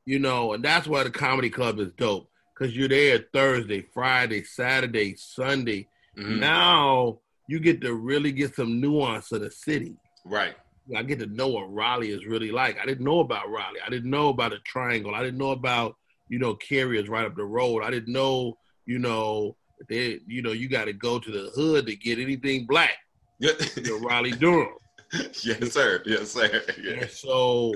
You 0.05 0.19
know, 0.19 0.53
and 0.53 0.63
that's 0.63 0.87
why 0.87 1.03
the 1.03 1.09
comedy 1.09 1.49
club 1.49 1.79
is 1.79 1.91
dope 1.97 2.26
because 2.57 2.75
you're 2.75 2.87
there 2.87 3.25
Thursday, 3.33 3.81
Friday, 3.93 4.43
Saturday, 4.43 5.15
Sunday. 5.15 5.87
Mhm. 6.17 6.39
Now 6.39 7.19
you 7.47 7.59
get 7.59 7.81
to 7.81 7.93
really 7.93 8.31
get 8.31 8.55
some 8.55 8.81
nuance 8.81 9.31
of 9.31 9.41
the 9.41 9.51
city. 9.51 9.95
Right. 10.25 10.55
I 10.95 11.03
get 11.03 11.19
to 11.19 11.27
know 11.27 11.47
what 11.49 11.73
Raleigh 11.73 12.11
is 12.11 12.25
really 12.25 12.51
like. 12.51 12.77
I 12.81 12.85
didn't 12.85 13.05
know 13.05 13.19
about 13.19 13.49
Raleigh. 13.49 13.81
I 13.85 13.89
didn't 13.89 14.09
know 14.09 14.29
about 14.29 14.53
a 14.53 14.59
triangle. 14.59 15.15
I 15.15 15.21
didn't 15.21 15.37
know 15.37 15.51
about, 15.51 15.95
you 16.29 16.39
know, 16.39 16.55
Cary's 16.55 17.09
right 17.09 17.25
up 17.25 17.35
the 17.35 17.45
road. 17.45 17.83
I 17.83 17.91
didn't 17.91 18.11
know, 18.11 18.57
you 18.85 18.99
know, 18.99 19.55
they, 19.89 20.19
you 20.27 20.41
know, 20.41 20.53
you 20.53 20.69
got 20.69 20.85
to 20.85 20.93
go 20.93 21.19
to 21.19 21.31
the 21.31 21.51
hood 21.51 21.87
to 21.87 21.95
get 21.95 22.19
anything 22.19 22.65
black. 22.65 22.97
You 23.39 23.53
know, 23.83 23.99
Raleigh 23.99 24.31
Durham. 24.31 24.69
yes, 25.43 25.71
sir. 25.73 26.01
Yes, 26.05 26.31
sir. 26.31 26.63
Yeah. 26.81 26.93
And 26.93 27.09
so, 27.11 27.73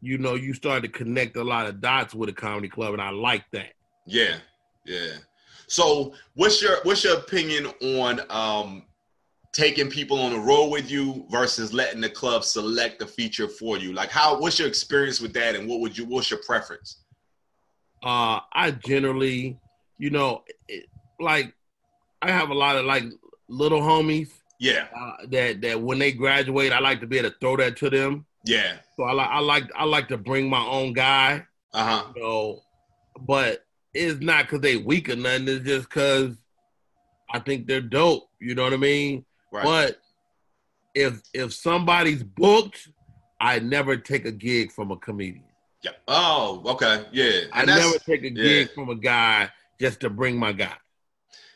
you 0.00 0.18
know, 0.18 0.34
you 0.34 0.54
start 0.54 0.82
to 0.82 0.88
connect 0.88 1.36
a 1.36 1.44
lot 1.44 1.66
of 1.66 1.80
dots 1.80 2.14
with 2.14 2.28
a 2.28 2.32
comedy 2.32 2.68
club, 2.68 2.92
and 2.92 3.02
I 3.02 3.10
like 3.10 3.44
that. 3.52 3.72
Yeah, 4.06 4.36
yeah. 4.84 5.12
So, 5.66 6.14
what's 6.34 6.60
your 6.62 6.78
what's 6.82 7.04
your 7.04 7.16
opinion 7.18 7.66
on 7.82 8.20
um, 8.30 8.84
taking 9.52 9.88
people 9.88 10.18
on 10.18 10.32
the 10.32 10.38
road 10.38 10.68
with 10.68 10.90
you 10.90 11.26
versus 11.30 11.72
letting 11.72 12.00
the 12.00 12.10
club 12.10 12.44
select 12.44 12.98
the 12.98 13.06
feature 13.06 13.48
for 13.48 13.78
you? 13.78 13.92
Like, 13.92 14.10
how? 14.10 14.38
What's 14.38 14.58
your 14.58 14.68
experience 14.68 15.20
with 15.20 15.32
that, 15.34 15.54
and 15.54 15.68
what 15.68 15.80
would 15.80 15.96
you? 15.96 16.04
What's 16.04 16.30
your 16.30 16.40
preference? 16.46 17.02
Uh, 18.02 18.40
I 18.52 18.72
generally, 18.72 19.58
you 19.98 20.10
know, 20.10 20.42
it, 20.68 20.84
like 21.18 21.54
I 22.20 22.30
have 22.30 22.50
a 22.50 22.54
lot 22.54 22.76
of 22.76 22.84
like 22.84 23.04
little 23.48 23.80
homies 23.80 24.28
Yeah, 24.58 24.86
uh, 24.94 25.12
that 25.30 25.62
that 25.62 25.80
when 25.80 25.98
they 25.98 26.12
graduate, 26.12 26.72
I 26.72 26.80
like 26.80 27.00
to 27.00 27.06
be 27.06 27.18
able 27.18 27.30
to 27.30 27.36
throw 27.40 27.56
that 27.56 27.76
to 27.78 27.88
them. 27.88 28.26
yeah. 28.44 28.76
So 28.96 29.04
I 29.04 29.12
like 29.12 29.30
I 29.30 29.40
like 29.40 29.64
I 29.74 29.84
like 29.84 30.08
to 30.08 30.18
bring 30.18 30.48
my 30.48 30.64
own 30.66 30.92
guy, 30.92 31.46
Uh 31.72 31.84
huh. 31.84 32.12
you 32.14 32.22
know, 32.22 32.60
but 33.20 33.64
it's 33.94 34.20
not 34.20 34.44
because 34.46 34.60
they 34.60 34.76
weak 34.76 35.08
or 35.08 35.16
nothing. 35.16 35.48
It's 35.48 35.64
just 35.64 35.88
because 35.88 36.36
I 37.32 37.38
think 37.38 37.66
they're 37.66 37.80
dope. 37.80 38.28
You 38.40 38.54
know 38.54 38.64
what 38.64 38.72
I 38.72 38.76
mean? 38.76 39.24
Right. 39.52 39.64
But 39.64 40.00
if 40.94 41.22
if 41.32 41.52
somebody's 41.52 42.22
booked, 42.22 42.88
I 43.40 43.58
never 43.60 43.96
take 43.96 44.24
a 44.24 44.32
gig 44.32 44.72
from 44.72 44.90
a 44.90 44.96
comedian. 44.96 45.44
Yeah. 45.82 45.92
Oh, 46.08 46.62
okay. 46.66 47.04
Yeah. 47.12 47.42
I 47.52 47.60
And 47.60 47.68
that's- 47.68 47.84
never 47.86 47.98
take 47.98 48.24
a 48.24 48.30
gig 48.30 48.72
from 48.74 48.88
a 48.90 48.94
guy 48.94 49.50
just 49.80 50.00
to 50.00 50.10
bring 50.10 50.36
my 50.38 50.52
guy. 50.52 50.74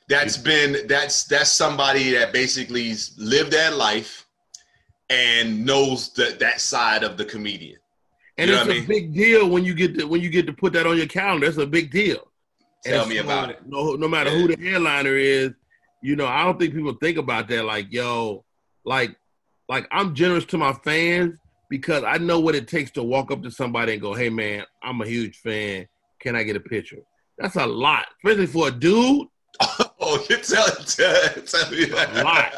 that's 0.09 0.37
been 0.37 0.87
that's 0.87 1.25
that's 1.25 1.51
somebody 1.53 2.11
that 2.13 2.33
basically 2.33 2.95
lived 3.19 3.53
that 3.53 3.75
life 3.77 4.27
and 5.11 5.65
knows 5.65 6.13
that 6.15 6.39
that 6.39 6.61
side 6.61 7.03
of 7.03 7.17
the 7.17 7.25
comedian. 7.25 7.79
And 8.37 8.51
You 8.51 8.57
it's 8.57 8.67
a 8.69 8.71
I 8.71 8.75
mean? 8.75 8.87
big 8.87 9.13
deal 9.15 9.49
when 9.49 9.65
you 9.65 9.75
get 9.75 9.99
to 9.99 10.05
when 10.07 10.21
you 10.21 10.31
get 10.31 10.47
to 10.47 10.53
put 10.53 10.73
that 10.75 10.87
on 10.87 10.97
your 10.97 11.07
calendar. 11.07 11.47
It's 11.47 11.57
a 11.59 11.67
big 11.67 11.91
deal. 11.91 12.28
Tell 12.85 13.07
me 13.07 13.19
about 13.19 13.51
it. 13.51 13.61
No, 13.67 13.95
no 13.95 14.09
matter 14.09 14.31
who 14.31 14.49
the 14.49 14.57
headliner 14.63 15.17
is, 15.17 15.53
you 16.03 16.17
know, 16.17 16.27
I 16.27 16.45
don't 16.45 16.59
think 16.59 16.75
people 16.75 16.95
think 16.95 17.19
about 17.19 17.49
that. 17.49 17.65
Like, 17.65 17.93
yo, 17.93 18.45
like, 18.85 19.17
like 19.69 19.87
I'm 19.91 20.15
generous 20.15 20.45
to 20.47 20.59
my 20.59 20.73
fans 20.73 21.39
because 21.69 22.05
I 22.05 22.19
know 22.19 22.41
what 22.41 22.55
it 22.55 22.69
takes 22.69 22.91
to 22.93 23.03
walk 23.03 23.31
up 23.31 23.43
to 23.43 23.51
somebody 23.51 23.93
and 23.93 24.01
go, 24.03 24.15
"Hey, 24.15 24.31
man, 24.31 24.65
I'm 24.83 25.01
a 25.01 25.07
huge 25.07 25.37
fan. 25.39 25.87
Can 26.21 26.37
I 26.37 26.45
get 26.45 26.57
a 26.57 26.61
picture?" 26.61 27.03
That's 27.37 27.57
a 27.57 27.67
lot, 27.67 28.07
especially 28.25 28.47
for 28.47 28.69
a 28.69 28.71
dude. 28.71 29.27
Oh, 30.01 30.25
you 30.31 30.37
tell, 30.39 30.65
tell, 30.87 31.31
tell 31.43 31.71
me 31.71 31.91
A 31.91 32.23
lot. 32.23 32.53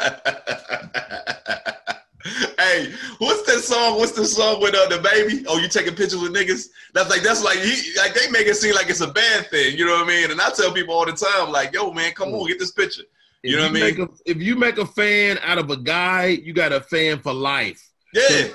hey, 2.59 2.93
what's 3.19 3.43
that 3.47 3.61
song? 3.61 3.97
What's 3.99 4.13
the 4.13 4.27
song 4.27 4.61
with 4.61 4.75
uh, 4.75 4.89
the 4.89 4.99
baby? 4.99 5.45
Oh, 5.49 5.59
you 5.59 5.69
taking 5.69 5.95
pictures 5.95 6.21
with 6.21 6.35
niggas? 6.35 6.69
That's 6.93 7.09
like 7.09 7.23
that's 7.23 7.43
like 7.43 7.59
he 7.59 7.95
like 7.97 8.15
they 8.15 8.31
make 8.31 8.47
it 8.47 8.57
seem 8.57 8.75
like 8.75 8.91
it's 8.91 9.01
a 9.01 9.11
bad 9.11 9.49
thing. 9.51 9.77
You 9.79 9.87
know 9.87 9.93
what 9.93 10.05
I 10.05 10.09
mean? 10.09 10.31
And 10.31 10.41
I 10.41 10.51
tell 10.51 10.73
people 10.73 10.95
all 10.95 11.07
the 11.07 11.13
time, 11.13 11.51
like, 11.51 11.73
yo, 11.73 11.93
man, 11.93 12.13
come 12.13 12.35
on, 12.35 12.47
get 12.47 12.59
this 12.59 12.73
picture. 12.73 13.05
You 13.43 13.57
know 13.57 13.63
what 13.63 13.71
I 13.83 13.91
mean? 13.93 14.01
A, 14.01 14.09
if 14.27 14.37
you 14.37 14.55
make 14.57 14.77
a 14.77 14.85
fan 14.85 15.39
out 15.43 15.59
of 15.59 15.71
a 15.71 15.77
guy, 15.77 16.27
you 16.27 16.53
got 16.53 16.73
a 16.73 16.81
fan 16.81 17.21
for 17.21 17.33
life. 17.33 17.83
Yeah, 18.13 18.49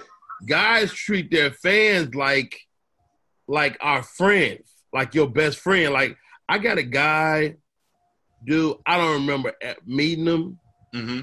guys 0.46 0.94
treat 0.94 1.32
their 1.32 1.52
fans 1.52 2.14
like 2.14 2.60
like 3.48 3.78
our 3.82 4.04
friends, 4.04 4.70
like 4.94 5.16
your 5.16 5.28
best 5.28 5.58
friend. 5.58 5.92
Like 5.92 6.18
I 6.48 6.60
got 6.60 6.78
a 6.78 6.84
guy, 6.84 7.56
dude. 8.46 8.78
I 8.86 8.98
don't 8.98 9.22
remember 9.22 9.54
meeting 9.86 10.26
him, 10.28 10.60
hmm 10.94 11.22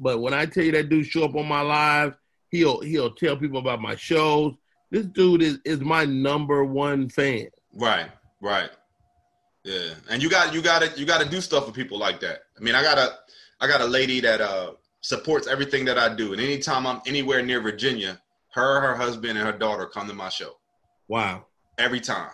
but 0.00 0.18
when 0.20 0.34
I 0.34 0.46
tell 0.46 0.64
you 0.64 0.72
that 0.72 0.88
dude 0.88 1.06
show 1.06 1.24
up 1.24 1.36
on 1.36 1.46
my 1.46 1.60
live, 1.60 2.14
he'll 2.50 2.80
he'll 2.80 3.12
tell 3.14 3.36
people 3.36 3.58
about 3.58 3.80
my 3.80 3.94
shows. 3.96 4.54
This 4.90 5.06
dude 5.06 5.42
is 5.42 5.58
is 5.64 5.80
my 5.80 6.04
number 6.04 6.64
one 6.64 7.08
fan. 7.08 7.48
right, 7.74 8.10
right. 8.40 8.70
Yeah, 9.62 9.90
and 10.08 10.22
you 10.22 10.30
got 10.30 10.54
you 10.54 10.62
got 10.62 10.80
to 10.82 10.98
you 10.98 11.04
got 11.06 11.22
to 11.22 11.28
do 11.28 11.40
stuff 11.40 11.66
for 11.66 11.72
people 11.72 11.98
like 11.98 12.18
that. 12.20 12.40
I 12.58 12.60
mean, 12.62 12.74
I 12.74 12.82
got 12.82 12.96
a 12.98 13.18
I 13.60 13.66
got 13.68 13.82
a 13.82 13.84
lady 13.86 14.18
that 14.20 14.40
uh 14.40 14.72
supports 15.02 15.46
everything 15.46 15.84
that 15.84 15.98
I 15.98 16.14
do, 16.14 16.32
and 16.32 16.40
anytime 16.40 16.86
I'm 16.86 17.00
anywhere 17.06 17.42
near 17.42 17.60
Virginia, 17.60 18.20
her, 18.52 18.80
her 18.80 18.94
husband, 18.96 19.38
and 19.38 19.46
her 19.46 19.56
daughter 19.56 19.86
come 19.86 20.08
to 20.08 20.14
my 20.14 20.28
show 20.30 20.56
Wow. 21.08 21.46
every 21.78 22.00
time, 22.00 22.30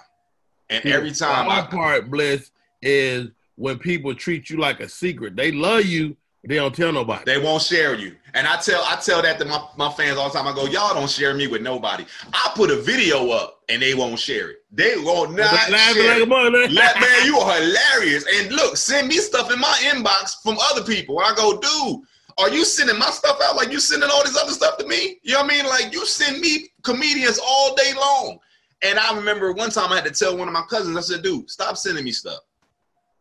and 0.71 0.85
every 0.87 1.11
The 1.11 1.17
time 1.17 1.47
my 1.47 1.61
I, 1.63 1.67
part, 1.67 2.11
Bliss, 2.11 2.51
is 2.81 3.29
when 3.57 3.79
people 3.79 4.15
treat 4.15 4.49
you 4.51 4.59
like 4.59 4.81
a 4.81 4.89
secret. 4.89 5.35
They 5.37 5.51
love 5.53 5.85
you, 5.85 6.17
they 6.47 6.57
don't 6.57 6.75
tell 6.75 6.93
nobody. 6.93 7.25
they 7.27 7.39
won't 7.39 7.63
share 7.63 7.95
you. 7.95 8.17
And 8.35 8.47
I 8.47 8.57
tell 8.57 8.83
I 8.85 8.97
tell 8.97 9.23
that 9.23 9.39
to 9.41 9.45
my, 9.45 9.67
my 9.77 9.91
fans 9.93 10.19
all 10.19 10.29
the 10.29 10.39
time. 10.39 10.47
I 10.47 10.55
go, 10.55 10.67
y'all 10.67 10.95
don't 10.95 11.09
share 11.11 11.35
me 11.35 11.47
with 11.47 11.63
nobody. 11.63 12.05
I 12.33 12.53
put 12.55 12.71
a 12.71 12.77
video 12.77 13.31
up 13.31 13.63
and 13.69 13.81
they 13.81 13.95
won't 13.95 14.19
share 14.19 14.51
it. 14.51 14.57
They 14.71 14.97
will 14.97 15.29
not 15.31 15.55
share 15.55 15.71
like 15.73 16.21
a 16.21 16.23
it. 16.23 16.69
man, 16.69 17.25
you 17.25 17.39
are 17.39 17.55
hilarious. 17.61 18.27
And 18.35 18.53
look, 18.53 18.77
send 18.77 19.09
me 19.09 19.17
stuff 19.17 19.53
in 19.53 19.59
my 19.59 19.75
inbox 19.85 20.43
from 20.43 20.59
other 20.71 20.85
people. 20.85 21.21
And 21.21 21.33
I 21.33 21.35
go, 21.35 21.59
dude, 21.59 22.03
are 22.39 22.51
you 22.51 22.65
sending 22.65 22.99
my 22.99 23.11
stuff 23.11 23.39
out 23.43 23.57
like 23.57 23.73
you 23.73 23.81
sending 23.81 24.11
all 24.13 24.23
this 24.23 24.37
other 24.37 24.53
stuff 24.53 24.77
to 24.79 24.87
me? 24.87 25.19
You 25.23 25.33
know 25.33 25.43
what 25.43 25.53
I 25.53 25.57
mean? 25.57 25.67
Like 25.67 25.93
you 25.93 26.05
send 26.05 26.41
me 26.41 26.69
comedians 26.83 27.39
all 27.39 27.75
day 27.75 27.93
long. 27.95 28.39
And 28.83 28.99
I 28.99 29.17
remember 29.17 29.53
one 29.53 29.71
time 29.71 29.91
I 29.91 29.97
had 29.97 30.05
to 30.05 30.11
tell 30.11 30.37
one 30.37 30.47
of 30.47 30.53
my 30.55 30.65
cousins, 30.69 30.97
I 30.97 31.01
said, 31.01 31.23
dude, 31.23 31.49
stop 31.49 31.79
sending 31.79 32.05
me 32.05 32.13
stuff. 32.13 32.41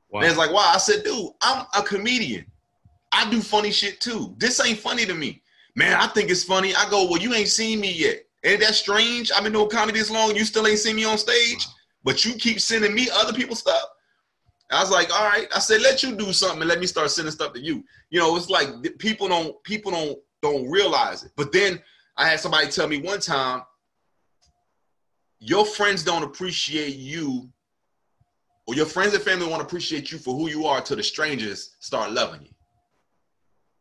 Wow. 0.09 0.21
And 0.21 0.29
it's 0.29 0.37
like, 0.37 0.51
why? 0.51 0.71
I 0.73 0.77
said, 0.77 1.03
dude, 1.03 1.31
I'm 1.41 1.65
a 1.77 1.81
comedian. 1.81 2.45
I 3.15 3.29
do 3.29 3.41
funny 3.41 3.71
shit 3.71 4.01
too. 4.01 4.35
This 4.37 4.63
ain't 4.65 4.79
funny 4.79 5.05
to 5.05 5.13
me. 5.13 5.41
Man, 5.75 5.93
I 5.93 6.07
think 6.07 6.29
it's 6.29 6.43
funny. 6.43 6.75
I 6.75 6.89
go, 6.89 7.09
well, 7.09 7.21
you 7.21 7.33
ain't 7.33 7.47
seen 7.47 7.79
me 7.79 7.91
yet. 7.91 8.25
Ain't 8.43 8.59
that 8.59 8.75
strange? 8.75 9.31
I've 9.31 9.43
been 9.43 9.53
doing 9.53 9.69
comedy 9.69 9.99
this 9.99 10.11
long. 10.11 10.35
You 10.35 10.43
still 10.43 10.67
ain't 10.67 10.79
seen 10.79 10.97
me 10.97 11.05
on 11.05 11.17
stage, 11.17 11.65
but 12.03 12.25
you 12.25 12.33
keep 12.33 12.59
sending 12.59 12.93
me 12.93 13.07
other 13.13 13.33
people's 13.33 13.59
stuff. 13.59 13.83
I 14.71 14.81
was 14.81 14.91
like, 14.91 15.13
all 15.13 15.25
right. 15.25 15.47
I 15.55 15.59
said, 15.59 15.81
let 15.81 16.03
you 16.03 16.15
do 16.15 16.33
something 16.33 16.61
and 16.61 16.69
let 16.69 16.79
me 16.79 16.87
start 16.87 17.09
sending 17.09 17.31
stuff 17.31 17.53
to 17.53 17.59
you. 17.59 17.83
You 18.09 18.19
know, 18.19 18.35
it's 18.35 18.49
like 18.49 18.69
people 18.99 19.27
don't 19.27 19.61
people 19.63 19.91
don't 19.91 20.19
don't 20.41 20.69
realize 20.69 21.23
it. 21.23 21.31
But 21.35 21.51
then 21.51 21.81
I 22.17 22.27
had 22.27 22.39
somebody 22.39 22.67
tell 22.67 22.87
me 22.87 23.01
one 23.01 23.19
time, 23.19 23.63
your 25.39 25.65
friends 25.65 26.03
don't 26.03 26.23
appreciate 26.23 26.95
you, 26.95 27.49
or 28.67 28.75
your 28.75 28.85
friends 28.85 29.13
and 29.13 29.23
family 29.23 29.47
won't 29.47 29.61
appreciate 29.61 30.11
you 30.11 30.17
for 30.17 30.33
who 30.33 30.49
you 30.49 30.65
are 30.65 30.81
till 30.81 30.97
the 30.97 31.03
strangers 31.03 31.75
start 31.79 32.11
loving 32.11 32.41
you. 32.41 32.54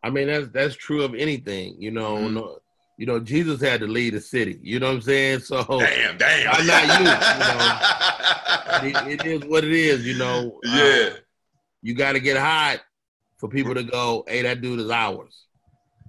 I 0.05 0.11
mean, 0.11 0.27
that's 0.29 0.49
that's 0.49 0.77
true 0.77 1.03
of 1.03 1.15
anything. 1.15 1.77
You 1.81 1.91
know, 1.91 2.17
Mhm. 2.17 2.33
no, 2.35 2.59
you 2.99 3.07
know, 3.07 3.19
Jesus 3.19 3.61
had 3.61 3.81
to 3.81 3.87
lead 3.87 4.15
a 4.15 4.21
city. 4.21 4.59
You 4.63 4.79
know 4.79 4.89
what 4.89 4.97
I'm 4.97 5.01
saying? 5.03 5.41
So 5.41 5.65
Damn, 5.65 6.19
damn. 6.19 6.55
I'm 6.55 6.67
not 6.67 6.85
it, 8.85 9.21
it 9.21 9.27
is 9.27 9.45
what 9.49 9.65
it 9.65 9.73
is. 9.73 10.07
You 10.07 10.19
know. 10.19 10.61
Uh, 10.67 10.77
yeah. 10.77 11.11
you 11.83 11.95
got 11.95 12.13
to 12.13 12.21
get 12.21 12.37
hot 12.37 12.81
for 13.39 13.49
people 13.49 13.75
to 13.75 13.83
go. 13.83 14.25
Hey, 14.29 14.43
that 14.43 14.61
dude 14.61 14.81
is 14.81 14.91
ours. 14.91 15.47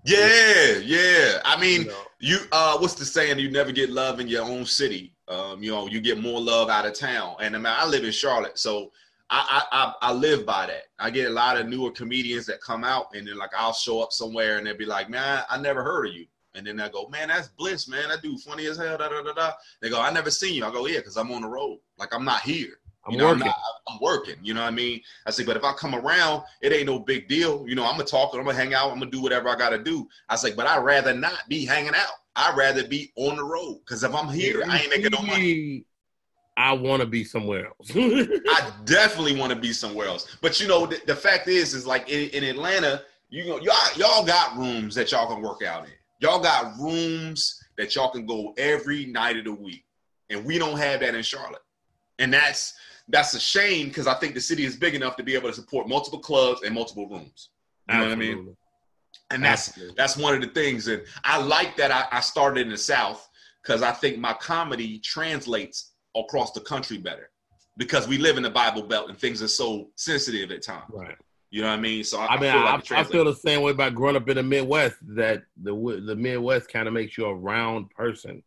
Yeah, 0.06 0.78
yeah. 0.84 1.40
I 1.46 1.60
mean, 1.60 1.82
You 1.82 1.88
know? 1.88 2.02
you 2.20 2.38
uh 2.52 2.78
what's 2.78 2.94
the 2.96 3.06
saying? 3.06 3.40
You 3.40 3.50
never 3.50 3.72
get 3.72 3.90
love 3.90 4.20
in 4.20 4.28
your 4.28 4.44
own 4.44 4.66
city. 4.66 5.14
Um, 5.28 5.64
you 5.64 5.72
know, 5.72 5.88
you 5.88 6.00
get 6.02 6.20
more 6.22 6.40
love 6.40 6.70
out 6.70 6.86
of 6.86 6.94
town. 6.94 7.38
And 7.42 7.56
I 7.56 7.58
mean, 7.58 7.74
I 7.76 7.86
live 7.88 8.04
in 8.04 8.12
Charlotte, 8.12 8.60
so 8.60 8.92
I, 9.30 9.64
I 9.72 9.94
I 10.10 10.14
live 10.14 10.46
by 10.46 10.68
that. 10.68 10.84
I 11.00 11.10
get 11.10 11.30
a 11.30 11.34
lot 11.34 11.58
of 11.58 11.68
newer 11.68 11.92
comedians 11.92 12.46
that 12.46 12.62
come 12.62 12.84
out 12.84 13.08
and 13.16 13.28
then 13.28 13.38
like 13.38 13.52
I'll 13.58 13.74
show 13.74 14.02
up 14.02 14.12
somewhere 14.12 14.58
and 14.58 14.68
they'll 14.68 14.78
be 14.78 14.86
like, 14.86 15.10
Man, 15.10 15.44
I 15.50 15.60
never 15.60 15.84
heard 15.84 16.08
of 16.08 16.14
you. 16.14 16.26
And 16.54 16.66
then 16.66 16.80
I 16.80 16.90
go, 16.90 17.08
Man, 17.08 17.30
that's 17.30 17.48
bliss, 17.50 17.88
man. 17.88 18.10
That 18.10 18.22
dude 18.22 18.40
funny 18.42 18.68
as 18.68 18.78
hell. 18.78 18.98
Da, 18.98 19.10
da, 19.10 19.24
da, 19.24 19.34
da. 19.34 19.52
They 19.82 19.90
go, 19.90 20.00
I 20.00 20.12
never 20.12 20.30
seen 20.30 20.54
you. 20.54 20.66
I 20.66 20.72
go, 20.72 20.86
Yeah, 20.86 21.00
because 21.00 21.18
I'm 21.18 21.32
on 21.32 21.42
the 21.42 21.48
road. 21.48 21.80
Like 21.98 22.14
I'm 22.14 22.24
not 22.24 22.42
here. 22.42 22.80
I'm 23.06 23.14
You 23.14 23.18
know, 23.20 23.26
working. 23.28 23.42
I'm, 23.44 23.48
not, 23.48 23.56
I'm 23.88 24.00
working. 24.02 24.36
You 24.42 24.54
know 24.54 24.62
what 24.62 24.68
I 24.68 24.72
mean? 24.72 25.02
I 25.26 25.32
say, 25.32 25.44
but 25.44 25.58
if 25.58 25.64
I 25.64 25.74
come 25.74 25.94
around, 25.96 26.44
it 26.62 26.74
ain't 26.74 26.88
no 26.88 27.00
big 27.00 27.28
deal. 27.28 27.66
You 27.68 27.76
know, 27.76 27.84
I'm 27.86 27.94
gonna 27.94 28.06
talk, 28.06 28.34
I'm 28.34 28.44
gonna 28.44 28.56
hang 28.58 28.74
out, 28.74 28.92
I'm 28.92 29.00
gonna 29.00 29.12
do 29.12 29.22
whatever 29.22 29.50
I 29.50 29.56
gotta 29.56 29.78
do. 29.78 30.08
I 30.30 30.36
say, 30.36 30.54
but 30.54 30.66
I'd 30.66 30.84
rather 30.84 31.14
not 31.14 31.44
be 31.48 31.66
hanging 31.66 31.94
out. 31.96 32.14
I'd 32.36 32.58
rather 32.58 32.88
be 32.88 33.12
on 33.16 33.38
the 33.38 33.44
road. 33.44 33.82
Cause 33.86 34.04
if 34.04 34.14
I'm 34.14 34.28
here, 34.28 34.64
I 34.68 34.80
ain't 34.80 34.90
making 34.90 35.12
no 35.12 35.22
money. 35.22 35.86
I 36.58 36.74
want 36.74 37.02
to 37.02 37.06
be 37.06 37.24
somewhere 37.24 37.68
else. 37.68 37.92
I 37.96 38.72
definitely 38.86 39.38
want 39.38 39.52
to 39.52 39.60
be 39.60 39.74
somewhere 39.74 40.08
else. 40.08 40.38
But 40.42 40.60
you 40.60 40.68
know, 40.68 40.86
the, 40.86 41.02
the 41.06 41.16
fact 41.16 41.48
is, 41.48 41.74
is 41.74 41.86
like 41.86 42.10
in, 42.10 42.30
in 42.30 42.44
Atlanta, 42.44 43.04
you 43.30 43.46
know, 43.46 43.60
y'all 43.60 43.76
y'all 43.98 44.26
got 44.26 44.58
rooms 44.58 44.96
that 44.96 45.12
y'all 45.12 45.28
can 45.28 45.42
work 45.42 45.64
out 45.64 45.86
in. 45.86 45.92
Y'all 46.20 46.42
got 46.42 46.78
rooms 46.80 47.62
that 47.78 47.94
y'all 47.96 48.10
can 48.10 48.26
go 48.26 48.54
every 48.58 49.06
night 49.08 49.38
of 49.38 49.44
the 49.44 49.54
week, 49.54 49.84
and 50.30 50.46
we 50.46 50.58
don't 50.58 50.78
have 50.78 51.02
that 51.02 51.14
in 51.14 51.24
Charlotte. 51.24 51.62
And 52.20 52.34
that's 52.34 52.74
that's 53.10 53.34
a 53.34 53.40
shame 53.40 53.90
because 53.90 54.08
I 54.08 54.14
think 54.16 54.34
the 54.34 54.42
city 54.42 54.64
is 54.64 54.76
big 54.76 54.96
enough 54.96 55.18
to 55.18 55.24
be 55.24 55.36
able 55.36 55.50
to 55.50 55.56
support 55.56 55.90
multiple 55.90 56.20
clubs 56.20 56.62
and 56.64 56.74
multiple 56.74 57.08
rooms. 57.08 57.50
You 57.90 57.98
know 57.98 58.04
what 58.04 58.12
I 58.12 58.16
mean? 58.16 58.56
And 59.32 59.44
that's 59.44 59.70
Absolutely. 59.70 59.96
that's 59.98 60.18
one 60.18 60.34
of 60.34 60.42
the 60.42 60.48
things. 60.48 60.88
And 60.88 61.04
I 61.24 61.42
like 61.42 61.76
that 61.78 61.92
I, 61.92 62.06
I 62.12 62.22
started 62.22 62.62
in 62.62 62.70
the 62.70 62.78
South 62.78 63.28
because 63.62 63.82
I 63.82 63.92
think 63.92 64.18
my 64.18 64.34
comedy 64.34 65.00
translates 65.00 65.92
across 66.16 66.52
the 66.52 66.62
country 66.62 66.98
better 66.98 67.30
because 67.78 68.08
we 68.08 68.18
live 68.18 68.38
in 68.38 68.44
the 68.44 68.50
Bible 68.50 68.84
Belt 68.84 69.10
and 69.10 69.18
things 69.18 69.42
are 69.42 69.48
so 69.48 69.90
sensitive 69.96 70.52
at 70.52 70.62
times. 70.62 70.86
right. 70.90 71.16
You 71.52 71.62
know 71.62 71.70
what 71.70 71.80
I 71.80 71.82
mean? 71.82 72.04
So 72.04 72.20
I, 72.20 72.26
I 72.26 72.32
mean, 72.40 72.52
feel 72.52 72.62
I, 72.62 72.72
like 72.72 72.92
it 72.92 72.92
I 72.92 73.04
feel 73.04 73.24
the 73.24 73.36
same 73.36 73.62
way 73.62 73.72
about 73.72 73.96
growing 73.96 74.18
up 74.18 74.28
in 74.28 74.36
the 74.36 74.44
Midwest. 74.44 74.98
That 75.16 75.44
the 75.62 75.74
the 76.06 76.16
Midwest 76.16 76.70
kind 76.70 76.88
of 76.88 76.94
makes 76.94 77.18
you 77.18 77.26
a 77.26 77.34
round 77.34 77.90
person. 77.92 78.44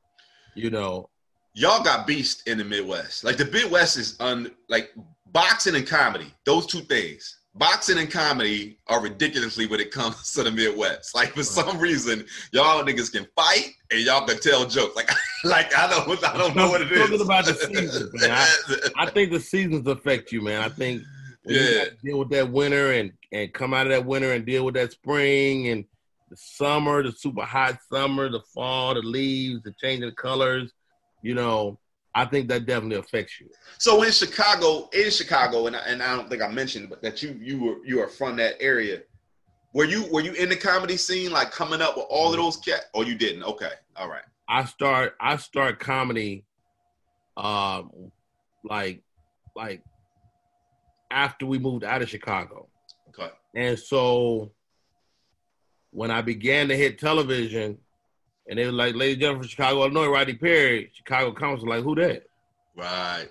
You 0.55 0.69
know, 0.71 1.09
y'all 1.55 1.83
got 1.83 2.07
beast 2.07 2.47
in 2.47 2.59
the 2.59 2.64
Midwest. 2.64 3.25
Like 3.25 3.39
the 3.39 3.47
Midwest 3.47 3.97
is 3.97 4.16
un 4.21 4.51
like 4.69 4.91
boxing 5.33 5.75
and 5.75 5.87
comedy. 5.87 6.35
Those 6.45 6.66
two 6.66 6.81
things. 6.81 7.38
Boxing 7.55 7.99
and 7.99 8.11
comedy 8.11 8.79
are 8.87 9.01
ridiculously 9.01 9.67
when 9.67 9.81
it 9.81 9.91
comes 9.91 10.33
to 10.35 10.43
the 10.45 10.51
Midwest. 10.51 11.15
Like 11.15 11.31
for 11.35 11.43
some 11.43 11.79
reason, 11.79 12.25
y'all 12.53 12.85
niggas 12.85 13.11
can 13.13 13.27
fight 13.35 13.73
and 13.91 14.01
y'all 14.01 14.27
can 14.27 14.39
tell 14.39 14.65
jokes. 14.67 14.95
Like, 14.95 15.11
like 15.45 15.77
I 15.77 15.89
don't, 15.91 16.25
I 16.25 16.37
don't 16.37 16.55
know 16.55 16.71
what 16.71 16.83
it 16.83 16.93
is. 16.93 16.99
Talking 16.99 17.21
about 17.21 17.45
the 17.47 17.55
seasons, 17.55 18.11
man. 18.23 18.47
I 18.97 19.11
think 19.11 19.33
the 19.33 19.41
seasons 19.41 19.87
affect 19.87 20.31
you, 20.31 20.41
man. 20.43 20.63
I 20.63 20.69
think 20.69 21.03
Yeah. 21.47 21.87
deal 22.05 22.19
with 22.21 22.31
that 22.31 22.51
winter 22.51 22.93
and 22.93 23.13
and 23.33 23.53
come 23.53 23.75
out 23.75 23.87
of 23.87 23.91
that 23.93 24.05
winter 24.07 24.33
and 24.33 24.47
deal 24.47 24.65
with 24.65 24.75
that 24.75 24.93
spring 24.93 25.69
and 25.69 25.85
the 26.31 26.37
summer, 26.37 27.03
the 27.03 27.11
super 27.13 27.43
hot 27.43 27.79
summer, 27.91 28.29
the 28.29 28.41
fall, 28.55 28.95
the 28.95 29.01
leaves, 29.01 29.63
the 29.63 29.75
changing 29.81 30.13
colors. 30.13 30.73
You 31.23 31.35
know, 31.35 31.79
I 32.19 32.25
think 32.25 32.49
that 32.49 32.66
definitely 32.66 32.97
affects 32.97 33.41
you. 33.41 33.49
So 33.79 34.03
in 34.03 34.11
Chicago, 34.11 34.89
in 34.93 35.09
Chicago, 35.09 35.69
and 35.69 35.77
I, 35.77 35.79
and 35.87 36.03
I 36.03 36.16
don't 36.16 36.29
think 36.29 36.43
I 36.43 36.49
mentioned, 36.49 36.91
but 36.91 37.01
that 37.03 37.23
you 37.23 37.39
you 37.41 37.62
were 37.62 37.77
you 37.87 38.01
are 38.01 38.09
from 38.09 38.35
that 38.37 38.57
area. 38.61 39.03
Were 39.73 39.85
you 39.85 40.05
were 40.11 40.21
you 40.21 40.33
in 40.33 40.49
the 40.49 40.57
comedy 40.57 40.97
scene, 40.97 41.31
like 41.31 41.53
coming 41.53 41.81
up 41.81 41.97
with 41.97 42.07
all 42.11 42.33
of 42.33 42.37
those 42.37 42.57
cat? 42.57 42.87
Or 42.93 43.05
you 43.05 43.14
didn't? 43.14 43.45
Okay, 43.45 43.71
all 43.95 44.09
right. 44.09 44.25
I 44.49 44.64
start 44.64 45.14
I 45.21 45.37
start 45.37 45.79
comedy 45.79 46.45
um, 47.37 48.11
like 48.64 49.01
like 49.55 49.85
after 51.12 51.47
we 51.47 51.61
moved 51.61 51.85
out 51.85 52.03
of 52.03 52.09
Chicago. 52.09 52.69
Okay. 53.11 53.31
And 53.55 53.79
so 53.79 54.51
when 55.93 56.11
I 56.11 56.23
began 56.23 56.66
to 56.66 56.77
hit 56.77 56.99
television, 56.99 57.79
and 58.49 58.59
they 58.59 58.67
were 58.67 58.73
like, 58.73 58.95
"Ladies 58.95 59.15
and 59.15 59.21
gentlemen 59.21 59.43
from 59.43 59.49
Chicago, 59.49 59.81
Illinois, 59.81 60.09
Rodney 60.09 60.35
Perry, 60.35 60.91
Chicago 60.95 61.33
Council, 61.33 61.69
like, 61.69 61.83
who 61.83 61.95
that? 61.97 62.25
Right. 62.77 63.29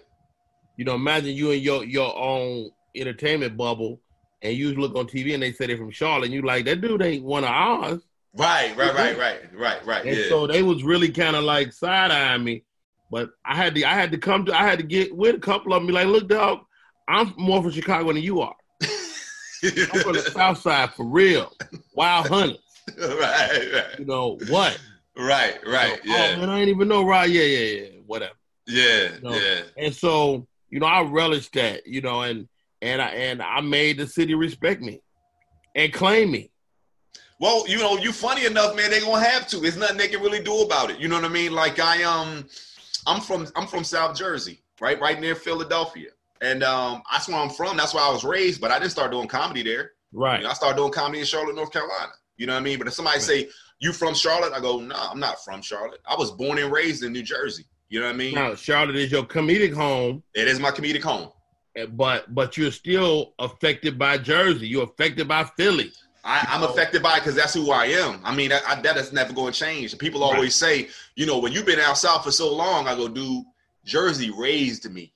You 0.78 0.86
know, 0.86 0.96
imagine 0.96 1.36
you 1.36 1.52
in 1.52 1.62
your 1.62 1.84
your 1.84 2.16
own 2.18 2.70
entertainment 2.96 3.58
bubble, 3.58 4.00
and 4.42 4.56
you 4.56 4.76
look 4.76 4.96
on 4.96 5.08
TV 5.08 5.34
and 5.34 5.42
they 5.42 5.52
say 5.52 5.68
they're 5.68 5.78
from 5.78 5.92
Charlotte, 5.92 6.26
and 6.26 6.34
you 6.34 6.42
like 6.44 6.66
that 6.66 6.82
dude 6.82 7.02
ain't 7.02 7.24
one 7.24 7.44
of 7.44 7.50
ours. 7.50 8.02
Right, 8.36 8.76
right, 8.78 8.94
right, 8.94 9.18
right, 9.18 9.42
right, 9.58 9.86
right. 9.86 10.06
And 10.06 10.16
yeah. 10.16 10.30
so 10.30 10.46
they 10.46 10.62
was 10.62 10.84
really 10.84 11.10
kind 11.10 11.36
of 11.36 11.44
like 11.44 11.74
side 11.74 12.12
eyeing 12.12 12.44
me, 12.44 12.64
but 13.10 13.32
I 13.44 13.56
had 13.56 13.74
to 13.76 13.84
I 13.84 13.94
had 13.94 14.12
to 14.12 14.18
come 14.18 14.46
to 14.46 14.54
I 14.54 14.64
had 14.64 14.78
to 14.78 14.86
get 14.86 15.16
with 15.16 15.36
a 15.36 15.40
couple 15.40 15.74
of 15.74 15.82
them, 15.82 15.88
be 15.88 15.94
like, 15.94 16.08
look, 16.08 16.28
dog, 16.28 16.60
I'm 17.08 17.34
more 17.38 17.64
from 17.64 17.72
Chicago 17.72 18.14
than 18.14 18.22
you 18.22 18.42
are. 18.42 18.56
I'm 18.84 20.02
from 20.02 20.14
the 20.14 20.30
South 20.32 20.60
Side 20.60 20.94
for 20.94 21.06
real, 21.06 21.52
Wild 21.94 22.28
Hundreds. 22.28 22.60
right, 23.00 23.70
right, 23.74 24.00
You 24.00 24.06
know 24.06 24.38
what? 24.50 24.80
Right, 25.18 25.58
right. 25.66 26.00
You 26.04 26.12
know, 26.12 26.18
Yeah, 26.18 26.34
Oh 26.36 26.40
man, 26.40 26.50
I 26.50 26.60
ain't 26.60 26.70
even 26.70 26.88
know. 26.88 27.04
Right? 27.06 27.30
Yeah, 27.30 27.44
yeah, 27.44 27.82
yeah. 27.82 27.88
Whatever. 28.06 28.34
yeah, 28.68 29.10
No. 29.22 29.34
yeah. 29.34 29.62
And 29.78 29.94
so, 29.94 30.48
you 30.70 30.80
know, 30.80 30.86
I 30.86 31.02
relished 31.02 31.54
that, 31.54 31.86
you 31.88 32.02
know, 32.02 32.22
and 32.22 32.48
and 32.82 33.02
I 33.02 33.08
and 33.10 33.42
I 33.42 33.62
made 33.62 33.98
the 33.98 34.08
city 34.08 34.36
respect 34.36 34.82
me 34.82 35.02
and 35.76 35.92
claim 35.94 36.32
me. 36.32 36.52
Well, 37.40 37.68
you 37.68 37.78
know, 37.78 37.98
you 37.98 38.12
funny 38.12 38.46
enough, 38.46 38.76
man. 38.76 38.90
They 38.90 39.00
gonna 39.00 39.24
have 39.24 39.48
to. 39.50 39.58
There's 39.58 39.78
nothing 39.78 39.98
they 39.98 40.08
can 40.08 40.22
really 40.22 40.42
do 40.42 40.62
about 40.62 40.90
it. 40.90 41.00
You 41.00 41.08
know 41.08 41.16
what 41.16 41.26
I 41.26 41.30
mean? 41.30 41.54
Like 41.54 41.80
I 41.80 42.04
um, 42.04 42.46
I'm 43.06 43.22
from 43.22 43.48
I'm 43.56 43.68
from 43.68 43.84
South 43.84 44.18
Jersey, 44.18 44.62
right, 44.82 45.00
right 45.00 45.20
near 45.20 45.36
Philadelphia, 45.36 46.10
and 46.42 46.64
um, 46.64 47.04
that's 47.12 47.28
where 47.28 47.38
I'm 47.38 47.50
from. 47.52 47.78
That's 47.78 47.94
where 47.94 48.04
I 48.04 48.10
was 48.10 48.24
raised. 48.24 48.60
But 48.60 48.72
I 48.72 48.80
didn't 48.80 48.92
start 48.92 49.12
doing 49.12 49.28
comedy 49.28 49.62
there. 49.62 49.92
Right. 50.14 50.40
You 50.40 50.46
know, 50.46 50.50
I 50.50 50.54
started 50.54 50.78
doing 50.78 50.92
comedy 50.92 51.20
in 51.20 51.26
Charlotte, 51.26 51.56
North 51.56 51.72
Carolina. 51.72 52.12
You 52.38 52.48
know 52.48 52.54
what 52.54 52.60
I 52.62 52.64
mean? 52.64 52.80
But 52.80 52.88
if 52.88 52.94
somebody 52.94 53.20
say 53.20 53.50
you 53.80 53.94
from 53.94 54.14
Charlotte, 54.16 54.54
I 54.54 54.60
go, 54.60 54.80
no, 54.80 54.96
I'm 54.96 55.20
not 55.20 55.44
from 55.44 55.62
Charlotte. 55.62 56.00
I 56.08 56.16
was 56.16 56.32
born 56.32 56.58
and 56.58 56.72
raised 56.72 57.04
in 57.04 57.12
New 57.14 57.24
Jersey. 57.24 57.66
You 57.90 58.00
know 58.00 58.08
what 58.08 58.16
I 58.16 58.18
mean? 58.18 58.36
Now, 58.36 58.56
Charlotte 58.56 58.96
is 58.98 59.12
your 59.12 59.24
comedic 59.24 59.74
home, 59.74 60.24
It 60.34 60.48
is 60.48 60.60
my 60.60 60.72
comedic 60.72 61.04
home. 61.04 61.30
eh, 61.76 61.86
but 61.86 62.34
but 62.34 62.58
you're 62.58 62.72
still 62.72 63.34
affected 63.40 63.98
by 63.98 64.18
Jersey. 64.18 64.68
You're 64.68 64.84
affected 64.84 65.28
by 65.28 65.44
Philly. 65.58 65.92
I, 66.24 66.46
I'm 66.50 66.64
affected 66.64 67.02
by 67.02 67.14
it 67.18 67.20
because 67.20 67.36
that's 67.36 67.54
who 67.54 67.72
I 67.72 67.86
am. 67.86 68.20
I 68.26 68.36
mean, 68.36 68.52
I, 68.52 68.60
I, 68.68 68.82
that 68.82 68.98
is 68.98 69.14
never 69.14 69.32
going 69.32 69.54
to 69.54 69.58
change. 69.60 69.98
People 69.98 70.20
Right. 70.22 70.34
always 70.36 70.56
say, 70.56 70.90
you 71.16 71.26
know, 71.26 71.38
when 71.38 71.54
you've 71.54 71.66
been 71.66 71.80
out 71.80 71.98
south 71.98 72.26
for 72.26 72.32
so 72.32 72.54
long, 72.54 72.86
I 72.88 72.96
go, 72.96 73.08
dude, 73.08 73.46
Jersey 73.86 74.32
raised 74.32 74.92
me. 74.92 75.14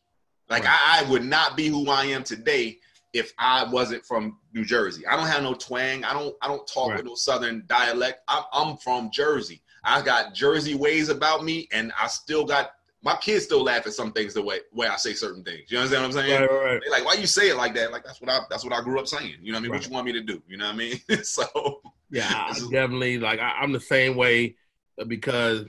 Like 0.50 0.64
Right. 0.64 0.78
I, 1.02 1.06
I 1.06 1.10
would 1.10 1.26
not 1.26 1.58
be 1.58 1.68
who 1.68 1.90
I 1.90 2.06
am 2.06 2.24
today 2.24 2.78
if 3.14 3.34
I 3.38 3.66
wasn't 3.72 4.06
from 4.06 4.38
New 4.54 4.64
Jersey. 4.66 5.06
I 5.06 5.16
don't 5.18 5.28
have 5.28 5.44
no 5.44 5.54
twang. 5.54 6.04
I 6.04 6.14
don't. 6.14 6.36
I 6.42 6.48
don't 6.48 6.66
talk 6.68 6.90
Right. 6.90 6.98
with 6.98 7.06
no 7.06 7.16
Southern 7.16 7.64
dialect. 7.68 8.22
I'm, 8.28 8.44
I'm 8.54 8.78
from 8.78 9.10
Jersey. 9.12 9.62
I 9.84 10.02
got 10.02 10.34
Jersey 10.34 10.76
ways 10.76 11.10
about 11.10 11.44
me, 11.44 11.68
and 11.72 11.92
I 12.00 12.08
still 12.08 12.46
got 12.46 12.72
my 13.04 13.16
kids 13.16 13.46
still 13.46 13.64
laugh 13.64 13.88
at 13.88 13.94
some 13.94 14.12
things 14.12 14.34
the 14.34 14.42
way 14.42 14.60
way 14.72 14.88
I 14.88 14.96
say 14.96 15.14
certain 15.14 15.44
things. 15.44 15.72
You 15.72 15.78
understand 15.80 16.04
what 16.04 16.08
I'm 16.16 16.26
saying? 16.28 16.42
Right, 16.42 16.50
right, 16.50 16.64
right. 16.74 16.82
They 16.84 16.92
like, 16.92 17.04
why 17.06 17.14
you 17.16 17.28
say 17.28 17.50
it 17.50 17.56
like 17.58 17.74
that? 17.76 17.92
Like 17.92 18.04
that's 18.04 18.22
what 18.22 18.30
I 18.30 18.40
that's 18.50 18.64
what 18.64 18.74
I 18.74 18.82
grew 18.82 19.00
up 19.00 19.08
saying. 19.08 19.36
You 19.42 19.52
know 19.52 19.58
what 19.58 19.60
I 19.60 19.62
mean? 19.64 19.72
Right. 19.72 19.78
What 19.80 19.88
you 19.88 19.94
want 19.94 20.06
me 20.06 20.14
to 20.14 20.22
do? 20.22 20.42
You 20.48 20.58
know 20.58 20.66
what 20.68 20.76
I 20.76 20.78
mean? 20.78 21.00
so 21.24 21.82
Yeah, 22.12 22.28
I 22.32 22.54
definitely 22.72 23.18
like 23.18 23.40
I, 23.40 23.52
I'm 23.62 23.72
the 23.72 23.80
same 23.80 24.16
way 24.16 24.56
uh, 25.00 25.06
because 25.06 25.66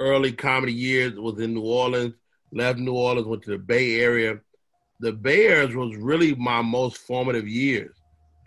early 0.00 0.32
comedy 0.32 0.72
years 0.72 1.14
was 1.14 1.38
in 1.40 1.54
New 1.54 1.62
Orleans. 1.62 2.14
Left 2.52 2.78
New 2.78 2.94
Orleans, 2.94 3.26
went 3.26 3.42
to 3.44 3.50
the 3.50 3.58
Bay 3.58 4.00
Area. 4.00 4.38
The 5.04 5.12
Bay 5.12 5.46
Area 5.48 5.76
was 5.76 5.96
really 5.96 6.34
my 6.36 6.62
most 6.62 6.96
formative 6.96 7.46
years, 7.46 7.94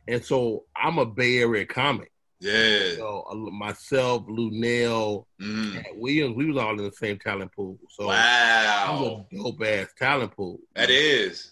and 0.08 0.24
so 0.24 0.64
I'm 0.76 0.97
a 0.97 1.05
Bay 1.05 1.38
Area 1.38 1.66
comic. 1.68 2.12
yeah. 2.39 2.95
So 2.95 3.26
uh, 3.30 3.36
myself, 3.36 4.26
Luenell, 4.28 5.26
Mm. 5.39 5.74
Katt 5.76 5.95
Williams, 5.95 6.36
we 6.36 6.45
was 6.47 6.58
all 6.58 6.72
in 6.80 6.86
the 6.86 6.91
same 6.91 7.20
talent 7.20 7.51
pool. 7.55 7.78
So 7.91 8.08
Wow. 8.08 8.99
was 9.01 9.26
a 9.32 9.36
dope 9.43 9.64
ass 9.64 9.89
talent 9.99 10.36
pool. 10.36 10.58
That 10.76 10.89
is. 10.89 11.51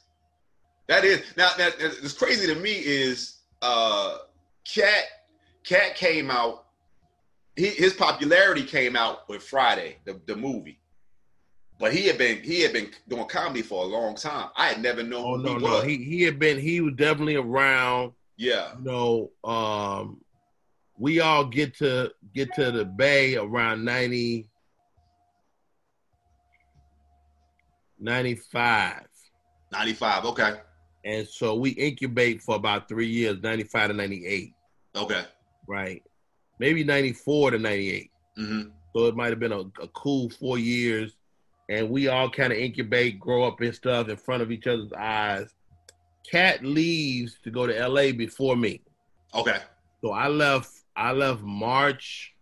That 0.87 1.03
is. 1.05 1.21
Now 1.37 1.51
that 1.57 1.77
that's 1.79 2.13
crazy 2.13 2.47
to 2.51 2.59
me 2.59 2.71
is 2.73 3.41
uh 3.61 4.17
Katt 4.73 5.05
Katt 5.63 5.93
came 5.95 6.31
out 6.31 6.65
he, 7.55 7.67
his 7.67 7.93
popularity 7.93 8.63
came 8.63 8.95
out 8.95 9.29
with 9.29 9.41
Friday, 9.43 9.97
the, 10.05 10.19
the 10.25 10.35
movie. 10.35 10.79
But 11.79 11.93
he 11.93 12.07
had 12.07 12.17
been 12.17 12.41
he 12.41 12.61
had 12.61 12.71
been 12.73 12.89
doing 13.07 13.25
comedy 13.27 13.61
for 13.61 13.83
a 13.83 13.87
long 13.87 14.15
time. 14.15 14.49
I 14.55 14.67
had 14.69 14.81
never 14.81 15.03
known 15.03 15.23
Oh 15.25 15.35
no, 15.35 15.57
he 15.57 15.63
no, 15.65 15.71
was. 15.71 15.83
he 15.85 15.97
he 16.03 16.21
had 16.23 16.39
been 16.39 16.57
he 16.59 16.79
was 16.81 16.93
definitely 16.95 17.35
around. 17.35 18.13
yeah. 18.37 18.73
you 18.77 18.83
know, 18.83 19.31
um, 19.43 20.21
we 20.97 21.19
all 21.19 21.43
get 21.45 21.75
to 21.79 22.11
get 22.33 22.53
to 22.53 22.71
the 22.71 22.85
bay 22.85 23.35
around 23.35 23.83
90, 23.83 24.47
95. 27.99 29.07
95. 29.71 30.25
Okay. 30.25 30.53
And 31.03 31.27
so 31.27 31.55
we 31.55 31.71
incubate 31.71 32.41
for 32.41 32.55
about 32.55 32.87
three 32.87 33.07
years, 33.07 33.37
95 33.43 33.89
to 33.89 33.93
98, 33.95 34.53
Okay. 34.95 35.23
right? 35.67 36.01
Maybe 36.59 36.83
94 36.83 37.51
to 37.51 37.59
98. 37.59 38.11
hmm 38.37 38.61
So 38.95 39.07
it 39.07 39.15
might 39.15 39.29
have 39.29 39.39
been 39.39 39.51
a, 39.51 39.59
a 39.81 39.87
cool 39.93 40.29
four 40.29 40.57
years. 40.57 41.15
And 41.69 41.89
we 41.89 42.07
all 42.07 42.29
kind 42.29 42.53
of 42.53 42.59
incubate, 42.59 43.19
grow 43.19 43.43
up 43.43 43.59
and 43.61 43.73
stuff 43.73 44.09
in 44.09 44.17
front 44.17 44.43
of 44.43 44.51
each 44.51 44.67
other's 44.67 44.93
eyes. 44.93 45.53
Katt 46.29 46.63
leaves 46.63 47.37
to 47.43 47.51
go 47.51 47.67
to 47.67 47.87
LA 47.87 48.11
before 48.11 48.55
me. 48.55 48.81
Okay. 49.33 49.57
So 50.01 50.11
I 50.11 50.27
left. 50.27 50.71
I 50.95 51.11
left 51.11 51.41
March. 51.41 52.33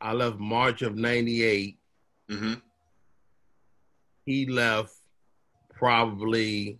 I 0.00 0.12
left 0.12 0.38
March 0.38 0.82
of 0.82 0.96
'98. 0.96 1.78
hmm 2.28 2.54
He 4.26 4.46
left 4.46 4.94
probably 5.74 6.78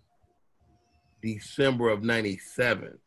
December 1.22 1.90
of 1.90 2.02
'97. 2.02 2.98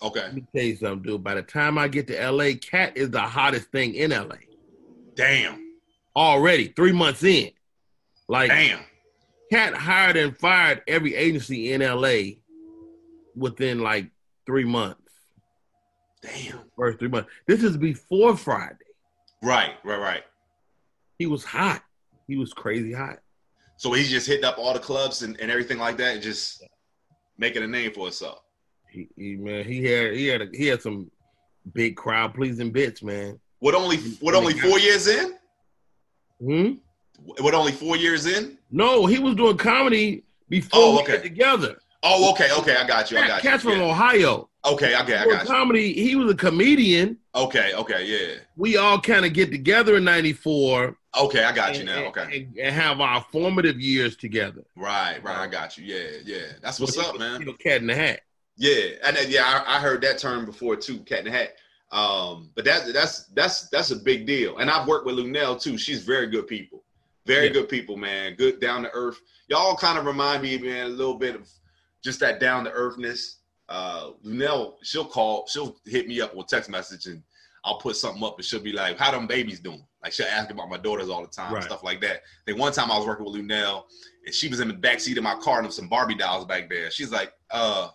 Okay. 0.00 0.20
Let 0.20 0.34
me 0.34 0.44
tell 0.54 0.64
you 0.64 0.76
something, 0.76 1.02
dude. 1.02 1.24
By 1.24 1.34
the 1.34 1.42
time 1.42 1.76
I 1.76 1.88
get 1.88 2.06
to 2.06 2.30
LA, 2.30 2.52
Katt 2.60 2.96
is 2.96 3.10
the 3.10 3.20
hottest 3.20 3.70
thing 3.72 3.94
in 3.94 4.12
LA 4.12 4.36
Damn. 5.14 5.67
Already. 6.18 6.66
Three 6.74 6.90
months 6.90 7.22
in, 7.22 7.52
like 8.26 8.50
Damn. 8.50 8.80
Katt 9.52 9.74
hired 9.74 10.16
and 10.16 10.36
fired 10.36 10.82
every 10.88 11.14
agency 11.14 11.72
in 11.72 11.80
LA 11.80 12.40
within 13.36 13.78
like 13.78 14.10
three 14.44 14.64
months. 14.64 15.00
Damn. 16.20 16.58
First 16.76 16.98
three 16.98 17.06
months. 17.06 17.30
This 17.46 17.62
is 17.62 17.76
before 17.76 18.36
Friday. 18.36 18.74
Right. 19.44 19.74
Right. 19.84 20.00
Right. 20.00 20.24
He 21.20 21.26
was 21.26 21.44
hot. 21.44 21.84
He 22.26 22.36
was 22.36 22.52
crazy 22.52 22.92
hot. 22.92 23.20
So 23.76 23.92
he's 23.92 24.10
just 24.10 24.26
hitting 24.26 24.44
up 24.44 24.58
all 24.58 24.72
the 24.74 24.80
clubs 24.80 25.22
and, 25.22 25.40
and 25.40 25.52
everything 25.52 25.78
like 25.78 25.96
that, 25.98 26.14
and 26.14 26.22
just 26.22 26.64
making 27.38 27.62
a 27.62 27.68
name 27.68 27.92
for 27.92 28.06
himself. 28.06 28.40
He, 28.90 29.08
he 29.16 29.36
man, 29.36 29.64
he 29.64 29.84
had 29.84 30.14
he 30.14 30.26
had 30.26 30.42
a, 30.42 30.48
he 30.52 30.66
had 30.66 30.82
some 30.82 31.12
big 31.74 31.94
crowd 31.96 32.34
pleasing 32.34 32.72
bits, 32.72 33.04
man. 33.04 33.38
What 33.60 33.76
only 33.76 33.98
what 34.18 34.34
only 34.34 34.54
four 34.54 34.80
years 34.80 35.06
in? 35.06 35.37
Hmm? 36.40 36.72
What 37.40 37.54
only 37.54 37.72
four 37.72 37.96
years 37.96 38.26
in? 38.26 38.58
No, 38.70 39.06
he 39.06 39.18
was 39.18 39.34
doing 39.34 39.56
comedy 39.56 40.22
before 40.48 40.70
Oh, 40.80 40.96
we 40.96 41.04
got 41.04 41.22
together. 41.22 41.76
Oh, 42.02 42.30
okay, 42.32 42.48
okay, 42.58 42.76
I 42.76 42.86
got 42.86 43.10
you. 43.10 43.18
I 43.18 43.26
got 43.26 43.42
Katt's 43.42 43.64
you. 43.64 43.70
from 43.70 43.80
Yeah. 43.80 43.86
Ohio. 43.86 44.48
Okay, 44.64 44.96
okay, 45.00 45.16
I 45.16 45.24
got 45.24 45.42
you. 45.42 45.48
comedy. 45.48 45.92
He 45.92 46.14
was 46.14 46.30
a 46.30 46.36
comedian. 46.36 47.18
Okay, 47.34 47.72
okay, 47.74 48.04
yeah. 48.04 48.36
We 48.56 48.76
all 48.76 49.00
kind 49.00 49.24
of 49.26 49.32
get 49.32 49.50
together 49.50 49.96
in 49.96 50.04
'94 50.04 50.96
Okay, 51.18 51.42
I 51.42 51.52
got 51.52 51.76
you 51.78 51.84
now. 51.84 52.04
Okay, 52.06 52.46
and, 52.46 52.58
and 52.58 52.74
have 52.74 53.00
our 53.00 53.24
formative 53.32 53.80
years 53.80 54.16
together. 54.16 54.62
right, 54.76 55.22
right, 55.24 55.38
I 55.38 55.46
got 55.48 55.76
you. 55.76 55.84
Yeah, 55.84 56.18
yeah. 56.24 56.46
That's 56.62 56.78
what's 56.78 56.98
up, 56.98 57.18
man. 57.18 57.40
You 57.40 57.46
know, 57.46 57.52
cat 57.54 57.80
in 57.80 57.86
the 57.88 57.94
hat. 57.94 58.20
Yeah, 58.56 58.90
and 59.04 59.16
then, 59.16 59.26
yeah, 59.30 59.62
I, 59.66 59.76
I 59.76 59.80
heard 59.80 60.00
that 60.02 60.18
term 60.18 60.44
before 60.44 60.76
too, 60.76 60.98
cat 61.00 61.20
in 61.20 61.24
the 61.26 61.30
hat. 61.30 61.54
Um, 61.90 62.50
but 62.54 62.64
that 62.66 62.92
that's 62.92 63.26
that's 63.28 63.68
that's 63.70 63.90
a 63.90 63.96
big 63.96 64.26
deal. 64.26 64.58
And 64.58 64.70
I've 64.70 64.86
worked 64.86 65.06
with 65.06 65.16
Luenell 65.16 65.60
too. 65.60 65.78
She's 65.78 66.04
very 66.04 66.26
good 66.26 66.46
people, 66.46 66.84
very 67.26 67.46
Yeah. 67.46 67.52
good 67.54 67.68
people, 67.68 67.96
man. 67.96 68.34
Good 68.34 68.60
down 68.60 68.82
to 68.82 68.90
earth. 68.92 69.18
Y'all 69.48 69.76
kind 69.76 69.98
of 69.98 70.04
remind 70.04 70.42
me, 70.42 70.58
man, 70.58 70.86
a 70.86 70.90
little 70.90 71.14
bit 71.14 71.34
of 71.34 71.48
just 72.04 72.20
that 72.20 72.40
down 72.40 72.64
to 72.64 72.70
earthness. 72.70 73.36
Uh, 73.70 74.10
Luenell, 74.24 74.74
she'll 74.82 75.04
call, 75.04 75.46
she'll 75.46 75.76
hit 75.86 76.06
me 76.08 76.20
up 76.20 76.34
with 76.34 76.46
text 76.46 76.68
message, 76.70 77.06
and 77.06 77.22
I'll 77.64 77.78
put 77.78 77.96
something 77.96 78.22
up, 78.22 78.36
and 78.36 78.44
she'll 78.44 78.60
be 78.60 78.72
like, 78.72 78.98
"How 78.98 79.10
them 79.10 79.26
babies 79.26 79.60
doing?" 79.60 79.84
Like 80.02 80.12
she'll 80.12 80.26
ask 80.26 80.50
about 80.50 80.68
my 80.70 80.76
daughters 80.76 81.08
all 81.08 81.22
the 81.22 81.28
time, 81.28 81.52
Right. 81.54 81.64
stuff 81.64 81.82
like 81.82 82.00
that. 82.02 82.22
Then 82.46 82.58
one 82.58 82.72
time 82.72 82.90
I 82.90 82.96
was 82.98 83.06
working 83.06 83.24
with 83.24 83.34
Luenell, 83.34 83.84
and 84.26 84.34
she 84.34 84.48
was 84.48 84.60
in 84.60 84.68
the 84.68 84.74
back 84.74 85.00
seat 85.00 85.16
of 85.18 85.24
my 85.24 85.34
car, 85.36 85.56
and 85.56 85.64
there 85.64 85.68
was 85.68 85.76
some 85.76 85.88
Barbie 85.88 86.14
dolls 86.14 86.44
back 86.44 86.68
there. 86.68 86.90
She's 86.90 87.10
like, 87.10 87.32
"Uh." 87.50 87.88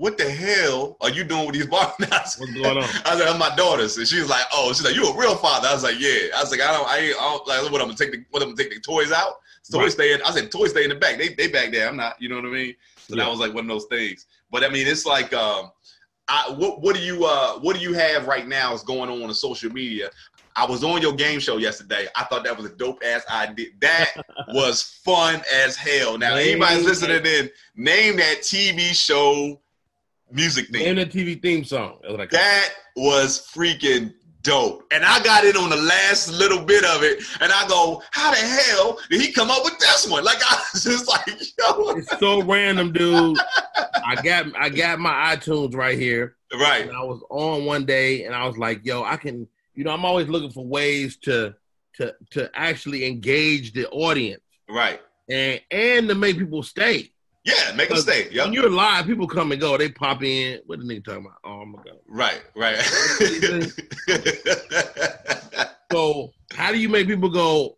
What 0.00 0.16
the 0.16 0.30
hell 0.30 0.96
are 1.02 1.10
you 1.10 1.24
doing 1.24 1.44
with 1.44 1.54
these 1.54 1.66
bars? 1.66 1.92
What's 1.98 2.36
going 2.36 2.64
on? 2.64 2.84
I 3.04 3.14
was 3.14 3.22
like, 3.22 3.28
I'm 3.30 3.38
my 3.38 3.54
daughters, 3.54 3.98
and 3.98 4.08
she 4.08 4.18
was 4.18 4.30
like, 4.30 4.44
oh, 4.50 4.72
she's 4.72 4.82
like, 4.82 4.94
you 4.94 5.06
a 5.06 5.14
real 5.14 5.36
father? 5.36 5.68
I 5.68 5.74
was 5.74 5.82
like, 5.82 6.00
yeah. 6.00 6.28
I 6.34 6.40
was 6.40 6.50
like, 6.50 6.62
I 6.62 6.72
don't, 6.72 6.88
I 6.88 6.98
ain't, 7.00 7.16
I 7.18 7.20
don't 7.20 7.46
like, 7.46 7.70
what 7.70 7.82
I'm 7.82 7.86
gonna 7.88 7.98
take 7.98 8.12
the, 8.12 8.24
what 8.30 8.42
I'm 8.42 8.48
gonna 8.48 8.56
take 8.56 8.72
the 8.72 8.80
toys 8.80 9.12
out? 9.12 9.34
Toys 9.70 9.78
Right. 9.82 9.92
stay 9.92 10.14
in. 10.14 10.22
I 10.22 10.30
said, 10.30 10.50
toys 10.50 10.70
stay 10.70 10.84
in 10.84 10.88
the 10.88 10.94
back. 10.94 11.18
They, 11.18 11.34
they 11.34 11.48
back 11.48 11.70
there. 11.70 11.86
I'm 11.86 11.98
not. 11.98 12.16
You 12.18 12.30
know 12.30 12.36
what 12.36 12.46
I 12.46 12.48
mean? 12.48 12.74
So 12.96 13.14
Yeah. 13.14 13.24
that 13.24 13.30
was 13.30 13.40
like 13.40 13.52
one 13.52 13.64
of 13.64 13.68
those 13.68 13.84
things. 13.90 14.24
But 14.50 14.64
I 14.64 14.70
mean, 14.70 14.86
it's 14.86 15.04
like, 15.04 15.34
um, 15.34 15.70
I, 16.28 16.50
what, 16.56 16.80
what 16.80 16.96
do 16.96 17.02
you, 17.02 17.26
uh, 17.26 17.58
what 17.58 17.76
do 17.76 17.82
you 17.82 17.92
have 17.92 18.26
right 18.26 18.48
now 18.48 18.72
is 18.72 18.82
going 18.82 19.10
on 19.10 19.22
on 19.22 19.34
social 19.34 19.70
media? 19.70 20.08
I 20.56 20.64
was 20.64 20.82
on 20.82 21.02
your 21.02 21.12
game 21.12 21.40
show 21.40 21.58
yesterday. 21.58 22.06
I 22.16 22.24
thought 22.24 22.44
that 22.44 22.56
was 22.56 22.64
a 22.64 22.74
dope 22.74 23.02
ass 23.04 23.22
idea. 23.30 23.68
That 23.82 24.12
was 24.48 24.82
fun 25.04 25.42
as 25.52 25.76
hell. 25.76 26.16
Now, 26.16 26.36
anybody's 26.36 26.84
listening 26.86 27.26
in, 27.26 27.50
name 27.76 28.16
that 28.16 28.38
TV 28.40 28.94
show 28.94 29.60
music 30.32 30.68
theme. 30.68 30.86
And 30.86 30.98
the 30.98 31.06
TV 31.06 31.40
theme 31.40 31.64
song. 31.64 31.98
It 32.04 32.08
was 32.08 32.18
like 32.18 32.30
That 32.30 32.70
was 32.96 33.46
freaking 33.54 34.14
dope. 34.42 34.84
And 34.92 35.04
I 35.04 35.22
got 35.22 35.44
in 35.44 35.56
on 35.56 35.70
the 35.70 35.76
last 35.76 36.30
little 36.30 36.64
bit 36.64 36.84
of 36.84 37.02
it, 37.02 37.22
and 37.40 37.52
I 37.52 37.66
go, 37.68 38.02
how 38.10 38.30
the 38.30 38.36
hell 38.36 38.98
did 39.10 39.20
he 39.20 39.32
come 39.32 39.50
up 39.50 39.64
with 39.64 39.78
this 39.78 40.08
one? 40.08 40.24
Like 40.24 40.38
I 40.50 40.62
was 40.72 40.84
just 40.84 41.08
like, 41.08 41.28
yo. 41.28 41.90
it's 41.90 42.18
so 42.18 42.42
random, 42.42 42.92
dude. 42.92 43.38
I 44.06 44.16
got 44.22 44.46
I 44.58 44.68
got 44.68 44.98
my 44.98 45.36
iTunes 45.36 45.74
right 45.74 45.98
here. 45.98 46.36
Right, 46.52 46.82
and 46.82 46.96
I 46.96 47.02
was 47.04 47.22
on 47.30 47.64
one 47.64 47.84
day 47.84 48.24
and 48.24 48.34
I 48.34 48.44
was 48.46 48.58
like, 48.58 48.84
yo, 48.84 49.04
I 49.04 49.16
can, 49.16 49.46
you 49.74 49.84
know, 49.84 49.92
I'm 49.92 50.04
always 50.04 50.28
looking 50.28 50.50
for 50.50 50.64
ways 50.64 51.16
to 51.18 51.54
to 51.94 52.14
to 52.30 52.50
actually 52.54 53.04
engage 53.04 53.72
the 53.72 53.88
audience 53.90 54.42
right. 54.68 55.00
and 55.28 55.60
and 55.70 56.08
to 56.08 56.14
make 56.14 56.38
people 56.38 56.62
stay. 56.62 57.12
Yeah, 57.44 57.72
make 57.74 57.88
them 57.88 57.98
stay. 57.98 58.28
When 58.36 58.52
you're 58.52 58.68
live, 58.68 59.06
people 59.06 59.26
come 59.26 59.52
and 59.52 59.60
go. 59.60 59.78
They 59.78 59.88
pop 59.88 60.22
in. 60.22 60.60
What 60.66 60.80
the 60.80 60.84
nigga 60.84 61.04
talking 61.04 61.24
about? 61.26 61.38
Oh 61.44 61.64
my 61.64 61.82
god. 61.82 61.98
Right, 62.06 62.42
right. 62.54 62.78
So 65.92 66.30
how 66.52 66.70
do 66.70 66.78
you 66.78 66.88
make 66.88 67.08
people 67.08 67.30
go? 67.30 67.76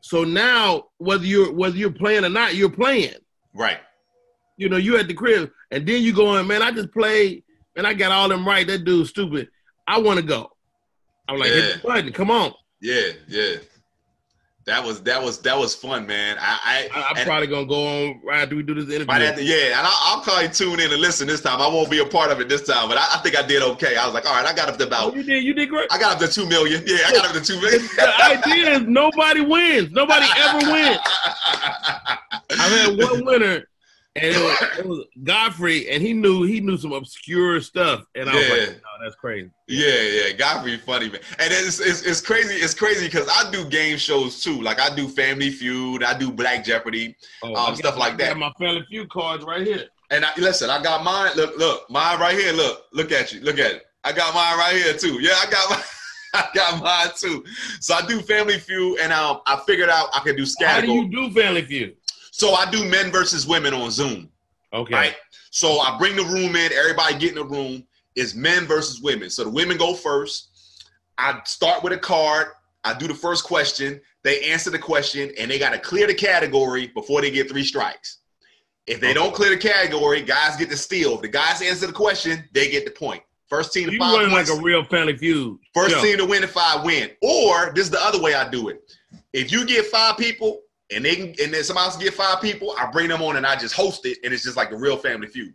So 0.00 0.24
now, 0.24 0.84
whether 0.96 1.26
you're 1.26 1.52
whether 1.52 1.76
you're 1.76 1.92
playing 1.92 2.24
or 2.24 2.30
not, 2.30 2.54
you're 2.54 2.70
playing. 2.70 3.14
right. 3.54 3.78
You 4.56 4.68
know, 4.68 4.76
you 4.78 4.96
at 4.96 5.08
the 5.08 5.14
crib, 5.14 5.50
and 5.70 5.86
then 5.86 6.02
you 6.02 6.14
going, 6.14 6.46
man. 6.46 6.62
I 6.62 6.70
just 6.70 6.92
played, 6.92 7.42
and 7.76 7.86
I 7.86 7.92
got 7.94 8.12
all 8.12 8.28
them 8.28 8.46
right. 8.46 8.66
That 8.66 8.84
dude's 8.84 9.10
stupid. 9.10 9.48
I 9.86 9.98
want 9.98 10.18
to 10.20 10.24
go. 10.24 10.50
I'm 11.28 11.38
like, 11.38 11.50
hit 11.50 11.82
the 11.82 11.88
button. 11.88 12.12
Come 12.12 12.30
on. 12.30 12.52
Yeah, 12.80 13.08
yeah. 13.28 13.56
That 14.64 14.84
was 14.84 15.02
that 15.02 15.20
was 15.20 15.38
that 15.40 15.58
was 15.58 15.74
fun, 15.74 16.06
man. 16.06 16.36
I, 16.40 16.88
I, 16.94 17.00
I, 17.00 17.06
I'm 17.08 17.26
probably 17.26 17.48
gonna 17.48 17.66
go 17.66 17.84
on 17.84 18.20
right 18.22 18.42
after 18.42 18.54
we 18.54 18.62
do 18.62 18.74
this 18.74 18.84
interview. 18.94 19.12
Have 19.12 19.42
yeah, 19.42 19.78
and 19.78 19.86
I'll, 19.86 19.98
I'll 20.02 20.20
probably 20.20 20.48
tune 20.50 20.78
in 20.78 20.92
and 20.92 21.00
listen 21.00 21.26
this 21.26 21.40
time. 21.40 21.60
I 21.60 21.66
won't 21.66 21.90
be 21.90 21.98
a 21.98 22.06
part 22.06 22.30
of 22.30 22.40
it 22.40 22.48
this 22.48 22.64
time, 22.64 22.88
but 22.88 22.96
I, 22.96 23.08
I 23.14 23.20
think 23.22 23.36
I 23.36 23.44
did 23.44 23.62
okay. 23.62 23.96
I 23.96 24.04
was 24.04 24.14
like, 24.14 24.24
all 24.24 24.34
right, 24.34 24.46
I 24.46 24.54
got 24.54 24.68
up 24.68 24.76
to 24.78 24.84
Oh, 24.84 24.86
about, 24.86 25.16
you 25.16 25.22
did. 25.22 25.42
You 25.42 25.54
did 25.54 25.68
great. 25.68 25.88
I 25.90 25.98
got 25.98 26.14
up 26.14 26.18
to 26.20 26.28
two 26.28 26.46
million. 26.46 26.82
Yeah, 26.86 26.98
I 27.06 27.12
got 27.12 27.26
up 27.26 27.32
to 27.32 27.40
two 27.40 27.60
million. 27.60 27.80
the 27.96 28.24
idea 28.24 28.76
is 28.76 28.82
nobody 28.82 29.40
wins. 29.40 29.90
Nobody 29.90 30.26
ever 30.36 30.70
wins. 30.70 30.98
I've 32.50 32.72
had 32.72 32.98
one 32.98 33.24
winner, 33.24 33.66
and 34.16 34.24
it 34.26 34.38
was, 34.42 34.78
it 34.78 34.86
was 34.86 35.04
Godfrey, 35.24 35.88
and 35.90 36.02
he 36.02 36.12
knew 36.12 36.42
he 36.42 36.60
knew 36.60 36.76
some 36.76 36.92
obscure 36.92 37.60
stuff, 37.60 38.04
and 38.14 38.28
I 38.28 38.34
was 38.34 38.44
Yeah. 38.48 38.54
like, 38.54 38.68
no, 38.68 39.04
that's 39.04 39.14
crazy. 39.16 39.50
Yeah, 39.68 40.00
yeah, 40.02 40.32
Godfrey 40.32 40.76
funny 40.78 41.08
man, 41.08 41.20
and 41.38 41.52
it's 41.52 41.80
it's, 41.80 42.02
it's 42.02 42.20
crazy. 42.20 42.54
It's 42.56 42.74
crazy 42.74 43.06
because 43.06 43.28
I 43.32 43.50
do 43.50 43.64
game 43.68 43.96
shows 43.96 44.42
too. 44.42 44.60
Like 44.60 44.80
I 44.80 44.94
do 44.94 45.08
Family 45.08 45.50
Feud, 45.50 46.02
I 46.02 46.16
do 46.18 46.30
Black 46.30 46.64
Jeopardy, 46.64 47.16
Oh, 47.42 47.54
Um, 47.54 47.74
stuff 47.76 47.94
got- 47.94 47.98
like 48.00 48.12
I 48.14 48.16
that. 48.16 48.28
got 48.30 48.38
my 48.38 48.52
Family 48.58 48.84
Feud 48.90 49.08
cards 49.10 49.44
right 49.44 49.66
here. 49.66 49.86
and 50.10 50.24
I, 50.26 50.30
listen, 50.36 50.68
I 50.68 50.82
got 50.82 51.02
mine. 51.02 51.32
Look, 51.36 51.56
look, 51.56 51.88
mine 51.90 52.20
right 52.20 52.36
here. 52.36 52.52
Look, 52.52 52.84
look 52.92 53.12
at 53.12 53.32
you. 53.32 53.40
Look 53.40 53.58
at 53.58 53.72
it. 53.72 53.82
I 54.04 54.12
got 54.12 54.34
mine 54.34 54.58
right 54.58 54.76
here 54.76 54.92
too. 54.92 55.20
Yeah, 55.22 55.34
I 55.40 55.50
got 55.50 55.70
mine. 55.70 55.80
I 56.34 56.48
got 56.54 56.82
mine 56.82 57.08
too. 57.16 57.44
So 57.80 57.94
I 57.94 58.06
do 58.06 58.20
Family 58.20 58.58
Feud, 58.58 59.00
and 59.00 59.12
um, 59.12 59.40
I 59.46 59.60
figured 59.66 59.88
out 59.90 60.08
I 60.14 60.20
could 60.20 60.36
do 60.36 60.44
How 60.64 60.80
do 60.80 60.90
you 60.92 61.08
do 61.10 61.30
Family 61.30 61.62
Feud? 61.62 61.96
So 62.42 62.54
I 62.54 62.68
do 62.68 62.84
men 62.84 63.12
versus 63.12 63.46
women 63.46 63.72
on 63.72 63.92
Zoom. 63.92 64.28
Okay. 64.72 64.92
Right. 64.92 65.16
So 65.52 65.78
I 65.78 65.96
bring 65.96 66.16
the 66.16 66.24
room 66.24 66.56
in, 66.56 66.72
everybody 66.72 67.16
get 67.16 67.28
in 67.28 67.36
the 67.36 67.44
room. 67.44 67.86
It's 68.16 68.34
men 68.34 68.66
versus 68.66 69.00
women. 69.00 69.30
So 69.30 69.44
the 69.44 69.50
women 69.50 69.76
go 69.76 69.94
first. 69.94 70.48
I 71.18 71.40
start 71.44 71.84
with 71.84 71.92
a 71.92 71.98
card. 71.98 72.48
I 72.82 72.94
do 72.94 73.06
the 73.06 73.14
first 73.14 73.44
question. 73.44 74.00
They 74.24 74.50
answer 74.50 74.70
the 74.70 74.78
question, 74.80 75.30
and 75.38 75.48
they 75.52 75.60
got 75.60 75.70
to 75.70 75.78
clear 75.78 76.08
the 76.08 76.14
category 76.14 76.88
before 76.88 77.20
they 77.20 77.30
get 77.30 77.48
three 77.48 77.62
strikes. 77.62 78.18
If 78.88 78.98
they 79.00 79.14
don't 79.14 79.32
clear 79.32 79.50
the 79.50 79.62
category, 79.62 80.20
guys 80.20 80.56
get 80.56 80.68
to 80.70 80.76
steal. 80.76 81.14
If 81.14 81.22
the 81.22 81.28
guys 81.28 81.62
answer 81.62 81.86
the 81.86 81.92
question, 81.92 82.42
they 82.52 82.68
get 82.68 82.84
the 82.84 82.90
point. 82.90 83.22
First 83.46 83.72
team 83.72 83.86
to 83.86 83.92
You 83.92 84.00
five 84.00 84.14
running 84.14 84.32
like 84.32 84.48
a 84.48 84.60
real 84.60 84.82
Family 84.82 85.16
Feud. 85.16 85.60
First 85.74 86.02
team 86.02 86.18
to 86.18 86.26
win 86.26 86.42
if 86.42 86.56
I 86.56 86.82
win. 86.84 87.10
Or 87.22 87.72
this 87.72 87.84
is 87.84 87.90
the 87.92 88.04
other 88.04 88.20
way 88.20 88.34
I 88.34 88.48
do 88.48 88.68
it. 88.68 88.96
If 89.32 89.52
you 89.52 89.64
get 89.64 89.86
five 89.86 90.16
people 90.16 90.62
and 90.94 91.04
they 91.04 91.16
can, 91.16 91.34
and 91.42 91.52
then 91.52 91.64
somebody 91.64 91.86
else 91.86 91.96
get 91.96 92.14
five 92.14 92.40
people, 92.40 92.74
I 92.78 92.90
bring 92.90 93.08
them 93.08 93.22
on 93.22 93.36
and 93.36 93.46
I 93.46 93.56
just 93.56 93.74
host 93.74 94.06
it, 94.06 94.18
and 94.24 94.32
it's 94.32 94.42
just 94.42 94.56
like 94.56 94.70
a 94.70 94.76
real 94.76 94.96
family 94.96 95.26
feud. 95.26 95.54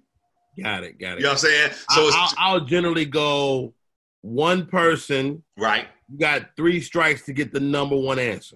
Got 0.62 0.84
it. 0.84 1.00
Got 1.00 1.14
it. 1.14 1.18
You 1.18 1.24
know 1.24 1.30
what 1.30 1.34
I'm 1.34 1.38
saying? 1.38 1.72
So 1.92 2.10
I'll, 2.14 2.34
I'll 2.38 2.60
generally 2.62 3.06
go 3.06 3.74
one 4.22 4.66
person. 4.66 5.44
right. 5.58 5.88
You 6.10 6.18
got 6.20 6.56
three 6.56 6.80
strikes 6.80 7.24
to 7.26 7.34
get 7.34 7.52
the 7.52 7.60
number 7.60 7.98
one 7.98 8.18
answer. 8.18 8.56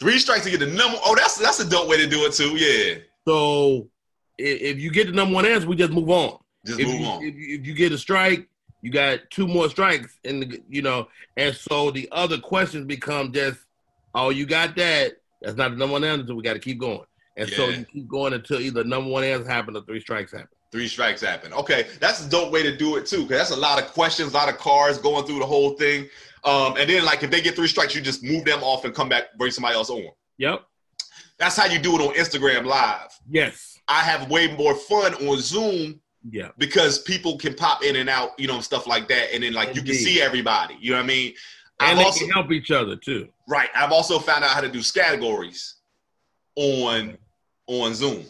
Three 0.00 0.18
strikes 0.18 0.44
to 0.44 0.50
get 0.50 0.60
the 0.60 0.66
number. 0.66 0.98
Oh, 1.04 1.14
that's 1.14 1.36
that's 1.36 1.60
a 1.60 1.68
dope 1.68 1.86
way 1.86 1.98
to 1.98 2.08
do 2.08 2.24
it 2.24 2.32
too. 2.32 2.56
Yeah. 2.56 2.96
So 3.28 3.88
if 4.38 4.78
you 4.78 4.90
get 4.90 5.06
the 5.06 5.12
number 5.12 5.34
one 5.34 5.44
answer, 5.44 5.68
we 5.68 5.76
just 5.76 5.92
move 5.92 6.08
on. 6.08 6.38
Just 6.66 6.80
if 6.80 6.86
move 6.86 7.00
you, 7.00 7.06
on. 7.06 7.22
If, 7.22 7.34
you, 7.34 7.58
if 7.58 7.66
you 7.66 7.74
get 7.74 7.92
a 7.92 7.98
strike, 7.98 8.48
you 8.80 8.90
got 8.90 9.20
two 9.30 9.46
more 9.46 9.68
strikes, 9.68 10.18
and 10.24 10.60
you 10.68 10.82
know, 10.82 11.08
and 11.36 11.54
so 11.54 11.90
the 11.90 12.08
other 12.10 12.38
questions 12.38 12.86
become 12.86 13.32
just, 13.32 13.60
oh, 14.14 14.30
you 14.30 14.46
got 14.46 14.74
that. 14.76 15.12
That's 15.42 15.56
not 15.56 15.72
the 15.72 15.76
number 15.76 15.92
one 15.92 16.04
answer. 16.04 16.34
We 16.34 16.42
got 16.42 16.54
to 16.54 16.58
keep 16.58 16.78
going, 16.78 17.04
and 17.36 17.48
so 17.50 17.68
you 17.68 17.84
keep 17.84 18.08
going 18.08 18.32
until 18.32 18.60
either 18.60 18.84
number 18.84 19.10
one 19.10 19.24
answer 19.24 19.48
happen 19.48 19.76
or 19.76 19.82
three 19.82 20.00
strikes 20.00 20.32
happen. 20.32 20.48
Three 20.70 20.88
strikes 20.88 21.20
happen. 21.20 21.52
Okay, 21.52 21.86
that's 22.00 22.26
a 22.26 22.30
dope 22.30 22.50
way 22.50 22.62
to 22.62 22.74
do 22.74 22.96
it 22.96 23.04
too, 23.06 23.22
because 23.22 23.38
that's 23.38 23.50
a 23.50 23.56
lot 23.56 23.82
of 23.82 23.92
questions, 23.92 24.32
a 24.32 24.36
lot 24.36 24.48
of 24.48 24.56
cards 24.56 24.96
going 24.98 25.26
through 25.26 25.40
the 25.40 25.46
whole 25.46 25.70
thing. 25.74 26.08
Um, 26.44 26.76
and 26.78 26.88
then 26.88 27.04
like 27.04 27.22
if 27.22 27.30
they 27.30 27.42
get 27.42 27.54
three 27.54 27.68
strikes, 27.68 27.94
you 27.94 28.00
just 28.00 28.22
move 28.24 28.44
them 28.44 28.62
off 28.62 28.84
and 28.84 28.94
come 28.94 29.08
back, 29.08 29.36
bring 29.36 29.50
somebody 29.50 29.74
else 29.74 29.90
on. 29.90 30.04
Yep. 30.38 30.62
That's 31.38 31.56
how 31.56 31.66
you 31.66 31.78
do 31.78 31.94
it 31.96 32.00
on 32.00 32.14
Instagram 32.14 32.64
Live. 32.64 33.10
Yes. 33.28 33.78
I 33.88 34.00
have 34.00 34.30
way 34.30 34.56
more 34.56 34.74
fun 34.74 35.14
on 35.26 35.38
Zoom 35.40 36.00
Yeah. 36.30 36.48
because 36.56 37.00
people 37.00 37.36
can 37.36 37.54
pop 37.54 37.84
in 37.84 37.96
and 37.96 38.08
out, 38.08 38.30
you 38.38 38.46
know, 38.48 38.60
stuff 38.60 38.86
like 38.86 39.08
that, 39.08 39.34
and 39.34 39.42
then 39.42 39.52
like 39.52 39.74
you 39.74 39.82
can 39.82 39.94
see 39.94 40.20
everybody. 40.22 40.76
You 40.80 40.92
know 40.92 40.96
what 40.98 41.04
I 41.04 41.06
mean? 41.06 41.34
And 41.80 41.90
I've 41.90 41.96
they 41.98 42.04
also 42.04 42.20
can 42.20 42.30
help 42.30 42.52
each 42.52 42.70
other 42.70 42.96
too. 42.96 43.28
right. 43.48 43.68
I've 43.74 43.92
also 43.92 44.18
found 44.18 44.44
out 44.44 44.50
how 44.50 44.60
to 44.60 44.68
do 44.68 44.82
categories 44.82 45.76
on 46.56 47.16
on 47.66 47.94
Zoom, 47.94 48.24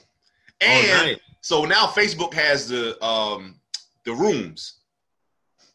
and 0.61 0.87
oh, 0.91 1.05
nice. 1.07 1.17
so 1.41 1.65
now 1.65 1.87
Facebook 1.87 2.33
has 2.35 2.69
the 2.69 3.03
um 3.05 3.57
the 4.05 4.13
rooms. 4.13 4.79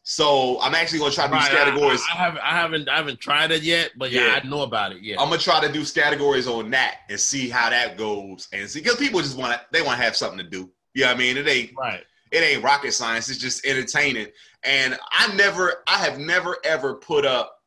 So 0.02 0.58
I'm 0.62 0.74
actually 0.74 1.00
gonna 1.00 1.12
try 1.12 1.26
to 1.26 1.30
do 1.30 1.36
Right, 1.36 1.52
I, 1.52 1.54
categories. 1.54 2.02
I, 2.10 2.14
I 2.14 2.16
haven't, 2.16 2.40
I 2.42 2.50
haven't, 2.56 2.88
I 2.88 2.96
haven't 2.96 3.20
tried 3.20 3.50
it 3.50 3.62
yet, 3.62 3.90
but 3.98 4.10
yeah, 4.10 4.26
Yeah. 4.28 4.40
I 4.42 4.48
know 4.48 4.62
about 4.62 4.92
it. 4.92 5.02
Yeah. 5.02 5.16
I'm 5.20 5.28
gonna 5.28 5.38
try 5.38 5.60
to 5.60 5.70
do 5.70 5.84
categories 5.84 6.48
on 6.48 6.70
that 6.70 7.00
and 7.10 7.20
see 7.20 7.50
how 7.50 7.68
that 7.68 7.98
goes, 7.98 8.48
and 8.52 8.68
see 8.70 8.80
because 8.80 8.96
people 8.96 9.20
just 9.20 9.36
want 9.36 9.52
to 9.52 9.60
they 9.70 9.82
want 9.82 9.98
to 9.98 10.04
have 10.04 10.16
something 10.16 10.38
to 10.38 10.44
do. 10.44 10.70
You 10.94 11.02
know 11.02 11.08
what 11.08 11.16
I 11.16 11.18
mean? 11.18 11.36
It 11.36 11.46
ain't 11.46 11.72
right. 11.76 12.02
it 12.32 12.38
ain't 12.38 12.64
rocket 12.64 12.92
science. 12.92 13.28
It's 13.28 13.38
just 13.38 13.66
entertaining. 13.66 14.28
And 14.64 14.98
I 15.12 15.32
never, 15.36 15.84
I 15.86 15.98
have 15.98 16.18
never 16.18 16.56
ever 16.64 16.94
put 16.94 17.26
up 17.26 17.57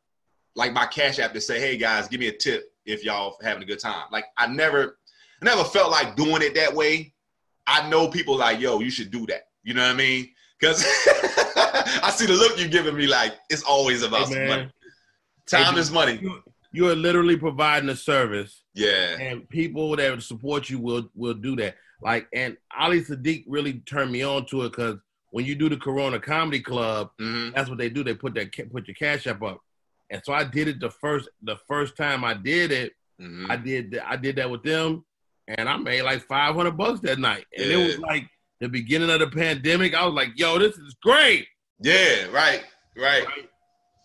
like 0.54 0.72
my 0.72 0.86
cash 0.86 1.18
app 1.18 1.32
to 1.34 1.40
say, 1.40 1.60
"Hey 1.60 1.76
guys, 1.76 2.08
give 2.08 2.20
me 2.20 2.28
a 2.28 2.36
tip 2.36 2.64
if 2.84 3.04
y'all 3.04 3.36
having 3.42 3.62
a 3.62 3.66
good 3.66 3.80
time." 3.80 4.04
Like 4.10 4.26
I 4.36 4.46
never, 4.46 4.98
I 5.40 5.44
never 5.44 5.64
felt 5.64 5.90
like 5.90 6.16
doing 6.16 6.42
it 6.42 6.54
that 6.54 6.74
way. 6.74 7.12
I 7.66 7.88
know 7.88 8.08
people 8.08 8.36
like, 8.36 8.60
"Yo, 8.60 8.80
you 8.80 8.90
should 8.90 9.10
do 9.10 9.26
that." 9.26 9.42
You 9.62 9.74
know 9.74 9.82
what 9.82 9.94
I 9.94 9.96
mean? 9.96 10.28
Because 10.58 10.84
I 12.02 12.10
see 12.14 12.26
the 12.26 12.34
look 12.34 12.58
you're 12.58 12.68
giving 12.68 12.96
me. 12.96 13.06
Like 13.06 13.34
it's 13.50 13.62
always 13.62 14.02
about 14.02 14.28
Hey, 14.28 14.46
money. 14.48 14.70
Time 15.46 15.74
Hey, 15.74 15.80
is 15.80 15.90
money. 15.90 16.20
You, 16.72 16.88
are 16.88 16.94
literally 16.94 17.36
providing 17.36 17.88
a 17.90 17.96
service, 17.96 18.62
Yeah. 18.74 19.18
and 19.18 19.48
people 19.50 19.94
that 19.96 20.22
support 20.22 20.70
you 20.70 20.78
will 20.78 21.10
will 21.14 21.34
do 21.34 21.56
that. 21.56 21.76
Like, 22.00 22.26
and 22.32 22.56
Ali 22.76 23.02
Siddiq 23.02 23.44
really 23.46 23.74
turned 23.80 24.10
me 24.10 24.22
on 24.22 24.46
to 24.46 24.62
it 24.62 24.70
because 24.70 24.96
when 25.30 25.44
you 25.44 25.54
do 25.54 25.68
the 25.68 25.76
Corona 25.76 26.18
Comedy 26.18 26.60
Club, 26.60 27.10
hmm 27.18 27.50
that's 27.54 27.68
what 27.68 27.78
they 27.78 27.88
do. 27.88 28.02
They 28.04 28.14
put 28.14 28.34
that 28.34 28.52
put 28.70 28.88
your 28.88 28.94
cash 28.94 29.26
app 29.26 29.42
up, 29.42 29.60
and 30.12 30.22
so 30.24 30.32
I 30.32 30.44
did 30.44 30.68
it 30.68 30.78
the 30.78 30.90
first 30.90 31.28
the 31.42 31.56
first 31.66 31.96
time 31.96 32.22
I 32.24 32.34
did 32.34 32.70
it. 32.70 32.92
hmm 33.18 33.50
I 33.50 33.56
did 33.56 33.98
I 33.98 34.14
did 34.16 34.36
that 34.36 34.48
with 34.50 34.62
them, 34.62 35.04
and 35.48 35.68
I 35.68 35.76
made 35.76 36.02
like 36.02 36.22
five 36.26 36.54
hundred 36.54 36.76
bucks 36.76 37.00
that 37.00 37.18
night, 37.18 37.46
and 37.56 37.70
it 37.70 37.76
was 37.76 37.98
like 37.98 38.24
the 38.60 38.68
beginning 38.68 39.10
of 39.10 39.18
the 39.18 39.26
pandemic. 39.28 39.94
I 39.94 40.04
was 40.06 40.14
like, 40.14 40.30
"Yo, 40.36 40.58
this 40.58 40.76
is 40.76 40.94
great." 41.02 41.46
Yeah. 41.80 42.26
Right. 42.30 42.62
Right. 42.96 43.26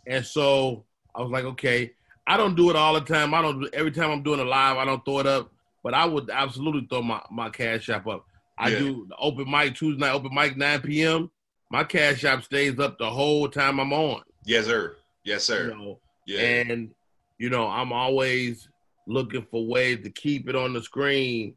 And 0.07 0.25
so 0.25 0.85
I 1.13 1.21
was 1.21 1.29
like, 1.29 1.43
okay, 1.45 1.91
I 2.25 2.37
don't 2.37 2.55
do 2.55 2.69
it 2.69 2.75
all 2.75 2.93
the 2.93 3.01
time. 3.01 3.33
I 3.33 3.41
don't 3.41 3.67
every 3.73 3.91
time 3.91 4.09
I'm 4.09 4.23
doing 4.23 4.39
a 4.39 4.43
live, 4.45 4.77
I 4.77 4.85
don't 4.85 5.03
throw 5.05 5.19
it 5.19 5.27
up. 5.27 5.51
But 5.83 5.93
I 5.93 6.05
would 6.05 6.29
absolutely 6.29 6.87
throw 6.89 7.01
my, 7.01 7.21
my 7.29 7.49
cash 7.49 7.89
app 7.89 8.07
up. 8.07 8.25
I 8.57 8.69
Yeah. 8.69 8.79
do 8.79 9.05
the 9.09 9.15
open 9.17 9.49
mic 9.49 9.75
Tuesday 9.75 9.99
night 9.99 10.13
open 10.13 10.33
mic 10.33 10.57
9 10.57 10.81
p.m. 10.81 11.29
My 11.69 11.83
cash 11.83 12.23
app 12.23 12.43
stays 12.43 12.79
up 12.79 12.97
the 12.97 13.09
whole 13.09 13.47
time 13.49 13.79
I'm 13.79 13.93
on. 13.93 14.21
Yes, 14.45 14.65
sir. 14.65 14.95
Yes, 15.27 15.43
sir. 15.43 15.65
You 15.67 15.75
know, 15.77 15.99
Yeah. 16.25 16.39
and 16.39 16.93
you 17.37 17.49
know 17.49 17.67
I'm 17.67 17.91
always 17.91 18.69
looking 19.07 19.45
for 19.51 19.65
ways 19.65 19.99
to 20.03 20.09
keep 20.09 20.47
it 20.49 20.55
on 20.55 20.73
the 20.73 20.81
screen, 20.81 21.55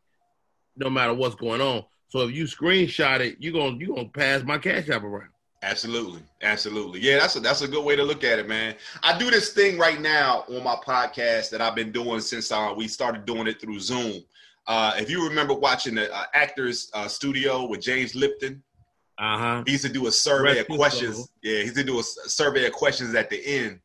no 0.77 0.91
matter 0.91 1.15
what's 1.15 1.37
going 1.37 1.61
on. 1.61 1.85
So 2.09 2.21
if 2.27 2.35
you 2.35 2.45
screenshot 2.45 3.21
it, 3.21 3.37
you 3.39 3.53
gonna 3.53 3.77
you 3.77 3.95
gonna 3.95 4.09
pass 4.09 4.43
my 4.43 4.59
cash 4.59 4.89
app 4.89 5.05
around. 5.05 5.31
Absolutely, 5.63 6.23
absolutely. 6.43 7.01
Yeah, 7.01 7.21
that's 7.21 7.37
a 7.37 7.41
that's 7.41 7.63
a 7.63 7.69
good 7.69 7.85
way 7.85 7.95
to 7.95 8.03
look 8.03 8.25
at 8.25 8.41
it, 8.41 8.49
man. 8.49 8.75
I 9.05 9.17
do 9.17 9.31
this 9.31 9.53
thing 9.53 9.79
right 9.79 10.01
now 10.01 10.45
on 10.49 10.65
my 10.65 10.75
podcast 10.85 11.51
that 11.51 11.61
I've 11.61 11.77
been 11.77 11.93
doing 11.93 12.21
since 12.21 12.51
uh, 12.51 12.75
we 12.77 12.89
started 12.89 13.25
doing 13.25 13.47
it 13.47 13.61
through 13.61 13.79
Zoom. 13.79 14.25
Uh, 14.67 14.95
if 14.97 15.09
you 15.09 15.27
remember 15.29 15.55
watching 15.55 15.95
the 15.95 16.13
uh, 16.13 16.25
Actors 16.35 16.91
uh, 16.95 17.07
Studio 17.09 17.67
with 17.67 17.81
James 17.81 18.15
Lipton, 18.17 18.63
Uh 19.21 19.37
huh. 19.37 19.63
he 19.67 19.73
used 19.73 19.85
to 19.85 19.93
do 19.93 20.07
a 20.07 20.13
survey 20.13 20.61
of 20.61 20.67
questions. 20.67 21.29
Yeah, 21.43 21.59
he 21.59 21.65
used 21.65 21.77
to 21.77 21.85
do 21.85 22.01
a 22.01 22.03
survey 22.03 22.67
of 22.67 22.73
questions 22.73 23.15
at 23.15 23.29
the 23.29 23.39
end 23.45 23.81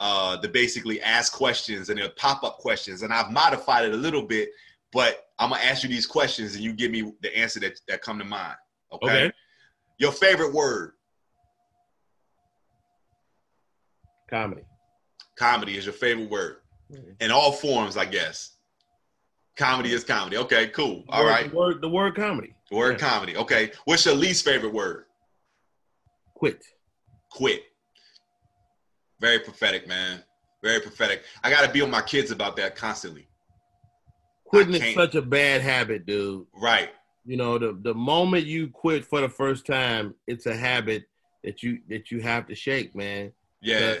uh, 0.00 0.38
to 0.38 0.48
basically 0.48 1.00
ask 1.02 1.34
questions 1.34 1.90
and 1.90 1.98
they'll 1.98 2.08
pop 2.10 2.42
up 2.42 2.56
questions. 2.56 3.02
And 3.02 3.12
I've 3.12 3.30
modified 3.30 3.84
it 3.84 3.92
a 3.92 3.96
little 3.96 4.22
bit, 4.22 4.48
but 4.90 5.26
I'm 5.38 5.50
gonna 5.50 5.62
ask 5.62 5.82
you 5.82 5.90
these 5.90 6.06
questions 6.06 6.54
and 6.54 6.64
you 6.64 6.72
give 6.72 6.90
me 6.90 7.12
the 7.20 7.36
answer 7.36 7.60
that, 7.60 7.78
that 7.86 8.00
come 8.00 8.18
to 8.18 8.24
mind. 8.24 8.56
Okay? 8.92 9.26
Okay. 9.26 9.32
Your 9.98 10.10
favorite 10.10 10.54
word? 10.54 10.92
Comedy. 14.30 14.62
Comedy 15.36 15.76
is 15.76 15.84
your 15.84 15.92
favorite 15.92 16.30
word 16.30 16.56
in 17.20 17.30
all 17.30 17.52
forms, 17.52 17.98
I 17.98 18.06
guess. 18.06 18.56
Comedy 19.56 19.92
is 19.92 20.02
comedy. 20.04 20.36
Okay, 20.38 20.68
cool. 20.68 21.04
All 21.08 21.24
Word- 21.24 21.30
right. 21.30 21.50
The 21.50 21.56
word 21.56 21.80
the 21.82 21.88
word 21.88 22.14
comedy. 22.16 22.54
Word 22.70 22.98
Yeah. 23.00 23.08
comedy. 23.08 23.36
Okay. 23.36 23.72
What's 23.84 24.06
your 24.06 24.14
least 24.14 24.44
favorite 24.44 24.72
word? 24.72 25.04
Quit. 26.34 26.64
Quit. 27.30 27.64
Very 29.20 29.38
prophetic, 29.38 29.86
man. 29.86 30.24
Very 30.62 30.80
prophetic. 30.80 31.24
I 31.44 31.50
got 31.50 31.66
to 31.66 31.72
be 31.72 31.82
on 31.82 31.90
my 31.90 32.02
kids 32.02 32.30
about 32.30 32.56
that 32.56 32.76
constantly. 32.76 33.28
Quitting 34.44 34.74
is 34.74 34.94
such 34.94 35.14
a 35.14 35.22
bad 35.22 35.60
habit, 35.60 36.06
dude. 36.06 36.46
Right. 36.54 36.90
You 37.24 37.36
know, 37.36 37.58
the 37.58 37.78
the 37.82 37.94
moment 37.94 38.46
you 38.46 38.68
quit 38.68 39.04
for 39.04 39.20
the 39.20 39.28
first 39.28 39.66
time, 39.66 40.14
it's 40.26 40.46
a 40.46 40.56
habit 40.56 41.04
that 41.44 41.62
you 41.62 41.78
that 41.88 42.10
you 42.10 42.20
have 42.20 42.46
to 42.48 42.54
shake, 42.54 42.94
man. 42.94 43.32
Yeah. 43.60 43.96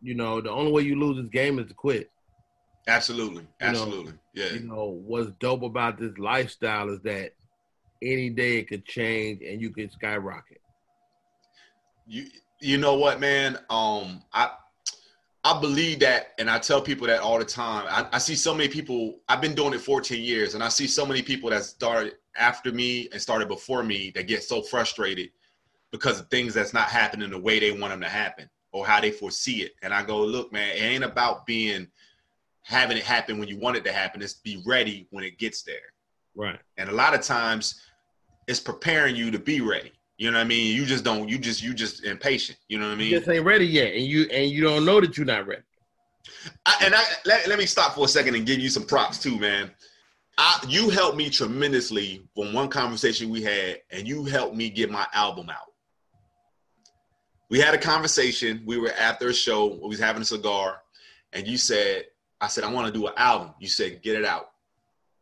You 0.00 0.14
know, 0.14 0.40
the 0.40 0.50
only 0.50 0.72
way 0.72 0.82
you 0.82 0.98
lose 0.98 1.16
this 1.18 1.28
game 1.28 1.58
is 1.58 1.66
to 1.68 1.74
quit. 1.74 2.10
Absolutely. 2.88 3.42
You 3.42 3.66
know, 3.66 3.68
Absolutely. 3.68 4.12
Yeah. 4.34 4.52
You 4.52 4.60
know, 4.60 5.00
what's 5.06 5.30
dope 5.38 5.62
about 5.62 5.98
this 5.98 6.16
lifestyle 6.18 6.88
is 6.90 7.00
that 7.02 7.34
any 8.02 8.30
day 8.30 8.58
it 8.58 8.68
could 8.68 8.84
change 8.84 9.42
and 9.42 9.60
you 9.60 9.70
could 9.70 9.90
skyrocket. 9.92 10.60
you 12.06 12.26
you 12.60 12.78
know 12.78 12.94
what 12.94 13.20
man 13.20 13.56
um 13.70 14.22
i 14.32 14.50
i 15.44 15.58
believe 15.60 16.00
that 16.00 16.32
and 16.38 16.50
i 16.50 16.58
tell 16.58 16.80
people 16.80 17.06
that 17.06 17.20
all 17.20 17.38
the 17.38 17.44
time 17.44 17.86
I, 17.88 18.06
I 18.16 18.18
see 18.18 18.34
so 18.34 18.54
many 18.54 18.68
people 18.68 19.20
i've 19.28 19.40
been 19.40 19.54
doing 19.54 19.74
it 19.74 19.80
14 19.80 20.22
years 20.22 20.54
and 20.54 20.62
i 20.62 20.68
see 20.68 20.86
so 20.86 21.06
many 21.06 21.22
people 21.22 21.50
that 21.50 21.64
started 21.64 22.14
after 22.36 22.72
me 22.72 23.08
and 23.12 23.20
started 23.20 23.48
before 23.48 23.82
me 23.82 24.12
that 24.14 24.26
get 24.26 24.42
so 24.42 24.62
frustrated 24.62 25.30
because 25.90 26.20
of 26.20 26.28
things 26.28 26.54
that's 26.54 26.72
not 26.72 26.88
happening 26.88 27.30
the 27.30 27.38
way 27.38 27.58
they 27.58 27.72
want 27.72 27.92
them 27.92 28.00
to 28.00 28.08
happen 28.08 28.48
or 28.72 28.86
how 28.86 29.00
they 29.00 29.10
foresee 29.10 29.62
it 29.62 29.72
and 29.82 29.92
i 29.92 30.02
go 30.02 30.22
look 30.22 30.52
man 30.52 30.76
it 30.76 30.80
ain't 30.80 31.04
about 31.04 31.46
being 31.46 31.86
having 32.62 32.96
it 32.96 33.02
happen 33.02 33.38
when 33.38 33.48
you 33.48 33.58
want 33.58 33.76
it 33.76 33.84
to 33.84 33.92
happen. 33.92 34.22
Is 34.22 34.34
be 34.34 34.62
ready 34.66 35.06
when 35.10 35.24
it 35.24 35.38
gets 35.38 35.62
there. 35.62 35.76
Right. 36.34 36.58
and 36.78 36.88
a 36.88 36.92
lot 36.92 37.12
of 37.12 37.20
times 37.20 37.82
it's 38.46 38.60
preparing 38.60 39.14
you 39.14 39.30
to 39.30 39.38
be 39.38 39.60
ready. 39.60 39.92
You 40.16 40.30
know 40.30 40.38
what 40.38 40.44
i 40.44 40.48
mean? 40.48 40.74
You 40.74 40.84
just 40.86 41.04
don't 41.04 41.28
you 41.28 41.38
just 41.38 41.62
you 41.62 41.74
just 41.74 42.04
impatient. 42.04 42.58
You 42.68 42.78
know 42.78 42.86
what 42.86 42.94
i 42.94 42.96
mean? 42.96 43.10
You 43.10 43.18
just 43.18 43.28
ain't 43.28 43.44
ready 43.44 43.66
yet, 43.66 43.94
and 43.94 44.04
you 44.04 44.22
and 44.30 44.50
you 44.50 44.62
don't 44.62 44.84
know 44.84 45.00
that 45.00 45.16
you're 45.16 45.26
not 45.26 45.46
ready. 45.46 45.62
I, 46.64 46.76
and 46.84 46.94
I 46.94 47.02
let, 47.26 47.46
let 47.48 47.58
me 47.58 47.66
stop 47.66 47.94
for 47.94 48.04
a 48.04 48.08
second 48.08 48.34
and 48.34 48.46
give 48.46 48.58
you 48.58 48.68
some 48.68 48.84
props 48.84 49.18
too 49.18 49.38
man. 49.38 49.70
I, 50.38 50.64
you 50.66 50.88
helped 50.88 51.16
me 51.16 51.28
tremendously 51.28 52.22
from 52.34 52.52
one 52.52 52.68
conversation 52.68 53.30
we 53.30 53.42
had 53.42 53.80
and 53.90 54.08
you 54.08 54.24
helped 54.24 54.56
me 54.56 54.70
get 54.70 54.90
my 54.90 55.06
album 55.12 55.50
out. 55.50 55.72
We 57.50 57.58
had 57.60 57.74
a 57.74 57.78
conversation. 57.78 58.62
We 58.64 58.78
were 58.78 58.92
after 58.92 59.28
a 59.28 59.34
show. 59.34 59.78
We 59.82 59.88
was 59.88 60.00
having 60.00 60.22
a 60.22 60.24
cigar 60.24 60.80
and 61.32 61.46
you 61.46 61.58
said 61.58 62.04
i 62.42 62.46
said 62.48 62.64
i 62.64 62.70
want 62.70 62.86
to 62.86 62.92
do 62.92 63.06
an 63.06 63.14
album. 63.16 63.54
You 63.60 63.68
said 63.68 64.02
get 64.02 64.16
it 64.16 64.24
out. 64.26 64.50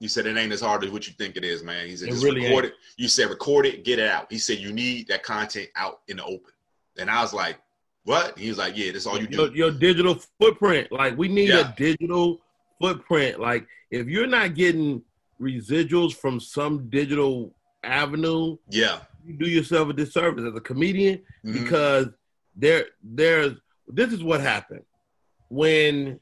You 0.00 0.08
said 0.08 0.24
it 0.26 0.36
ain't 0.36 0.52
as 0.52 0.62
hard 0.62 0.82
as 0.82 0.90
what 0.90 1.06
you 1.06 1.12
think 1.18 1.36
it 1.36 1.44
is 1.44 1.62
man. 1.62 1.86
He 1.86 1.94
said 1.96 2.08
It 2.08 2.12
just 2.12 2.24
really 2.24 2.42
record 2.44 2.64
ain't. 2.64 2.72
it. 2.74 2.78
You 2.96 3.08
said 3.08 3.28
record 3.28 3.66
it 3.66 3.84
get 3.84 3.98
it 3.98 4.08
out. 4.08 4.26
He 4.32 4.38
said 4.38 4.58
you 4.58 4.72
need 4.72 5.08
that 5.08 5.22
content 5.22 5.68
out 5.76 6.00
in 6.08 6.16
the 6.16 6.24
open. 6.24 6.52
And 6.98 7.10
i 7.10 7.20
was 7.22 7.32
like 7.34 7.58
what? 8.04 8.36
He 8.38 8.48
was 8.48 8.58
like 8.58 8.76
yeah 8.76 8.92
that's 8.92 9.06
all 9.06 9.20
you 9.20 9.26
do. 9.26 9.36
Your, 9.36 9.54
your 9.54 9.70
digital 9.70 10.14
footprint, 10.40 10.90
like 10.90 11.16
we 11.18 11.28
need 11.28 11.50
Yeah. 11.50 11.70
a 11.70 11.76
digital 11.76 12.40
footprint. 12.80 13.38
Like 13.38 13.66
if 13.90 14.06
you're 14.08 14.26
not 14.26 14.54
getting 14.54 15.02
residuals 15.40 16.14
from 16.14 16.40
some 16.40 16.88
digital 16.88 17.54
avenue, 17.84 18.56
yeah. 18.70 19.00
you 19.26 19.34
do 19.34 19.46
yourself 19.46 19.88
a 19.90 19.92
disservice 19.92 20.44
as 20.44 20.54
a 20.54 20.60
comedian 20.60 21.20
Mhm. 21.44 21.52
because 21.52 22.06
there 22.56 22.86
there's 23.02 23.54
this 23.86 24.12
is 24.14 24.22
what 24.24 24.40
happened. 24.40 24.84
When 25.50 26.20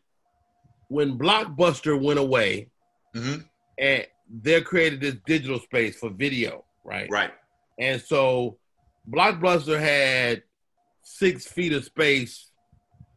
when 0.89 1.19
blockbuster 1.19 2.01
went 2.01 2.19
away 2.19 2.69
Mhm. 3.15 3.45
and 3.79 4.07
they 4.43 4.61
created 4.61 5.01
this 5.01 5.17
digital 5.27 5.59
space 5.59 5.99
for 5.99 6.11
video 6.11 6.65
right? 6.85 7.09
Right. 7.11 7.33
And 7.79 8.01
so 8.01 8.59
blockbuster 9.11 9.79
had 9.79 10.43
six 11.03 11.47
feet 11.47 11.73
of 11.75 11.85
space 11.85 12.51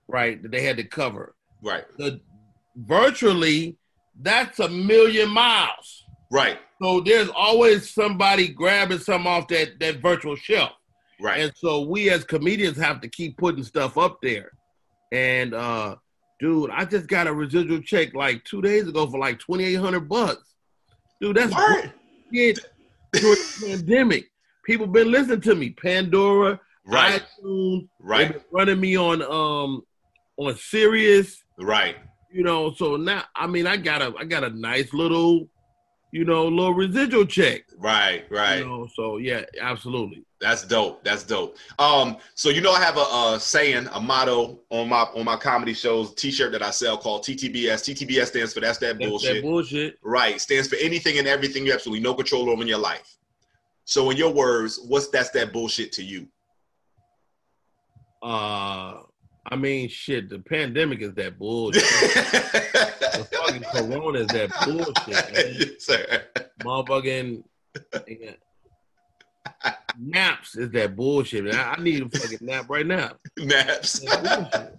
right 0.07 0.41
that 0.41 0.51
they 0.51 0.61
had 0.63 0.77
to 0.77 0.83
cover. 0.83 1.35
Right. 1.61 1.85
The 1.97 2.19
virtually 2.75 3.77
that's 4.21 4.59
a 4.59 4.67
million 4.69 5.29
miles. 5.29 6.03
Right. 6.31 6.59
So 6.81 6.99
there's 7.01 7.29
always 7.29 7.89
somebody 7.89 8.47
grabbing 8.49 8.99
something 8.99 9.27
off 9.31 9.47
that 9.49 9.79
that 9.79 10.01
virtual 10.01 10.35
shelf. 10.35 10.71
Right. 11.19 11.39
And 11.39 11.53
so 11.55 11.81
we 11.81 12.09
as 12.09 12.23
comedians 12.23 12.77
have 12.77 12.99
to 13.01 13.07
keep 13.07 13.37
putting 13.37 13.63
stuff 13.63 13.97
up 13.97 14.19
there. 14.21 14.51
And 15.11 15.53
uh 15.53 15.95
dude, 16.41 16.71
I 16.71 16.83
just 16.83 17.07
got 17.07 17.27
a 17.27 17.33
residual 17.33 17.79
check 17.81 18.13
like 18.13 18.43
two 18.43 18.61
days 18.61 18.87
ago 18.87 19.07
for 19.07 19.19
like 19.19 19.39
twenty 19.39 19.63
eight 19.63 19.75
hundred 19.75 20.09
bucks. 20.09 20.55
Dude, 21.21 21.37
that's 21.37 21.53
shit 22.33 22.59
during 23.13 23.35
the 23.35 23.65
pandemic. 23.77 24.25
People 24.65 24.87
been 24.87 25.11
listening 25.11 25.41
to 25.41 25.55
me. 25.55 25.69
Pandora, 25.69 26.59
right 26.85 27.23
iTunes, 27.43 27.87
right 27.99 28.41
running 28.51 28.79
me 28.79 28.97
on 28.97 29.21
um 29.21 29.83
on 30.37 30.55
Sirius, 30.57 31.43
right 31.59 31.95
you 32.31 32.43
know. 32.43 32.73
So 32.73 32.97
now 32.97 33.23
I 33.35 33.47
mean 33.47 33.67
I 33.67 33.77
got 33.77 34.01
a 34.01 34.13
I 34.19 34.25
got 34.25 34.43
a 34.43 34.49
nice 34.49 34.93
little, 34.93 35.47
you 36.11 36.25
know, 36.25 36.45
little 36.47 36.73
residual 36.73 37.25
check. 37.25 37.63
right 37.77 38.25
right 38.29 38.59
You 38.59 38.65
know, 38.65 38.87
so 38.93 39.17
yeah, 39.17 39.43
absolutely. 39.59 40.23
That's 40.39 40.65
dope. 40.65 41.03
That's 41.03 41.23
dope. 41.23 41.55
Um, 41.77 42.17
so 42.35 42.49
you 42.49 42.61
know 42.61 42.71
I 42.71 42.79
have 42.79 42.97
a, 42.97 43.01
a 43.35 43.37
saying, 43.39 43.87
a 43.93 44.01
motto 44.01 44.59
on 44.69 44.89
my 44.89 45.03
on 45.15 45.23
my 45.25 45.37
comedy 45.37 45.73
shows, 45.73 46.13
T-shirt 46.15 46.51
that 46.51 46.63
I 46.63 46.71
sell 46.71 46.97
called 46.97 47.23
TTBS. 47.23 47.93
TTBS 47.93 48.27
stands 48.27 48.53
for 48.53 48.59
that's 48.59 48.79
that 48.79 48.97
That's 48.97 49.09
bullshit. 49.09 49.35
that 49.35 49.41
bullshit. 49.43 49.99
right. 50.03 50.41
Stands 50.41 50.67
for 50.67 50.77
anything 50.77 51.19
and 51.19 51.27
everything 51.27 51.65
you 51.65 51.73
absolutely 51.73 52.03
no 52.03 52.13
control 52.13 52.49
over 52.49 52.61
in 52.61 52.67
your 52.67 52.79
life. 52.79 53.17
So 53.85 54.09
in 54.09 54.17
your 54.17 54.31
words, 54.33 54.79
what's 54.87 55.09
that's 55.09 55.29
that 55.31 55.53
bullshit 55.53 55.91
to 55.93 56.03
you? 56.03 56.27
Uh, 58.21 59.01
I 59.51 59.57
mean, 59.57 59.89
shit. 59.89 60.29
The 60.29 60.39
pandemic 60.39 61.01
is 61.01 61.13
that 61.15 61.37
bullshit. 61.39 61.83
the 61.83 63.27
fucking 63.31 63.63
corona 63.63 64.19
is 64.19 64.27
that 64.27 64.49
bullshit, 64.65 65.33
man. 65.33 65.55
yes, 65.59 65.85
sir. 65.85 66.23
Motherfucking 66.61 67.43
naps 69.99 70.55
is 70.55 70.71
that 70.71 70.95
bullshit. 70.95 71.43
Man. 71.43 71.55
I, 71.55 71.73
I 71.73 71.81
need 71.81 72.01
a 72.01 72.09
fucking 72.09 72.39
nap 72.41 72.69
right 72.69 72.87
now. 72.87 73.11
Naps. 73.37 74.05
Uh, 74.07 74.69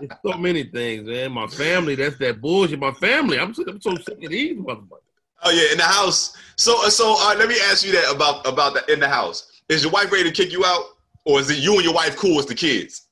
it's 0.00 0.14
so 0.24 0.38
many 0.38 0.64
things, 0.64 1.08
man. 1.08 1.32
My 1.32 1.48
family, 1.48 1.96
that's 1.96 2.18
that 2.18 2.40
bullshit. 2.40 2.78
My 2.78 2.92
family, 2.92 3.38
I'm 3.38 3.52
so, 3.52 3.64
I'm 3.66 3.80
so 3.80 3.96
sick 3.96 4.22
of 4.22 4.30
these 4.30 4.56
motherfuckers. 4.56 5.00
Oh 5.42 5.50
yeah, 5.50 5.72
in 5.72 5.78
the 5.78 5.84
house. 5.84 6.36
So 6.56 6.88
so 6.88 7.14
uh, 7.18 7.34
let 7.36 7.48
me 7.48 7.56
ask 7.70 7.84
you 7.84 7.92
that 7.92 8.12
about 8.14 8.46
about 8.46 8.74
the 8.74 8.92
in 8.92 9.00
the 9.00 9.08
house. 9.08 9.50
Is 9.68 9.82
your 9.82 9.92
wife 9.92 10.10
ready 10.10 10.24
to 10.24 10.32
kick 10.32 10.52
you 10.52 10.64
out, 10.64 10.84
or 11.24 11.40
is 11.40 11.50
it 11.50 11.58
you 11.58 11.74
and 11.74 11.84
your 11.84 11.94
wife 11.94 12.16
cool 12.16 12.36
with 12.36 12.48
the 12.48 12.54
kids? 12.54 13.07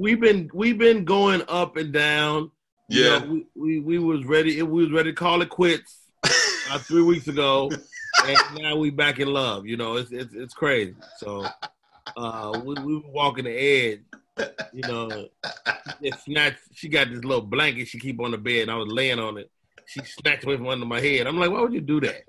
We've 0.00 0.18
been 0.18 0.50
we've 0.54 0.78
been 0.78 1.04
going 1.04 1.42
up 1.46 1.76
and 1.76 1.92
down. 1.92 2.50
You 2.88 3.04
Yeah. 3.04 3.18
know, 3.18 3.26
we, 3.26 3.46
we 3.54 3.80
we 3.80 3.98
was 3.98 4.24
ready. 4.24 4.62
We 4.62 4.84
was 4.84 4.90
ready 4.92 5.10
to 5.10 5.14
call 5.14 5.42
it 5.42 5.50
quits 5.50 6.08
uh, 6.24 6.78
three 6.78 7.02
weeks 7.02 7.28
ago, 7.28 7.70
and 8.26 8.38
now 8.54 8.76
we 8.76 8.88
back 8.88 9.18
in 9.20 9.28
love. 9.28 9.66
You 9.66 9.76
know, 9.76 9.96
it's 9.96 10.10
it's 10.10 10.32
it's 10.32 10.54
crazy. 10.54 10.94
So 11.18 11.46
uh, 12.16 12.58
we, 12.64 12.74
we 12.76 12.94
were 12.96 13.10
walking 13.12 13.44
the 13.44 13.50
edge. 13.52 14.00
You 14.72 14.84
know, 14.84 15.28
she 16.02 16.10
snatched. 16.12 16.60
She 16.72 16.88
got 16.88 17.10
this 17.10 17.22
little 17.22 17.42
blanket 17.42 17.88
she 17.88 17.98
keep 17.98 18.20
on 18.22 18.30
the 18.30 18.38
bed, 18.38 18.62
and 18.62 18.70
I 18.70 18.76
was 18.76 18.88
laying 18.88 19.18
on 19.18 19.36
it. 19.36 19.50
She 19.84 20.00
snatched 20.02 20.44
away 20.44 20.56
from 20.56 20.68
under 20.68 20.86
my 20.86 21.00
head. 21.00 21.26
I'm 21.26 21.38
like, 21.38 21.50
why 21.50 21.60
would 21.60 21.74
you 21.74 21.82
do 21.82 22.00
that? 22.00 22.22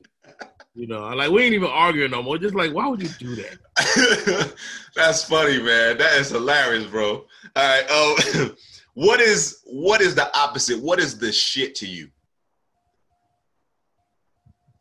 You 0.74 0.88
know, 0.88 1.01
like 1.09 1.30
we 1.30 1.43
ain't 1.43 1.53
even 1.53 1.69
arguing 1.69 2.11
no 2.11 2.24
more. 2.24 2.38
Just 2.38 2.55
like, 2.55 2.74
why 2.74 2.88
would 2.88 3.01
you 3.01 3.09
do 3.19 3.36
that? 3.36 4.53
That's 4.95 5.24
funny, 5.26 5.61
man. 5.61 5.97
That 5.97 6.17
is 6.17 6.30
hilarious, 6.30 6.86
bro. 6.86 7.09
All 7.15 7.26
right. 7.55 7.86
Oh, 7.89 8.51
what 8.93 9.19
is 9.19 9.61
what 9.65 9.99
is 9.99 10.15
the 10.15 10.34
opposite? 10.38 10.82
What 10.82 10.99
is 10.99 11.17
the 11.17 11.32
shit 11.32 11.76
to 11.76 11.88
you? 11.88 12.09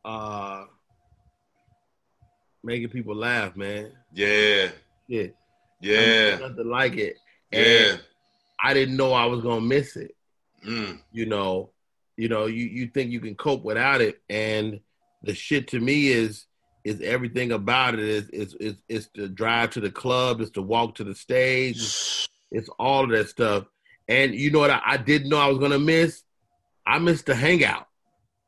Uh, 0.04 0.66
making 2.62 2.88
people 2.90 3.16
laugh, 3.16 3.56
man. 3.56 3.90
Yeah. 4.12 4.68
Yeah. 5.08 5.26
Yeah. 5.80 6.38
Nothing 6.38 6.70
like 6.70 6.96
it. 6.96 7.16
Yeah. 7.52 7.60
And 7.60 8.00
I 8.62 8.74
didn't 8.74 8.96
know 8.96 9.12
I 9.12 9.26
was 9.26 9.40
gonna 9.40 9.60
miss 9.60 9.96
it. 9.96 10.14
Mm. 10.64 11.00
You 11.10 11.26
know, 11.26 11.70
you 12.16 12.28
know, 12.28 12.46
you 12.46 12.66
you 12.66 12.86
think 12.86 13.10
you 13.10 13.18
can 13.18 13.34
cope 13.34 13.64
without 13.64 14.00
it, 14.00 14.20
and 14.28 14.78
the 15.22 15.34
shit 15.34 15.68
to 15.68 15.80
me 15.80 16.08
is 16.08 16.46
is 16.82 17.00
everything 17.02 17.52
about 17.52 17.94
it 17.94 18.00
is 18.00 18.28
is 18.30 18.54
is 18.54 18.76
it's 18.88 19.08
the 19.14 19.28
drive 19.28 19.70
to 19.70 19.80
the 19.80 19.90
club, 19.90 20.40
it's 20.40 20.50
to 20.52 20.62
walk 20.62 20.94
to 20.96 21.04
the 21.04 21.14
stage, 21.14 21.76
it's, 22.50 22.68
all 22.78 23.04
of 23.04 23.10
that 23.10 23.28
stuff. 23.28 23.64
And 24.08 24.34
you 24.34 24.50
know 24.50 24.60
what 24.60 24.70
I, 24.70 24.80
I 24.84 24.96
didn't 24.96 25.28
know 25.28 25.38
I 25.38 25.48
was 25.48 25.58
gonna 25.58 25.78
miss? 25.78 26.22
I 26.86 26.98
missed 26.98 27.26
the 27.26 27.34
hangout. 27.34 27.86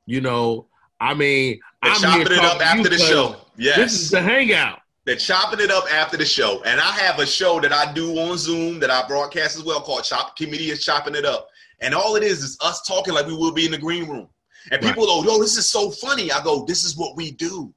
You 0.07 0.21
know, 0.21 0.69
I 1.01 1.15
mean, 1.15 1.61
They're 1.83 1.93
I'm 1.93 2.01
chopping 2.01 2.33
it 2.33 2.39
up 2.39 2.61
after 2.61 2.89
the 2.89 2.99
show. 2.99 3.37
Yes. 3.57 3.77
This 3.77 4.01
is 4.01 4.11
the 4.11 4.23
hangout. 4.23 4.81
They're 5.05 5.17
chopping 5.17 5.61
it 5.61 5.71
up 5.71 5.85
after 5.93 6.17
the 6.17 6.25
show. 6.25 6.63
And 6.65 6.81
I 6.81 6.91
have 6.93 7.19
a 7.19 7.27
show 7.27 7.61
that 7.61 7.73
I 7.73 7.93
do 7.93 8.17
on 8.19 8.39
Zoom 8.39 8.79
that 8.81 8.91
I 8.91 9.07
broadcast 9.09 9.57
as 9.57 9.65
well 9.65 9.81
called 9.81 10.05
Chop 10.05 10.37
Comedians 10.37 10.85
Chopping 10.85 11.17
It 11.17 11.25
Up. 11.25 11.49
And 11.81 11.93
all 11.93 12.15
it 12.15 12.23
is 12.23 12.43
is 12.43 12.57
us 12.61 12.83
talking 12.83 13.13
like 13.13 13.27
we 13.27 13.35
will 13.35 13.53
be 13.53 13.65
in 13.65 13.73
the 13.73 13.79
green 13.79 14.09
room. 14.09 14.29
And 14.71 14.81
people 14.83 15.07
go, 15.07 15.23
yo, 15.25 15.39
this 15.41 15.57
is 15.57 15.69
so 15.69 15.91
funny. 15.91 16.31
I 16.31 16.43
go, 16.43 16.65
this 16.65 16.85
is 16.85 16.97
what 16.97 17.17
we 17.17 17.31
do. 17.33 17.75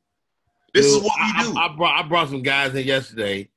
This 0.74 0.86
is 0.88 0.96
what 0.98 1.14
we 1.18 1.32
I, 1.36 1.44
do. 1.44 1.58
I, 1.58 1.66
I 1.66 1.76
brought 1.76 2.00
I 2.04 2.08
brought 2.08 2.30
some 2.30 2.42
guys 2.44 2.76
in 2.76 2.86
yesterday, 2.86 3.50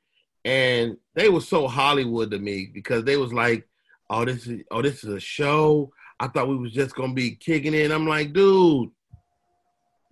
and 0.44 0.96
they 1.14 1.28
were 1.28 1.40
so 1.40 1.66
Hollywood 1.66 2.30
to 2.30 2.38
me 2.38 2.70
because 2.72 3.02
they 3.04 3.16
was 3.16 3.32
like, 3.32 3.66
"Oh, 4.08 4.24
this 4.24 4.46
is 4.46 4.62
oh 4.70 4.82
this 4.82 5.02
is 5.02 5.10
a 5.10 5.18
show." 5.18 5.92
I 6.20 6.28
thought 6.28 6.48
we 6.48 6.56
was 6.56 6.72
just 6.72 6.94
gonna 6.94 7.12
be 7.14 7.32
kicking 7.32 7.74
in. 7.74 7.90
I'm 7.90 8.06
like, 8.06 8.32
dude, 8.32 8.90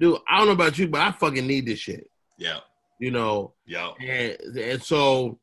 dude, 0.01 0.19
I 0.29 0.39
don't 0.39 0.47
know 0.49 0.53
about 0.55 0.79
you, 0.79 0.89
but 0.89 1.01
I 1.01 1.13
fucking 1.13 1.47
need 1.47 1.67
this 1.67 1.79
shit. 1.79 2.11
yeah. 2.39 2.59
You 2.99 3.11
know, 3.13 3.55
Yeah. 3.67 3.91
and 4.01 4.37
and 4.57 4.83
so 4.83 5.39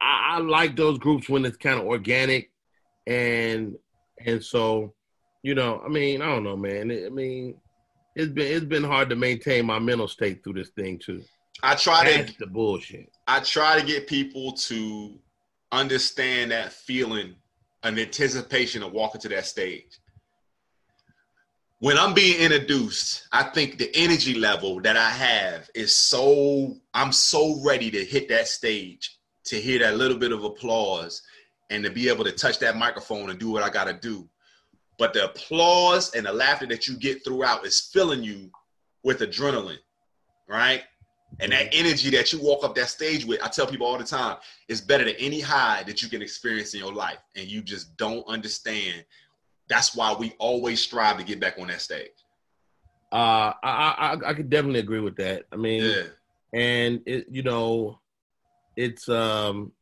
I, 0.00 0.36
I 0.36 0.38
like 0.38 0.76
those 0.76 0.98
groups 0.98 1.28
when 1.28 1.44
it's 1.44 1.56
kind 1.56 1.80
of 1.80 1.86
organic, 1.86 2.50
and 3.06 3.76
and 4.24 4.44
so 4.44 4.94
you 5.46 5.54
know, 5.54 5.80
I 5.84 5.88
mean, 5.88 6.22
I 6.22 6.26
don't 6.26 6.42
know, 6.42 6.56
man. 6.56 6.90
I 6.90 7.08
mean, 7.08 7.54
it's 8.16 8.32
been 8.32 8.52
it's 8.52 8.64
been 8.64 8.82
hard 8.82 9.08
to 9.10 9.14
maintain 9.14 9.64
my 9.64 9.78
mental 9.78 10.08
state 10.08 10.42
through 10.42 10.54
this 10.54 10.70
thing 10.70 10.98
too. 10.98 11.22
I 11.62 11.76
try 11.76 12.04
to 12.04 12.18
That's 12.24 12.36
the 12.36 12.48
bullshit. 12.48 13.12
I 13.28 13.38
try 13.38 13.78
to 13.78 13.86
get 13.86 14.08
people 14.08 14.54
to 14.54 15.16
understand 15.70 16.50
that 16.50 16.72
feeling, 16.72 17.36
an 17.84 17.96
anticipation 17.96 18.82
of 18.82 18.90
walking 18.90 19.20
to 19.20 19.28
that 19.28 19.46
stage. 19.46 20.00
When 21.78 21.96
I'm 21.96 22.12
being 22.12 22.40
introduced, 22.40 23.28
I 23.30 23.44
think 23.44 23.78
the 23.78 23.94
energy 23.94 24.34
level 24.34 24.80
that 24.80 24.96
I 24.96 25.10
have 25.10 25.70
is 25.76 25.94
so, 25.94 26.74
I'm 26.92 27.12
so 27.12 27.62
ready 27.64 27.92
to 27.92 28.04
hit 28.04 28.28
that 28.30 28.48
stage, 28.48 29.16
to 29.44 29.60
hear 29.60 29.78
that 29.78 29.96
little 29.96 30.18
bit 30.18 30.32
of 30.32 30.42
applause 30.42 31.22
and 31.70 31.84
to 31.84 31.90
be 31.90 32.08
able 32.08 32.24
to 32.24 32.32
touch 32.32 32.58
that 32.60 32.76
microphone 32.76 33.30
and 33.30 33.38
do 33.38 33.52
what 33.52 33.62
I 33.62 33.70
got 33.70 33.84
to 33.84 33.92
do. 33.92 34.28
But 34.98 35.12
the 35.12 35.24
applause 35.26 36.14
and 36.14 36.26
the 36.26 36.32
laughter 36.32 36.66
that 36.66 36.88
you 36.88 36.96
get 36.96 37.24
throughout 37.24 37.66
is 37.66 37.90
filling 37.92 38.22
you 38.22 38.50
with 39.04 39.20
adrenaline, 39.20 39.78
right? 40.48 40.82
And 41.40 41.52
that 41.52 41.68
energy 41.72 42.08
that 42.10 42.32
you 42.32 42.40
walk 42.40 42.64
up 42.64 42.74
that 42.76 42.88
stage 42.88 43.24
with, 43.26 43.42
I 43.42 43.48
tell 43.48 43.66
people 43.66 43.86
all 43.86 43.98
the 43.98 44.04
time, 44.04 44.38
is 44.68 44.80
better 44.80 45.04
than 45.04 45.16
any 45.18 45.40
high 45.40 45.82
that 45.82 46.00
you 46.00 46.08
can 46.08 46.22
experience 46.22 46.72
in 46.72 46.80
your 46.80 46.94
life. 46.94 47.18
And 47.34 47.46
you 47.46 47.60
just 47.62 47.96
don't 47.96 48.26
understand. 48.26 49.04
That's 49.68 49.94
why 49.94 50.14
we 50.18 50.34
always 50.38 50.80
strive 50.80 51.18
to 51.18 51.24
get 51.24 51.40
back 51.40 51.58
on 51.58 51.66
that 51.68 51.80
stage. 51.82 52.10
Uh, 53.12 53.52
I, 53.62 54.16
I 54.24 54.30
I 54.30 54.34
could 54.34 54.50
definitely 54.50 54.80
agree 54.80 55.00
with 55.00 55.16
that. 55.16 55.44
I 55.52 55.56
mean, 55.56 55.82
Yeah. 55.82 56.02
and 56.52 57.00
it 57.06 57.26
you 57.30 57.42
know, 57.42 58.00
it's 58.76 59.08
um, 59.08 59.72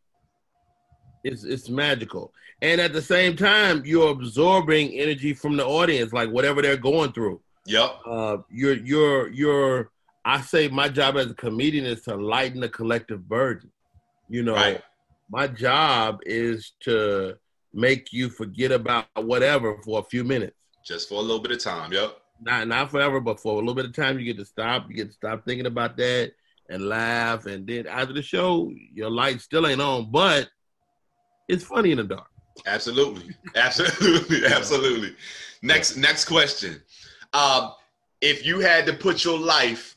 it's 1.25 1.45
it's 1.45 1.69
magical, 1.69 2.33
and 2.63 2.81
at 2.81 2.93
the 2.93 3.03
same 3.03 3.35
time, 3.37 3.83
you're 3.85 4.11
absorbing 4.11 4.93
energy 4.93 5.35
from 5.35 5.57
the 5.57 5.67
audience, 5.67 6.13
like 6.13 6.31
whatever 6.31 6.63
they're 6.63 6.77
going 6.77 7.13
through. 7.13 7.41
Yep. 7.67 7.91
Uh, 8.07 8.37
you're 8.51 8.77
you're 8.77 9.29
you're. 9.29 9.91
I 10.27 10.41
say 10.41 10.69
my 10.69 10.89
job 10.89 11.17
as 11.17 11.31
a 11.31 11.35
comedian 11.35 11.85
is 11.85 12.03
to 12.03 12.15
lighten 12.17 12.61
the 12.61 12.69
collective 12.69 13.29
burden. 13.29 13.71
You 14.29 14.43
know, 14.43 14.55
Right. 14.55 14.83
my 15.31 15.47
job 15.47 16.21
is 16.25 16.73
to 16.81 17.37
make 17.73 18.13
you 18.13 18.31
forget 18.31 18.71
about 18.73 19.07
whatever 19.17 19.79
for 19.85 19.99
a 20.01 20.03
few 20.03 20.25
minutes. 20.25 20.57
Just 20.85 21.09
for 21.09 21.17
a 21.17 21.21
little 21.21 21.41
bit 21.41 21.53
of 21.53 21.59
time. 21.59 21.93
Yep. 21.93 22.17
Not 22.43 22.69
not 22.69 22.91
forever, 22.91 23.21
but 23.21 23.41
for 23.41 23.53
a 23.55 23.57
little 23.59 23.75
bit 23.75 23.85
of 23.87 23.93
time, 23.95 24.19
you 24.19 24.25
get 24.25 24.39
to 24.39 24.45
stop. 24.45 24.87
You 24.89 24.97
get 24.97 25.09
to 25.09 25.15
stop 25.15 25.45
thinking 25.45 25.67
about 25.67 25.97
that 25.99 26.33
and 26.71 26.89
laugh. 26.89 27.47
And 27.47 27.67
then 27.67 27.87
after 27.87 28.13
the 28.15 28.23
show, 28.23 28.71
your 28.93 29.11
light 29.11 29.41
still 29.41 29.67
ain't 29.67 29.81
on, 29.81 30.11
but 30.11 30.49
it's 31.49 31.65
funny 31.65 31.91
in 31.93 31.99
the 31.99 32.05
dark. 32.05 32.27
Absolutely. 32.67 33.35
Absolutely. 33.57 34.47
Absolutely. 34.47 35.15
Next 35.63 35.97
next 35.97 36.25
question. 36.27 36.81
Um, 37.33 37.73
if 38.21 38.47
you 38.47 38.61
had 38.61 38.87
to 38.87 38.93
put 38.93 39.25
your 39.25 39.39
life 39.39 39.97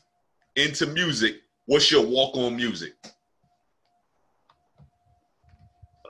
into 0.56 0.86
music, 0.86 1.36
what's 1.66 1.90
your 1.90 2.04
walk 2.04 2.36
on 2.36 2.56
music? 2.56 2.94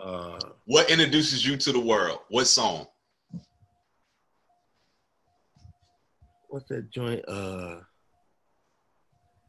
Uh, 0.01 0.39
What 0.67 0.91
introduces 0.91 1.45
you 1.47 1.57
to 1.59 1.73
the 1.73 1.81
world? 1.81 2.21
What 2.29 2.47
song? 2.47 2.87
what's 6.51 6.67
that 6.71 6.91
joint? 6.91 7.23
Uh, 7.29 7.81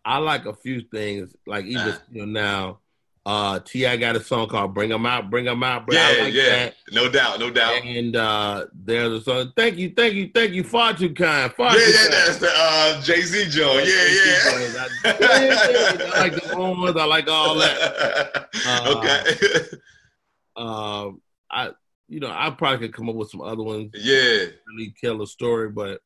I 0.03 0.17
like 0.17 0.45
a 0.45 0.53
few 0.53 0.81
things. 0.81 1.33
Like 1.47 1.65
even 1.65 1.87
Uh. 1.87 1.97
you 2.11 2.25
know 2.25 2.41
now, 2.41 2.79
uh, 3.25 3.59
T.I. 3.59 3.97
got 3.97 4.15
a 4.15 4.19
song 4.23 4.47
called 4.47 4.73
"Bring 4.73 4.91
'Em 4.91 5.05
Out, 5.05 5.29
Bring 5.29 5.47
'Em 5.47 5.61
Out." 5.63 5.85
Bring 5.85 5.97
Yeah, 5.99 6.23
like 6.23 6.33
yeah. 6.33 6.43
that. 6.49 6.75
No 6.91 7.09
doubt, 7.09 7.39
no 7.39 7.49
doubt. 7.51 7.83
And 7.83 8.15
uh, 8.15 8.65
there's 8.73 9.11
a 9.13 9.21
song. 9.21 9.53
Thank 9.55 9.77
you, 9.77 9.91
thank 9.95 10.13
you, 10.15 10.31
thank 10.33 10.53
you. 10.53 10.63
Far 10.63 10.93
too 10.93 11.13
kind. 11.13 11.53
Far 11.53 11.77
Yeah, 11.77 11.85
too 11.85 11.91
yeah, 11.91 11.97
kind. 11.99 12.13
that's 12.13 12.37
the 12.37 12.51
uh, 12.55 13.01
Jay 13.01 13.21
Z 13.21 13.49
joint. 13.49 13.85
Yeah, 13.85 14.05
yeah. 14.07 14.85
I, 15.05 16.11
I 16.15 16.19
like 16.21 16.33
the 16.35 16.49
horns. 16.55 16.95
I 16.97 17.05
like 17.05 17.27
all 17.27 17.55
that. 17.55 18.49
Uh, 18.65 18.95
okay. 18.97 19.77
Um, 20.55 21.21
I, 21.49 21.71
you 22.07 22.19
know, 22.19 22.29
I 22.33 22.49
probably 22.49 22.79
could 22.87 22.95
come 22.95 23.09
up 23.09 23.15
with 23.15 23.29
some 23.29 23.41
other 23.41 23.63
ones. 23.63 23.91
yeah. 23.95 24.45
Really 24.67 24.93
tell 25.01 25.21
a 25.21 25.27
story, 25.27 25.69
but 25.69 26.01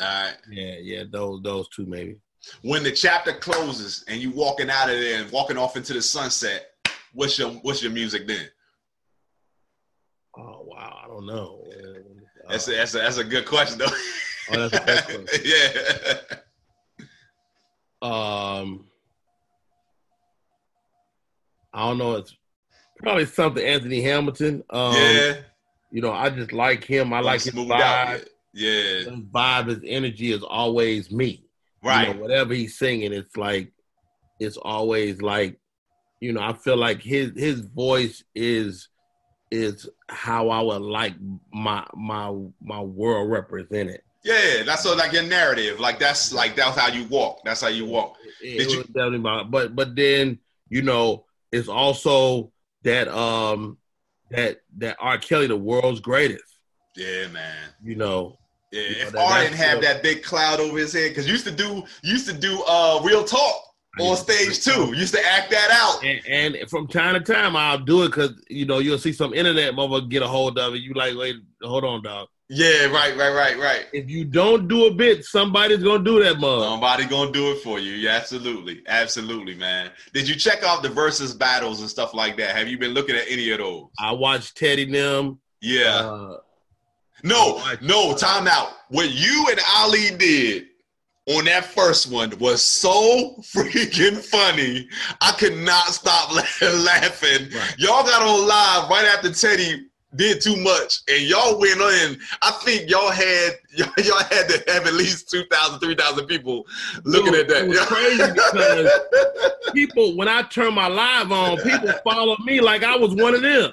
All 0.00 0.06
right. 0.06 0.34
yeah, 0.50 0.76
yeah, 0.80 1.04
those 1.10 1.42
those 1.42 1.68
two 1.68 1.86
maybe. 1.86 2.16
When 2.62 2.82
the 2.82 2.92
chapter 2.92 3.32
closes 3.32 4.04
and 4.08 4.20
you 4.20 4.30
walking 4.30 4.70
out 4.70 4.88
of 4.88 4.98
there 4.98 5.22
and 5.22 5.30
walking 5.30 5.58
off 5.58 5.76
into 5.76 5.92
the 5.92 6.02
sunset, 6.02 6.70
what's 7.12 7.38
your 7.38 7.50
what's 7.50 7.82
your 7.82 7.92
music 7.92 8.26
then? 8.26 8.48
Oh 10.36 10.62
wow, 10.64 11.00
I 11.04 11.08
don't 11.08 11.26
know. 11.26 11.64
Uh, 11.66 12.50
That's 12.50 12.68
a, 12.68 12.72
that's 12.72 12.94
a, 12.94 12.98
that's 12.98 13.18
a 13.18 13.24
good 13.24 13.46
question 13.46 13.78
though. 13.78 13.86
Oh, 14.50 14.68
that's 14.68 14.76
a 14.76 14.80
question. 14.80 15.26
yeah. 15.44 16.38
um, 18.00 18.86
I 21.72 21.88
don't 21.88 21.98
know. 21.98 22.16
It's 22.16 22.34
probably 22.98 23.26
something 23.26 23.64
Anthony 23.64 24.00
Hamilton. 24.00 24.62
Um, 24.70 24.94
yeah. 24.94 25.36
you 25.90 26.00
know, 26.00 26.12
I 26.12 26.30
just 26.30 26.52
like 26.52 26.84
him. 26.84 27.12
I 27.12 27.20
like 27.20 27.42
his 27.42 27.52
vibe. 27.52 27.80
out. 27.80 28.20
Yeah. 28.54 28.98
His 28.98 29.06
vibe, 29.08 29.68
his 29.68 29.80
energy 29.84 30.32
is 30.32 30.42
always 30.42 31.10
me. 31.10 31.47
Right. 31.82 32.08
You 32.08 32.14
know, 32.14 32.20
whatever 32.20 32.54
he's 32.54 32.78
singing, 32.78 33.12
it's 33.12 33.36
like 33.36 33.72
it's 34.40 34.56
always 34.56 35.22
like, 35.22 35.58
you 36.20 36.32
know, 36.32 36.40
I 36.40 36.52
feel 36.52 36.76
like 36.76 37.02
his 37.02 37.32
his 37.36 37.60
voice 37.60 38.24
is 38.34 38.88
is 39.50 39.88
how 40.08 40.50
I 40.50 40.60
would 40.60 40.82
like 40.82 41.14
my 41.52 41.86
my 41.94 42.34
my 42.60 42.80
world 42.80 43.30
represented. 43.30 44.02
Yeah, 44.24 44.62
that's 44.64 44.82
so 44.82 44.94
like 44.94 45.12
your 45.12 45.22
narrative. 45.22 45.80
Like 45.80 45.98
that's 45.98 46.32
like 46.32 46.56
that's 46.56 46.76
how 46.76 46.88
you 46.88 47.04
walk. 47.04 47.40
That's 47.44 47.60
how 47.60 47.68
you 47.68 47.86
walk. 47.86 48.16
It, 48.42 48.62
it 48.62 48.70
you- 48.70 48.78
was 48.78 48.86
definitely 48.88 49.18
my, 49.18 49.44
but 49.44 49.74
but 49.74 49.94
then 49.94 50.38
you 50.68 50.82
know 50.82 51.24
it's 51.52 51.68
also 51.68 52.52
that 52.82 53.08
um 53.08 53.78
that 54.30 54.58
that 54.78 54.96
R. 55.00 55.18
Kelly, 55.18 55.46
the 55.46 55.56
world's 55.56 56.00
greatest. 56.00 56.44
Yeah, 56.96 57.28
man. 57.28 57.56
You 57.82 57.94
know, 57.96 58.38
Yeah. 58.70 58.80
You 58.82 58.88
know, 58.88 59.06
if 59.06 59.12
that- 59.12 59.42
didn't 59.42 59.56
have 59.56 59.82
that 59.82 60.02
big 60.02 60.22
cloud 60.22 60.60
over 60.60 60.78
his 60.78 60.92
head, 60.92 61.08
because 61.10 61.28
used 61.28 61.44
to 61.44 61.50
do 61.52 61.84
used 62.02 62.26
to 62.28 62.32
do 62.34 62.62
uh 62.66 63.00
real 63.04 63.24
talk 63.24 63.64
on 64.00 64.16
stage 64.16 64.62
too. 64.64 64.92
Used 64.94 65.14
to 65.14 65.24
act 65.26 65.50
that 65.50 65.70
out. 65.72 66.04
and, 66.04 66.20
and 66.54 66.70
from 66.70 66.86
time 66.86 67.14
to 67.14 67.20
time 67.20 67.56
I'll 67.56 67.78
do 67.78 68.04
it 68.04 68.08
because 68.08 68.32
you 68.48 68.64
know 68.66 68.78
you'll 68.78 68.98
see 68.98 69.12
some 69.12 69.34
internet 69.34 69.74
mother 69.74 70.00
get 70.06 70.22
a 70.22 70.28
hold 70.28 70.58
of 70.58 70.74
it. 70.74 70.78
You 70.82 70.94
like, 70.94 71.16
wait, 71.16 71.36
hold 71.62 71.84
on, 71.84 72.02
dog. 72.02 72.28
Yeah, 72.50 72.86
right, 72.86 73.14
right, 73.14 73.34
right, 73.34 73.58
right. 73.58 73.86
If 73.92 74.08
you 74.08 74.24
don't 74.24 74.68
do 74.68 74.86
a 74.86 74.90
bit, 74.94 75.22
somebody's 75.24 75.82
gonna 75.82 76.02
do 76.02 76.22
that, 76.24 76.38
mug. 76.38 76.62
Somebody 76.62 77.04
gonna 77.04 77.30
do 77.32 77.50
it 77.52 77.58
for 77.62 77.78
you. 77.78 77.92
Yeah, 77.92 78.12
absolutely, 78.12 78.82
absolutely, 78.86 79.54
man. 79.54 79.90
Did 80.14 80.26
you 80.28 80.34
check 80.34 80.62
out 80.62 80.82
the 80.82 80.88
versus 80.88 81.34
battles 81.34 81.80
and 81.82 81.90
stuff 81.90 82.14
like 82.14 82.38
that? 82.38 82.56
Have 82.56 82.68
you 82.68 82.78
been 82.78 82.92
looking 82.92 83.16
at 83.16 83.24
any 83.28 83.50
of 83.50 83.58
those? 83.58 83.88
I 83.98 84.12
watched 84.12 84.56
Teddy 84.56 84.90
them. 84.90 85.40
Yeah. 85.60 85.96
Uh, 85.96 86.36
no, 87.22 87.58
oh, 87.58 87.74
no, 87.82 88.16
time 88.16 88.46
out. 88.46 88.70
What 88.88 89.10
you 89.10 89.46
and 89.50 89.60
Ali 89.76 90.16
did 90.16 90.66
on 91.26 91.44
that 91.44 91.64
first 91.64 92.10
one 92.10 92.36
was 92.38 92.62
so 92.62 93.34
freaking 93.40 94.16
funny. 94.24 94.88
I 95.20 95.32
could 95.32 95.56
not 95.58 95.86
stop 95.88 96.32
laughing. 96.62 97.50
Right. 97.50 97.74
Y'all 97.78 98.04
got 98.04 98.22
on 98.22 98.46
live 98.46 98.90
right 98.90 99.06
after 99.14 99.32
Teddy 99.32 99.88
did 100.16 100.40
too 100.40 100.56
much, 100.56 101.00
and 101.08 101.22
y'all 101.22 101.60
went 101.60 101.80
on. 101.80 102.16
I 102.40 102.50
think 102.62 102.88
y'all 102.88 103.10
had 103.10 103.50
y'all, 103.70 103.88
y'all 103.98 104.24
had 104.24 104.48
to 104.48 104.64
have 104.72 104.86
at 104.86 104.94
least 104.94 105.30
2,000, 105.30 105.80
3,000 105.80 106.26
people 106.26 106.66
looking 107.04 107.34
at 107.34 107.48
that. 107.48 107.64
It 107.64 107.68
was 107.68 107.80
crazy 107.80 108.32
because 108.32 109.72
people, 109.72 110.16
when 110.16 110.28
I 110.28 110.42
turn 110.42 110.74
my 110.74 110.88
live 110.88 111.30
on, 111.30 111.58
people 111.58 111.92
follow 112.04 112.36
me 112.44 112.60
like 112.60 112.82
I 112.82 112.96
was 112.96 113.14
one 113.14 113.34
of 113.34 113.42
them. 113.42 113.72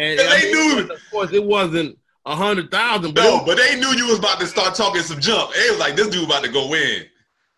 And, 0.00 0.18
and 0.18 0.30
they 0.30 0.52
mean, 0.52 0.86
knew, 0.86 0.94
of 0.94 1.00
course, 1.10 1.32
it 1.32 1.44
wasn't 1.44 1.98
a 2.26 2.34
hundred 2.34 2.70
thousand. 2.70 3.14
No, 3.14 3.42
but 3.44 3.56
they 3.56 3.78
knew 3.78 3.94
you 3.96 4.06
was 4.06 4.18
about 4.18 4.40
to 4.40 4.46
start 4.46 4.74
talking 4.74 5.02
some 5.02 5.20
junk. 5.20 5.52
It 5.54 5.70
was 5.72 5.80
like 5.80 5.96
this 5.96 6.08
dude 6.08 6.24
about 6.24 6.44
to 6.44 6.50
go 6.50 6.74
in. 6.74 7.04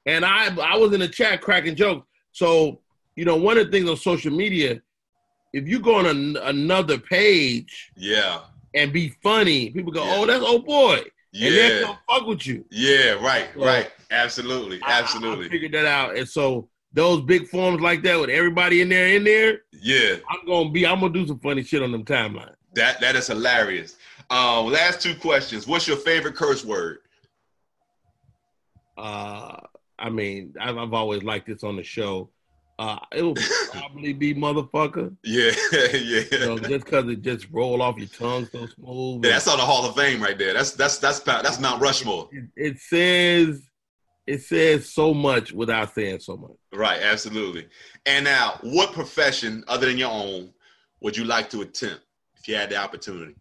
And 0.07 0.25
I, 0.25 0.55
I 0.57 0.77
was 0.77 0.93
in 0.93 1.01
the 1.01 1.09
chat 1.09 1.41
cracking 1.41 1.77
jokes. 1.77 2.07
So 2.33 2.81
you 3.17 3.25
know, 3.25 3.37
one 3.37 3.59
of 3.59 3.67
the 3.67 3.73
things 3.73 3.89
on 3.89 3.97
social 3.97 4.33
media 4.33 4.81
if 5.53 5.69
you 5.69 5.81
go 5.81 5.97
on 5.97 6.07
an, 6.07 6.37
another 6.39 6.99
page, 6.99 7.93
yeah, 7.97 8.41
and 8.75 8.93
be 8.93 9.11
funny, 9.23 9.71
people 9.71 9.93
go, 9.93 10.05
yeah. 10.05 10.15
"Oh, 10.17 10.27
that's 10.27 10.45
old 10.45 10.67
boy," 10.67 11.03
yeah, 11.33 11.49
and 11.49 11.57
they're 11.57 11.83
gonna 11.83 11.99
fuck 12.09 12.27
with 12.27 12.47
you. 12.47 12.65
Yeah, 12.71 13.13
right, 13.25 13.49
so 13.55 13.65
right, 13.65 13.91
absolutely, 14.11 14.81
absolutely. 14.87 15.45
I, 15.45 15.49
I 15.49 15.51
figured 15.51 15.73
that 15.73 15.87
out, 15.87 16.17
and 16.17 16.29
so 16.29 16.69
those 16.93 17.23
big 17.23 17.49
forums 17.49 17.81
like 17.81 18.03
that 18.03 18.19
with 18.19 18.31
everybody 18.31 18.81
in 18.81 18.89
there, 18.89 19.09
in 19.09 19.25
there, 19.25 19.61
yeah, 19.83 20.17
I'm 20.31 20.47
gonna 20.47 20.71
be, 20.71 20.87
I'm 20.87 21.01
gonna 21.01 21.13
do 21.13 21.27
some 21.27 21.41
funny 21.41 21.63
shit 21.63 21.83
on 21.83 21.93
them 21.93 22.05
timeline. 22.05 22.55
That 22.75 23.01
that 23.01 23.17
is 23.17 23.27
hilarious. 23.27 23.97
Um, 24.31 24.67
last 24.67 25.01
two 25.01 25.15
questions. 25.15 25.67
What's 25.67 25.87
your 25.87 25.97
favorite 25.97 26.37
curse 26.37 26.65
word? 26.65 26.99
Uh, 28.97 29.57
I 29.99 30.11
mean, 30.11 30.55
I've, 30.61 30.79
I've 30.79 30.93
always 30.95 31.23
liked 31.23 31.49
this 31.49 31.65
on 31.65 31.77
the 31.77 31.83
show. 31.83 32.31
Uh, 32.79 32.99
it'll 33.13 33.35
probably 33.71 34.13
be 34.13 34.35
motherfucker. 34.35 35.15
Yeah, 35.25 35.51
yeah. 35.93 36.23
You 36.31 36.39
know, 36.39 36.59
just 36.59 36.85
because 36.85 37.09
it 37.09 37.23
just 37.23 37.49
roll 37.51 37.83
off 37.83 37.99
your 37.99 38.09
tongue 38.09 38.49
so 38.51 38.67
smooth. 38.67 39.25
Yeah, 39.25 39.33
that's 39.33 39.49
on 39.49 39.59
the 39.59 39.65
Hall 39.65 39.85
of 39.85 39.97
Fame 39.97 40.23
right 40.23 40.39
there. 40.39 40.55
That's 40.55 40.73
that's 40.73 40.99
that's 40.99 41.19
that's 41.21 41.61
Mount 41.61 41.83
Rushmore. 41.83 42.29
It, 42.33 42.45
it 42.57 42.79
says 42.79 43.63
it 44.27 44.43
says 44.43 44.89
so 44.89 45.13
much 45.13 45.53
without 45.53 45.95
saying 45.95 46.21
so 46.21 46.37
much. 46.37 46.57
Right, 46.73 47.01
absolutely. 47.03 47.69
And 48.07 48.25
now, 48.25 48.59
what 48.63 48.93
profession 48.93 49.65
other 49.69 49.87
than 49.87 49.99
your 49.99 50.13
own 50.13 50.51
would 51.01 51.17
you 51.17 51.25
like 51.25 51.51
to 51.51 51.63
attempt 51.63 52.03
if 52.37 52.47
you 52.47 52.55
had 52.55 52.71
the 52.71 52.77
opportunity? 52.77 53.35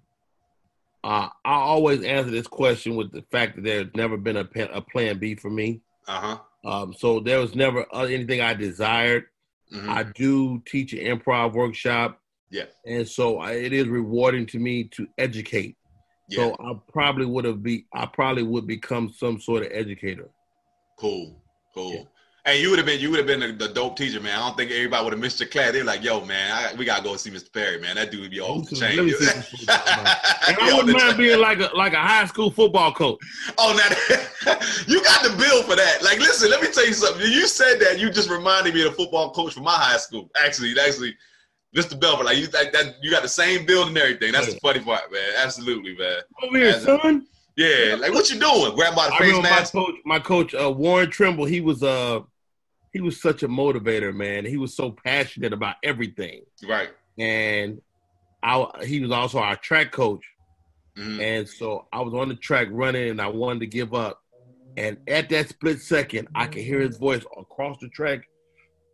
Uh, 1.03 1.29
I 1.45 1.53
always 1.53 2.03
answer 2.03 2.32
this 2.32 2.47
question 2.47 2.95
with 2.95 3.11
the 3.11 3.23
fact 3.32 3.55
that 3.55 3.63
there's 3.63 3.88
never 3.95 4.17
been 4.17 4.38
a, 4.38 4.47
a 4.71 4.82
plan 4.82 5.17
B 5.17 5.36
for 5.36 5.49
me. 5.49 5.82
Uh 6.07 6.19
huh. 6.19 6.38
Um, 6.63 6.93
so 6.93 7.19
there 7.19 7.39
was 7.39 7.55
never 7.55 7.86
anything 7.95 8.41
I 8.41 8.53
desired. 8.53 9.25
Mm-hmm. 9.73 9.89
I 9.89 10.03
do 10.03 10.61
teach 10.65 10.93
an 10.93 10.99
improv 10.99 11.53
workshop. 11.53 12.19
Yeah. 12.49 12.65
And 12.86 13.07
so 13.07 13.39
I, 13.39 13.53
it 13.53 13.73
is 13.73 13.88
rewarding 13.88 14.45
to 14.47 14.59
me 14.59 14.84
to 14.86 15.07
educate. 15.17 15.77
Yeah. 16.29 16.38
So 16.38 16.55
I 16.59 16.73
probably 16.91 17.25
would 17.25 17.45
have 17.45 17.63
be 17.63 17.86
I 17.93 18.05
probably 18.05 18.43
would 18.43 18.67
become 18.67 19.11
some 19.11 19.39
sort 19.39 19.63
of 19.63 19.71
educator. 19.71 20.29
Cool. 21.01 21.35
Cool. 21.73 21.93
Yeah. 21.93 22.01
And 22.45 22.59
you 22.59 22.69
would 22.69 22.77
have 22.77 22.85
been 22.85 22.99
you 22.99 23.09
would 23.09 23.17
have 23.17 23.27
been 23.27 23.39
the, 23.39 23.67
the, 23.67 23.73
dope 23.73 23.97
teacher, 23.97 24.19
man. 24.19 24.35
I 24.35 24.47
don't 24.47 24.57
think 24.57 24.71
everybody 24.71 25.03
would 25.03 25.13
have 25.13 25.19
missed 25.19 25.39
your 25.39 25.49
class. 25.49 25.73
They're 25.73 25.83
like, 25.83 26.03
"Yo, 26.03 26.25
man, 26.25 26.51
I, 26.51 26.75
we 26.75 26.85
gotta 26.85 27.03
go 27.03 27.15
see 27.15 27.29
Mr. 27.29 27.53
Perry, 27.53 27.79
man. 27.79 27.95
That 27.95 28.11
dude 28.11 28.21
would 28.21 28.31
be 28.31 28.39
off 28.39 28.67
the 28.67 28.75
chain." 28.75 28.97
and 30.47 30.57
I 30.57 30.73
wouldn't 30.73 30.97
mind 30.97 31.17
being 31.17 31.39
like 31.39 31.59
a 31.59 31.69
like 31.75 31.93
a 31.93 31.99
high 31.99 32.25
school 32.25 32.49
football 32.49 32.93
coach. 32.93 33.19
Oh, 33.59 33.75
now 33.77 34.55
you 34.87 35.03
got 35.03 35.23
the 35.23 35.35
bill 35.37 35.61
for 35.63 35.75
that. 35.75 36.03
Like, 36.03 36.19
listen, 36.19 36.49
let 36.49 36.61
me 36.61 36.71
tell 36.71 36.85
you 36.85 36.93
something. 36.93 37.21
You 37.21 37.47
said 37.47 37.79
that 37.79 37.99
you 37.99 38.09
just 38.09 38.29
reminded 38.29 38.73
me 38.73 38.85
of 38.85 38.91
the 38.91 38.97
football 38.97 39.31
coach 39.31 39.53
from 39.53 39.63
my 39.63 39.75
high 39.75 39.97
school. 39.97 40.29
Actually, 40.43 40.73
actually, 40.79 41.15
Mr. 41.75 41.99
Belford, 41.99 42.25
like 42.25 42.37
you 42.37 42.47
like 42.47 42.71
that, 42.73 42.95
you 43.03 43.11
got 43.11 43.21
the 43.21 43.29
same 43.29 43.67
build 43.67 43.89
and 43.89 43.97
everything. 43.97 44.31
That's 44.31 44.47
yeah. 44.47 44.53
the 44.55 44.59
funny 44.61 44.79
part, 44.79 45.11
man. 45.11 45.29
Absolutely, 45.37 45.95
man. 45.95 46.21
Over 46.43 46.57
here, 46.57 46.79
son. 46.79 47.27
Yeah, 47.62 47.95
like 47.95 48.14
what 48.14 48.30
you 48.32 48.39
doing? 48.39 48.76
Grab 48.76 48.95
by 48.95 49.07
the 49.07 49.16
face 49.16 49.41
mask. 49.41 49.74
My 49.74 49.82
coach, 49.82 49.95
my 50.05 50.20
coach 50.20 50.55
uh, 50.55 50.72
Warren 50.72 51.09
Trimble, 51.09 51.45
he 51.45 51.62
was 51.62 51.84
uh 51.84 52.22
he 52.91 53.01
was 53.01 53.22
such 53.22 53.43
a 53.43 53.47
motivator, 53.47 54.14
man. 54.14 54.45
He 54.45 54.57
was 54.57 54.76
so 54.76 54.91
passionate 54.91 55.53
about 55.53 55.76
everything. 55.84 56.43
Right. 56.68 56.89
And 57.18 57.82
I 58.43 58.66
he 58.84 58.99
was 58.99 59.12
also 59.12 59.39
our 59.39 59.55
track 59.55 59.91
coach. 59.91 60.24
Mm-hmm. 60.97 61.22
And 61.22 61.47
so 61.47 61.88
I 61.93 62.01
was 62.01 62.14
on 62.14 62.30
the 62.30 62.36
track 62.36 62.68
running 62.72 63.09
and 63.09 63.22
I 63.22 63.28
wanted 63.28 63.59
to 63.62 63.68
give 63.68 63.93
up. 63.93 64.22
And 64.78 64.97
at 65.07 65.30
that 65.30 65.49
split 65.49 65.82
second, 65.82 66.28
I 66.36 66.47
could 66.47 66.64
hear 66.64 66.80
his 66.80 66.97
voice 66.97 67.24
across 67.38 67.78
the 67.80 67.89
track. 67.89 68.28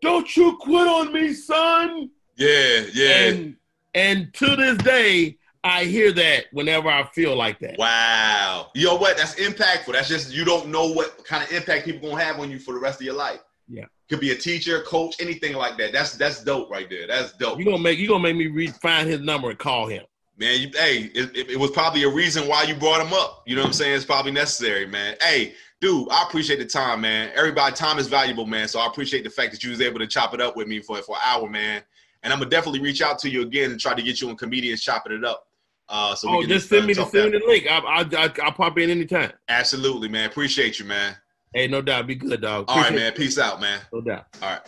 Don't 0.02 0.36
you 0.36 0.58
quit 0.58 0.88
on 0.88 1.12
me, 1.14 1.34
son. 1.34 2.10
Yeah, 2.36 2.86
yeah. 2.94 3.28
And, 3.28 3.56
and 3.94 4.34
to 4.36 4.56
this 4.56 4.78
day, 4.78 5.38
I 5.68 5.84
hear 5.84 6.12
that 6.14 6.46
whenever 6.52 6.90
I 6.90 7.04
feel 7.14 7.36
like 7.36 7.60
that. 7.60 7.78
Wow. 7.78 8.72
You 8.74 8.86
know 8.86 8.96
what? 8.96 9.18
That's 9.18 9.36
impactful. 9.36 9.94
That's 9.94 10.08
just 10.08 10.34
you 10.34 10.46
don't 10.46 10.70
know 10.70 10.88
what 10.92 11.26
kind 11.26 11.44
of 11.44 11.52
impact 11.52 11.86
people 11.86 12.10
gonna 12.10 12.24
have 12.24 12.40
on 12.40 12.50
you 12.50 12.60
for 12.60 12.74
the 12.74 12.80
rest 12.80 13.00
of 13.02 13.06
your 13.06 13.16
life. 13.16 13.40
Yeah. 13.68 13.86
Could 14.10 14.22
be 14.22 14.32
a 14.32 14.36
teacher, 14.36 14.82
coach, 14.84 15.16
anything 15.20 15.54
like 15.56 15.78
that. 15.78 15.92
That's 15.92 16.16
that's 16.16 16.44
dope 16.44 16.72
right 16.72 16.90
there. 16.90 17.08
That's 17.08 17.34
dope. 17.34 17.60
You 17.60 17.66
gonna 17.66 17.80
make 17.80 18.00
you 18.00 18.08
gonna 18.08 18.24
make 18.24 18.38
me 18.38 18.48
re- 18.48 18.68
find 18.68 19.08
his 19.10 19.20
number 19.20 19.50
and 19.50 19.60
call 19.60 19.88
him. 19.88 20.04
Man, 20.40 20.62
you, 20.62 20.70
hey, 20.76 21.10
it, 21.16 21.36
it, 21.36 21.50
it 21.52 21.60
was 21.60 21.72
probably 21.72 22.04
a 22.04 22.10
reason 22.10 22.48
why 22.48 22.64
you 22.64 22.76
brought 22.76 23.06
him 23.06 23.12
up. 23.12 23.44
You 23.48 23.56
know 23.56 23.64
what 23.64 23.68
I'm 23.68 23.74
saying? 23.74 23.96
It's 23.96 24.06
probably 24.06 24.32
necessary, 24.32 24.86
man. 24.86 25.16
Hey, 25.20 25.56
dude, 25.82 26.08
I 26.12 26.24
appreciate 26.28 26.60
the 26.60 26.66
time, 26.66 27.02
man. 27.02 27.32
Everybody, 27.36 27.76
time 27.76 27.98
is 27.98 28.08
valuable, 28.08 28.46
man. 28.46 28.68
So 28.68 28.80
I 28.80 28.86
appreciate 28.86 29.24
the 29.24 29.32
fact 29.32 29.52
that 29.52 29.64
you 29.64 29.72
was 29.72 29.82
able 29.82 29.98
to 30.00 30.08
chop 30.08 30.36
it 30.36 30.40
up 30.40 30.56
with 30.56 30.68
me 30.68 30.80
for 30.80 31.02
for 31.02 31.16
an 31.16 31.22
hour, 31.26 31.50
man. 31.50 31.82
And 32.24 32.32
I'm 32.32 32.40
gonna 32.40 32.50
definitely 32.50 32.82
reach 32.82 33.02
out 33.02 33.20
to 33.20 33.30
you 33.30 33.42
again 33.42 33.72
and 33.72 33.80
try 33.80 33.94
to 33.94 34.02
get 34.02 34.22
you 34.22 34.30
on 34.30 34.38
comedians 34.38 34.82
chopping 34.82 35.14
it 35.14 35.26
up. 35.26 35.48
Uh, 35.90 36.16
so 36.16 36.30
oh, 36.30 36.44
just 36.44 36.70
send 36.70 36.84
uh, 36.84 36.88
me 36.88 36.94
the 36.94 37.06
send 37.06 37.32
me 37.32 37.40
the 37.40 37.46
link. 37.46 37.66
I, 37.70 37.78
I, 37.78 38.26
I, 38.26 38.34
I'll 38.44 38.52
pop 38.52 38.78
in 38.78 38.90
anytime. 38.90 39.32
Absolutely, 39.48 40.10
man. 40.10 40.30
Appreciate 40.30 40.80
you, 40.80 40.86
man. 40.86 41.16
Hey, 41.54 41.68
no 41.68 41.82
doubt. 41.82 42.08
Be 42.08 42.16
good, 42.16 42.42
dog. 42.42 42.66
All 42.68 42.78
right, 42.78 42.94
man. 42.94 43.14
Peace 43.14 43.40
out, 43.40 43.62
man. 43.62 43.80
No 43.94 44.02
doubt. 44.02 44.28
All 44.42 44.50
right. 44.50 44.62